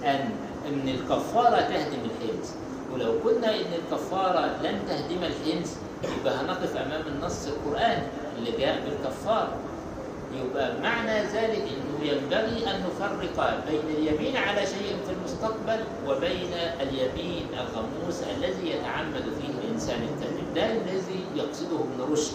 أن 0.04 0.30
أن 0.68 0.88
الكفارة 0.88 1.60
تهدم 1.60 2.02
الحنس. 2.04 2.54
ولو 2.94 3.12
قلنا 3.24 3.48
أن 3.54 3.72
الكفارة 3.78 4.46
لن 4.62 4.78
تهدم 4.88 5.22
الحنس 5.24 5.76
يبقى 6.20 6.34
هنقف 6.34 6.76
أمام 6.76 7.02
النص 7.06 7.46
القرآني 7.46 8.02
اللي 8.38 8.50
جاء 8.58 8.80
بالكفارة. 8.84 9.52
يبقى 10.44 10.80
معنى 10.82 11.22
ذلك 11.22 11.62
أنه 11.62 12.10
ينبغي 12.12 12.70
أن 12.70 12.84
نفرق 12.86 13.60
بين 13.70 13.96
اليمين 13.96 14.36
على 14.36 14.60
شيء 14.66 14.96
في 15.06 15.12
المستقبل 15.12 15.84
وبين 16.08 16.52
اليمين 16.80 17.46
الغموس 17.52 18.22
الذي 18.36 18.70
يتعمد 18.70 19.22
فيه 19.40 19.48
الإنسان 19.58 19.98
الكذب 20.02 20.54
ده 20.54 20.66
الذي 20.66 21.24
يقصده 21.36 21.76
ابن 21.76 22.12
رشد. 22.12 22.34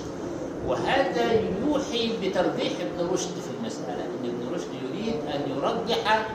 وهذا 0.68 1.32
يوحي 1.34 2.12
بترجيح 2.22 2.74
ابن 2.82 3.10
رشد 3.14 3.28
في 3.34 3.50
المسألة 3.60 4.04
إن 4.06 4.30
ابن 4.30 4.56
رشد 4.56 4.68
يريد 4.84 5.16
أن 5.36 5.42
يرجح 5.58 6.26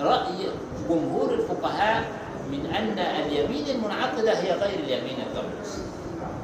رأي 0.00 0.48
جمهور 0.88 1.34
الفقهاء 1.34 2.04
من 2.52 2.66
أن 2.76 2.98
اليمين 2.98 3.68
المنعقدة 3.68 4.32
هي 4.38 4.52
غير 4.52 4.78
اليمين 4.78 5.16
الغموس 5.32 5.78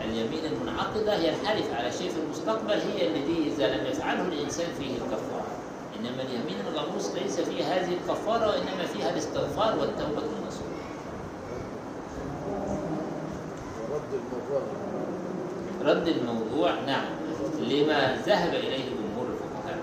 اليمين 0.05 0.45
المنعقدة 0.53 1.17
هي 1.17 1.31
الحلف 1.31 1.75
على 1.75 1.93
شيء 1.93 2.11
في 2.11 2.17
المستقبل 2.27 2.71
هي 2.73 3.07
التي 3.07 3.53
إذا 3.57 3.77
لم 3.77 3.87
يفعله 3.87 4.23
الإنسان 4.23 4.67
فيه 4.79 4.91
الكفارة. 4.91 5.47
إنما 6.01 6.23
اليمين 6.23 6.57
الغموس 6.73 7.11
ليس 7.15 7.41
فيها 7.41 7.67
هذه 7.77 7.93
الكفارة 7.95 8.49
وإنما 8.49 8.87
فيها 8.95 9.11
الاستغفار 9.11 9.79
والتوبة 9.79 10.23
النصوح 10.23 10.67
ورد 13.91 14.13
الموضوع. 14.15 14.63
رد 15.85 16.09
الموضوع 16.09 16.71
نعم. 16.87 17.05
لما 17.61 18.17
ذهب 18.27 18.55
إليه 18.55 18.85
جمهور 18.85 19.27
الفقهاء. 19.33 19.79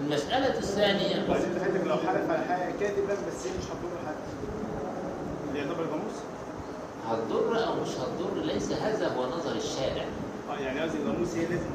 المسألة 0.00 0.58
الثانية. 0.58 1.24
وبعدين 1.24 1.84
لو 1.86 1.96
حلف 1.96 2.30
على 2.30 2.44
حاجة 2.44 2.72
كاتبا 2.80 3.14
بس 3.14 3.46
هي 3.46 3.52
مش 3.58 3.64
هتضر 3.64 3.88
حد 3.90 3.91
اللي 5.52 5.64
يعتبر 5.64 5.84
غموس 5.84 6.16
هتضر 7.08 7.66
أو 7.66 7.72
مش 7.82 7.88
هتضر 7.88 8.44
ليس 8.44 8.72
هذا 8.72 9.08
هو 9.16 9.22
نظر 9.26 9.56
الشارع. 9.56 10.04
آه 10.50 10.60
يعني 10.60 10.80
قصدي 10.80 10.98
الغموس 10.98 11.34
هي 11.34 11.46
لازم 11.46 11.66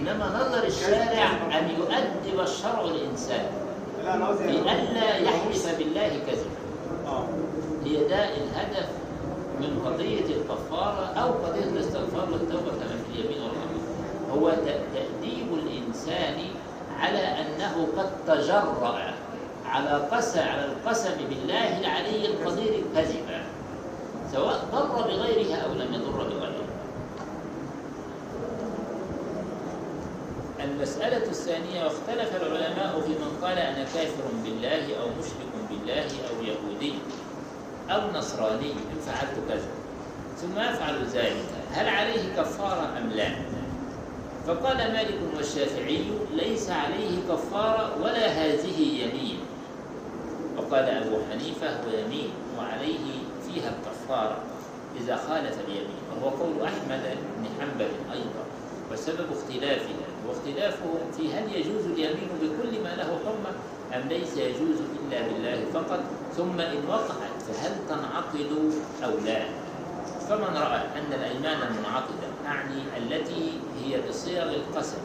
إنما 0.00 0.26
نظر 0.26 0.66
الشارع 0.66 1.30
أن 1.58 1.70
يؤدب 1.78 2.40
الشرع 2.40 2.80
الإنسان. 2.80 3.46
لا 4.04 4.14
أنا 4.14 4.28
قصدي 4.28 4.46
لئلا 4.46 5.16
يحلف 5.16 5.78
بالله 5.78 6.08
كذبا. 6.26 6.50
آه. 7.06 7.24
هي 7.84 8.08
ده 8.08 8.24
الهدف 8.24 8.88
من 9.60 9.82
قضية 9.86 10.36
الكفارة 10.36 11.04
أو 11.06 11.32
قضية 11.32 11.64
الاستغفار 11.64 12.28
والتوبة 12.32 12.70
كما 12.70 12.96
في 13.06 13.20
اليمين 13.20 13.38
والغموس 13.42 13.86
هو 14.32 14.50
تأديب 14.50 15.46
الإنسان 15.54 16.34
على 17.00 17.18
أنه 17.18 17.88
قد 17.98 18.10
تجرأ. 18.26 19.14
على 19.70 20.08
قسم 20.12 20.40
على 20.40 20.64
القسم 20.64 21.14
بالله 21.28 21.80
العلي 21.80 22.26
القدير 22.26 22.84
كذبا 22.94 23.42
سواء 24.32 24.64
ضر 24.72 25.02
بغيرها 25.02 25.56
أو 25.56 25.72
لم 25.72 25.94
يضر 25.94 26.22
بغيرها 26.22 26.66
المسألة 30.64 31.16
الثانية 31.16 31.84
واختلف 31.84 32.36
العلماء 32.36 33.00
في 33.00 33.08
من 33.08 33.38
قال 33.42 33.58
أنا 33.58 33.84
كافر 33.84 34.24
بالله 34.44 34.96
أو 35.00 35.08
مشرك 35.18 35.50
بالله 35.70 36.02
أو 36.02 36.42
يهودي 36.42 36.94
أو 37.90 38.18
نصراني. 38.18 38.70
إن 38.72 39.00
فعلت 39.06 39.34
كذا. 39.48 39.68
ثم 40.36 40.58
أفعل 40.58 41.06
ذلك. 41.06 41.46
هل 41.72 41.88
عليه 41.88 42.36
كفارة 42.36 42.98
أم 42.98 43.10
لا؟ 43.10 43.28
فقال 44.46 44.76
مالك 44.76 45.18
والشافعي 45.36 46.04
ليس 46.32 46.70
عليه 46.70 47.18
كفارة 47.28 47.96
ولا 48.02 48.26
هذه 48.26 48.80
يمين. 48.80 49.35
وقال 50.66 50.84
أبو 50.84 51.16
حنيفة 51.30 51.68
هو 51.68 51.98
يمين 52.04 52.30
وعليه 52.58 53.06
فيها 53.46 53.70
الكفارة 53.70 54.38
إذا 55.00 55.16
خالف 55.16 55.56
اليمين 55.68 56.00
وهو 56.12 56.28
قول 56.28 56.62
أحمد 56.64 57.02
بن 57.38 57.46
حنبل 57.60 57.90
أيضا 58.12 58.44
وسبب 58.92 59.26
اختلافها 59.32 60.06
واختلافهم 60.28 60.98
في 61.16 61.34
هل 61.34 61.56
يجوز 61.56 61.84
اليمين 61.84 62.28
بكل 62.42 62.82
ما 62.84 62.96
له 62.96 63.18
حرمة 63.24 63.52
أم 63.94 64.08
ليس 64.08 64.36
يجوز 64.36 64.76
إلا 65.02 65.22
بالله 65.22 65.64
فقط 65.74 66.00
ثم 66.36 66.60
إن 66.60 66.88
وقعت 66.88 67.42
فهل 67.48 67.72
تنعقد 67.88 68.72
أو 69.04 69.10
لا؟ 69.26 69.42
فمن 70.28 70.56
رأى 70.56 70.80
أن 70.98 71.12
الأيمان 71.12 71.58
المنعقدة 71.62 72.28
أعني 72.46 72.82
التي 72.96 73.50
هي 73.84 74.00
بصيغ 74.08 74.42
القسم 74.42 74.98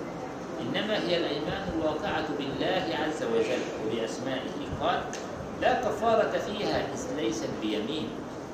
إنما 0.62 0.98
هي 0.98 1.18
الأيمان 1.18 1.68
الواقعة 1.76 2.26
بالله 2.38 2.96
عز 3.06 3.24
وجل 3.24 3.62
وبأسمائه 3.86 4.52
قال 4.82 5.00
لا 5.62 5.82
كفارة 5.82 6.38
فيها 6.38 6.78
إذ 6.94 7.16
ليست 7.18 7.50
بيمين. 7.62 8.10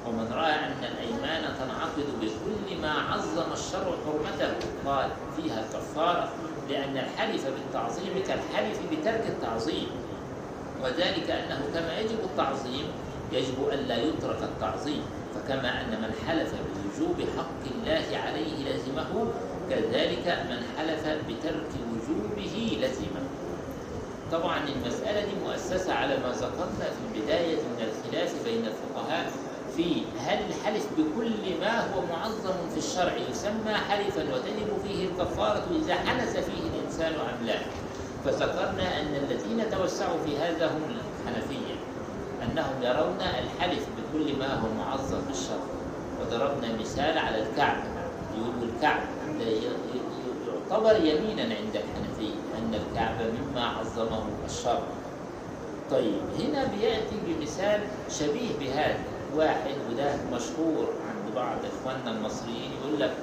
ومن 0.07 0.31
رأى 0.33 0.51
أن 0.51 0.83
الأيمان 0.83 1.43
تنعقد 1.59 2.07
بكل 2.21 2.81
ما 2.81 2.91
عظم 2.91 3.51
الشرع 3.53 3.91
حرمته 4.05 4.53
قال 4.85 5.09
فيها 5.37 5.63
كفارة 5.73 6.29
لأن 6.69 6.97
الحلف 6.97 7.45
بالتعظيم 7.45 8.23
كالحلف 8.27 8.79
بترك 8.91 9.23
التعظيم. 9.27 9.87
وذلك 10.83 11.29
أنه 11.29 11.61
كما 11.73 11.99
يجب 11.99 12.19
التعظيم 12.23 12.85
يجب 13.31 13.69
ألا 13.73 13.95
يترك 13.95 14.43
التعظيم. 14.43 15.03
فكما 15.35 15.81
أن 15.81 16.01
من 16.01 16.11
حلف 16.27 16.53
بوجوب 16.53 17.15
حق 17.37 17.63
الله 17.75 18.17
عليه 18.17 18.73
لزمه 18.73 19.27
كذلك 19.69 20.27
من 20.49 20.59
حلف 20.77 21.03
بترك 21.07 21.71
وجوبه 21.91 22.77
لزمه 22.81 23.26
طبعا 24.31 24.57
المسألة 24.75 25.25
دي 25.25 25.31
مؤسسة 25.45 25.93
على 25.93 26.17
ما 26.17 26.31
ذكرنا 26.31 26.85
في 26.95 27.01
البداية 27.19 27.55
من 27.55 27.87
الخلاف 27.87 28.43
بين 28.45 28.65
الفقهاء 28.65 29.31
في 29.75 30.01
هل 30.19 30.39
الحلف 30.49 30.87
بكل 30.97 31.59
ما 31.61 31.93
هو 31.93 32.01
معظم 32.01 32.69
في 32.73 32.77
الشرع 32.77 33.13
يسمى 33.31 33.73
حلفا 33.89 34.21
وتجب 34.23 34.67
فيه 34.87 35.07
الكفارة 35.07 35.63
إذا 35.83 35.95
حدث 35.95 36.33
فيه 36.45 36.61
الإنسان 36.73 37.13
أم 37.13 37.45
لا؟ 37.45 37.55
فذكرنا 38.25 39.01
أن 39.01 39.15
الذين 39.15 39.69
توسعوا 39.71 40.17
في 40.25 40.37
هذا 40.37 40.67
هم 40.67 40.81
الحنفية 40.83 41.75
أنهم 42.43 42.75
يرون 42.83 43.17
الحلف 43.21 43.85
بكل 43.97 44.39
ما 44.39 44.53
هو 44.59 44.67
معظم 44.77 45.21
في 45.21 45.31
الشرع. 45.31 45.67
وضربنا 46.21 46.67
مثال 46.81 47.17
على 47.17 47.41
الكعبة 47.41 47.83
يقولوا 48.37 48.75
الكعبة 48.75 49.03
يعتبر 50.71 50.95
يمينا 51.05 51.41
عند 51.43 51.75
الحنفية. 51.75 52.06
أن 52.67 52.73
الكعبة 52.75 53.25
مما 53.31 53.65
عظمه 53.67 54.23
الشرع 54.45 54.79
طيب 55.91 56.21
هنا 56.39 56.63
بيأتي 56.65 57.15
بمثال 57.27 57.81
شبيه 58.09 58.49
بهذا. 58.59 58.99
واحد 59.35 59.75
وده 59.91 60.15
مشهور 60.33 60.87
عند 61.09 61.35
بعض 61.35 61.57
إخواننا 61.65 62.11
المصريين 62.11 62.71
يقول 62.81 62.99
لك 62.99 63.13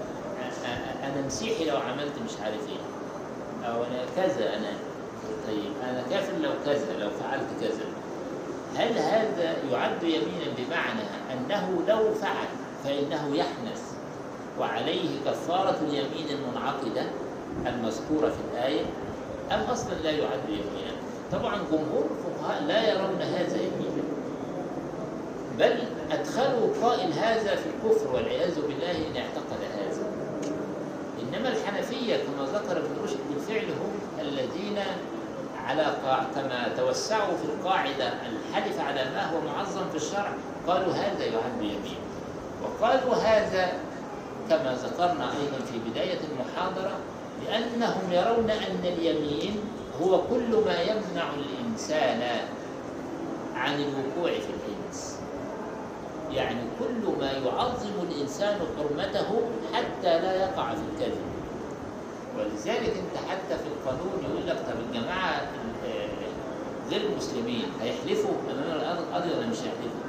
أنا 1.02 1.26
مسيحي 1.26 1.64
لو 1.64 1.76
عملت 1.76 2.12
مش 2.24 2.30
عارف 2.44 2.60
إيه. 2.68 3.68
أو 3.68 3.76
أنا 3.84 4.04
كذا 4.16 4.56
أنا 4.56 4.72
طيب 5.46 5.72
أنا 5.90 6.02
كافر 6.10 6.32
لو 6.42 6.50
كذا 6.66 6.98
لو 6.98 7.10
فعلت 7.10 7.46
كذا. 7.60 7.84
هل 8.76 8.98
هذا 8.98 9.56
يعد 9.72 10.02
يمينا 10.02 10.54
بمعنى 10.58 11.02
أنه 11.32 11.82
لو 11.88 12.14
فعل 12.14 12.46
فإنه 12.84 13.36
يحنث 13.36 13.82
وعليه 14.60 15.08
كفارة 15.26 15.78
اليمين 15.82 16.26
المنعقدة 16.30 17.06
المذكورة 17.66 18.28
في 18.28 18.36
الآية؟ 18.52 18.84
أم 19.52 19.60
أصلا 19.60 19.94
لا 19.94 20.10
يعد 20.10 20.48
يمينا 20.48 20.94
طبعا 21.32 21.56
جمهور 21.72 22.04
الفقهاء 22.10 22.62
لا 22.62 22.90
يرون 22.90 23.22
هذا 23.22 23.56
يمينا 23.56 24.04
بل 25.58 25.78
أدخلوا 26.12 26.68
قائل 26.82 27.12
هذا 27.12 27.56
في 27.56 27.66
الكفر 27.66 28.14
والعياذ 28.14 28.54
بالله 28.60 28.90
إن 28.90 29.16
اعتقد 29.16 29.60
هذا. 29.78 30.06
إنما 31.22 31.48
الحنفية 31.48 32.16
كما 32.16 32.46
ذكر 32.46 32.78
ابن 32.78 33.02
رشد 33.04 33.18
بالفعل 33.30 33.64
هم 33.64 34.20
الذين 34.20 34.78
على 35.66 35.94
كما 36.34 36.68
توسعوا 36.76 37.36
في 37.36 37.44
القاعدة 37.44 38.08
الحلف 38.08 38.80
على 38.80 39.04
ما 39.04 39.30
هو 39.30 39.40
معظم 39.40 39.90
في 39.90 39.96
الشرع 39.96 40.32
قالوا 40.66 40.92
هذا 40.92 41.24
يعد 41.24 41.60
يمين. 41.60 41.98
وقالوا 42.62 43.14
هذا 43.14 43.72
كما 44.50 44.76
ذكرنا 44.84 45.30
أيضا 45.32 45.64
في 45.72 45.90
بداية 45.90 46.18
المحاضرة 46.30 46.92
لأنهم 47.46 48.12
يرون 48.12 48.50
أن 48.50 48.80
اليمين 48.84 49.60
هو 50.02 50.18
كل 50.30 50.56
ما 50.66 50.80
يمنع 50.82 51.24
الإنسان 51.38 52.22
عن 53.56 53.74
الوقوع 53.74 54.32
في 54.32 54.48
الإنس 54.56 55.18
يعني 56.32 56.60
كل 56.80 57.18
ما 57.20 57.32
يعظم 57.32 57.90
الإنسان 58.10 58.58
حرمته 58.78 59.40
حتى 59.72 60.20
لا 60.20 60.34
يقع 60.34 60.74
في 60.74 60.80
الكذب 60.94 61.18
ولذلك 62.38 62.88
أنت 62.96 63.30
حتى 63.30 63.58
في 63.58 63.66
القانون 63.66 64.12
يقول 64.30 64.46
لك 64.46 64.56
طب 64.56 64.74
الجماعة 64.88 65.40
ال- 65.40 66.08
غير 66.90 67.00
المسلمين 67.10 67.64
هيحلفوا 67.82 68.30
أمام 68.50 68.98
القاضي 68.98 69.28
ولا 69.30 69.46
مش 69.46 69.56
هيحلفوا؟ 69.56 70.04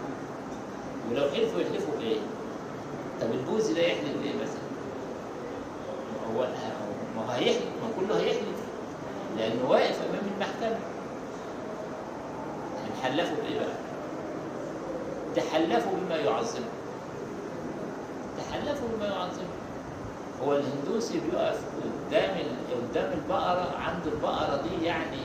ولو 1.11 1.21
حلفوا 1.29 1.61
يحلفوا 1.61 1.93
بإيه؟ 1.99 2.17
طب 3.21 3.27
البوذي 3.31 3.73
ده 3.73 3.81
يحلف 3.81 4.17
بإيه 4.21 4.33
مثلا؟ 4.33 4.65
هو 6.35 6.43
هو 7.25 7.31
هيحلف 7.31 7.65
ما 7.81 7.89
كله 7.99 8.19
هيحلف. 8.19 8.59
لأنه 9.37 9.69
واقف 9.69 9.99
أمام 10.09 10.21
المحكمة. 10.35 10.79
هنحلفوا 12.85 13.37
بإيه 13.43 13.59
بقى؟ 13.59 13.75
تحلفوا 15.35 15.91
بما 16.05 16.15
يعظمه. 16.15 16.65
تحلفوا 18.37 18.87
بما 18.97 19.05
يعظمه. 19.05 19.55
هو 20.43 20.55
الهندوسي 20.55 21.19
بيقف 21.19 21.59
قدام 22.07 22.37
قدام 22.71 23.11
البقرة 23.13 23.77
عنده 23.77 24.11
البقرة 24.11 24.61
دي 24.61 24.85
يعني. 24.85 25.17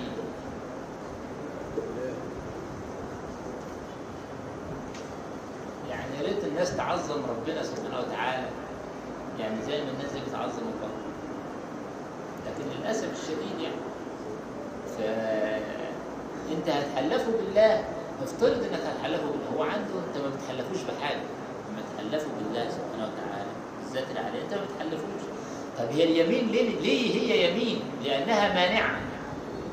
يعني 5.90 6.16
يا 6.20 6.22
ريت 6.22 6.44
الناس 6.44 6.76
تعظم 6.76 7.22
ربنا 7.30 7.62
سبحانه 7.62 7.98
وتعالى. 7.98 8.46
يعني 9.38 9.62
زي 9.62 9.84
ما 9.84 9.90
الناس 9.90 10.12
دي 10.12 10.20
بتعظم 10.28 10.62
البقرة. 10.74 10.89
لكن 12.50 12.70
للأسف 12.80 13.08
الشديد 13.22 13.60
يعني. 13.60 13.80
فأنت 14.98 16.68
هتحلفوا 16.68 17.32
بالله 17.32 17.84
افترض 18.22 18.62
إنك 18.64 18.80
هتحلفوا 18.80 19.30
بالله. 19.30 19.50
هو 19.56 19.62
عنده 19.62 19.94
أنت 20.08 20.16
ما 20.24 20.30
بتحلفوش 20.36 20.82
بحاجة. 20.82 21.20
لما 21.68 21.82
تحلفوا 21.96 22.32
بالله 22.38 22.70
سبحانه 22.70 23.08
وتعالى 23.12 23.50
الذات 23.86 24.04
العليا 24.12 24.42
أنت 24.42 24.54
ما 24.54 24.60
بتحلفوش. 24.74 25.22
طب 25.78 25.88
هي 25.90 26.04
اليمين 26.04 26.48
ليه؟ 26.48 26.80
ليه 26.80 27.20
هي 27.20 27.50
يمين؟ 27.50 27.80
لأنها 28.04 28.54
مانعة. 28.54 29.00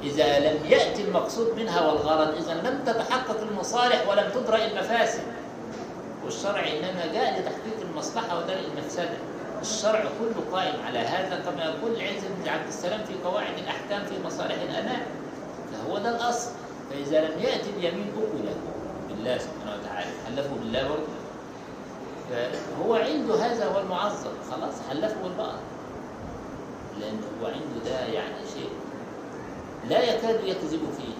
إذا 0.03 0.39
لم 0.39 0.59
يأتي 0.69 1.01
المقصود 1.03 1.55
منها 1.55 1.87
والغرض 1.87 2.35
إذا 2.35 2.53
لم 2.53 2.83
تتحقق 2.85 3.41
المصالح 3.41 4.09
ولم 4.09 4.31
تدرأ 4.35 4.65
المفاسد. 4.65 5.23
والشرع 6.25 6.59
إنما 6.59 7.13
جاء 7.13 7.39
لتحقيق 7.39 7.89
المصلحة 7.91 8.37
ودرء 8.37 8.59
المفسدة. 8.73 9.17
الشرع 9.61 9.99
كله 10.19 10.43
قائم 10.57 10.75
على 10.85 10.99
هذا 10.99 11.39
كما 11.45 11.63
يقول 11.65 11.91
العز 11.91 12.23
بن 12.43 12.49
عبد 12.49 12.67
السلام 12.67 13.03
في 13.05 13.13
قواعد 13.23 13.57
الأحكام 13.57 14.05
في 14.05 14.25
مصالح 14.25 14.55
الانام 14.61 15.01
فهو 15.73 15.97
ده 15.97 16.09
الأصل. 16.09 16.51
فإذا 16.89 17.21
لم 17.25 17.39
يأتي 17.39 17.69
اليمين 17.69 18.07
اكل 18.17 18.49
بالله 19.09 19.37
سبحانه 19.37 19.77
وتعالى 19.81 20.07
حلفوا 20.25 20.57
بالله 20.57 20.83
برضه. 20.83 21.17
فهو 22.29 22.95
عنده 22.95 23.35
هذا 23.35 23.65
هو 23.65 23.79
المعظم 23.79 24.31
خلاص 24.51 24.73
حلفوا 24.89 25.23
بالبقر 25.23 25.59
لأن 26.99 27.19
هو 27.41 27.45
عنده 27.47 27.85
ده 27.89 27.99
يعني 27.99 28.35
شيء 28.53 28.69
لا 29.89 30.03
يكاد 30.03 30.43
يكذب 30.43 30.81
فيه. 30.97 31.13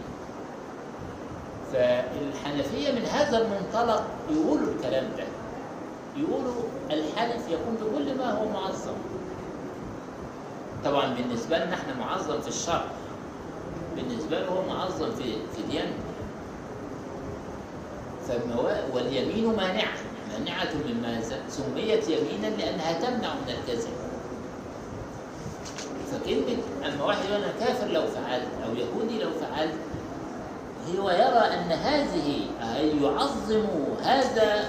فالحنفية 1.73 2.91
من 2.91 3.05
هذا 3.05 3.37
المنطلق 3.37 4.03
يقولوا 4.29 4.73
الكلام 4.73 5.05
ده. 5.17 5.23
يقولوا 6.17 6.53
الحلف 6.91 7.49
يكون 7.49 7.77
بكل 7.81 8.17
ما 8.17 8.31
هو 8.31 8.49
معظم. 8.49 8.97
طبعا 10.85 11.13
بالنسبة 11.13 11.57
لنا 11.57 11.73
إحنا 11.73 11.93
معظم 11.99 12.41
في 12.41 12.47
الشرع. 12.47 12.85
بالنسبة 13.95 14.39
له 14.39 14.47
هو 14.47 14.61
معظم 14.69 15.11
في 15.11 15.23
في 15.55 15.61
ديانته 15.71 15.93
واليمين 18.93 19.55
مانعة. 19.55 19.93
مانعة 20.33 20.73
من 20.73 21.01
ماذا؟ 21.01 21.39
سميت 21.49 22.09
يمينا 22.09 22.55
لأنها 22.55 22.93
تمنع 22.93 23.33
من 23.33 23.49
الكذب 23.49 23.89
فكلمة 26.11 26.57
أما 26.85 27.05
واحد 27.05 27.25
يقول 27.25 27.43
أنا 27.43 27.53
كافر 27.59 27.87
لو 27.87 28.01
فعلت 28.01 28.47
أو 28.65 28.75
يهودي 28.75 29.23
لو 29.23 29.29
فعلت 29.31 29.73
هو 30.99 31.09
يرى 31.09 31.53
أن 31.53 31.71
هذه 31.71 32.39
يعظم 33.03 33.65
هذا 34.03 34.65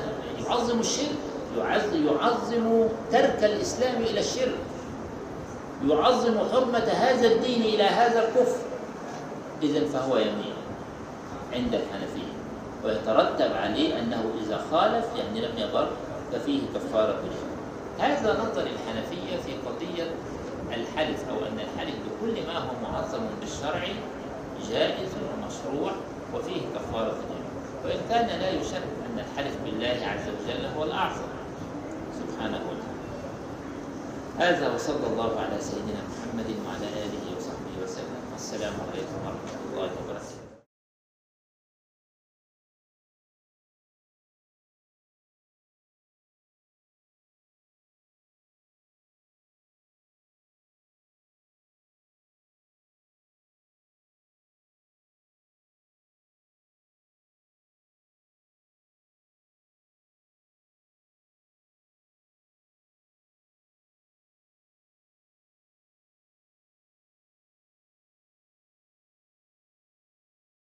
يعظم 0.47 0.81
الشرك. 0.81 1.17
يعظم 1.95 2.89
ترك 3.13 3.45
الإسلام 3.45 4.03
إلى 4.03 4.21
الشرك. 4.21 4.59
يعظم 5.87 6.39
حرمة 6.53 6.79
هذا 6.79 7.27
الدين 7.27 7.63
إلى 7.63 7.83
هذا 7.83 8.29
الكفر. 8.29 8.59
إذا 9.63 9.87
فهو 9.87 10.17
يمين 10.17 10.55
عند 11.53 11.75
الحنفية 11.75 12.33
ويترتب 12.85 13.53
عليه 13.57 13.99
أنه 13.99 14.25
إذا 14.45 14.65
خالف 14.71 15.05
يعني 15.17 15.41
لم 15.41 15.59
يبر 15.59 15.89
ففيه 16.33 16.61
كفارة 16.75 17.19
اليمين 17.19 17.59
هذا 17.99 18.33
نظر 18.33 18.63
الحنفية 18.63 19.37
في 19.47 19.53
قضية 19.67 20.11
الحلف 20.69 21.29
أو 21.31 21.37
أن 21.37 21.59
الحلف 21.61 21.95
بكل 21.95 22.47
ما 22.47 22.59
هو 22.59 22.93
معظم 22.93 23.21
بالشرع 23.41 23.83
جائز 24.71 25.11
ومشروع 25.11 25.93
وفيه 26.35 26.61
كفارة 26.75 27.17
اليمين 27.27 27.49
وإن 27.85 28.01
كان 28.11 28.41
لا 28.41 28.51
يشك 28.51 28.83
أن 29.07 29.19
الحلف 29.19 29.57
بالله 29.65 30.07
عز 30.07 30.29
وجل 30.29 30.67
هو 30.77 30.85
الأعظم. 30.85 31.29
سبحانه 32.21 32.61
وتعالى. 32.69 33.07
هذا 34.39 34.75
وصلى 34.75 35.07
الله 35.07 35.31
على 35.41 35.57
سيدنا 35.61 36.03
محمد 36.11 36.49
وعلى 36.67 36.87
آله 37.05 37.25
وصحبه 37.37 37.75
وسلم. 37.85 38.23
والسلام 38.33 38.75
عليكم 38.91 39.17
ورحمة 39.27 39.61
الله 39.71 39.91
وبركاته. 39.99 40.08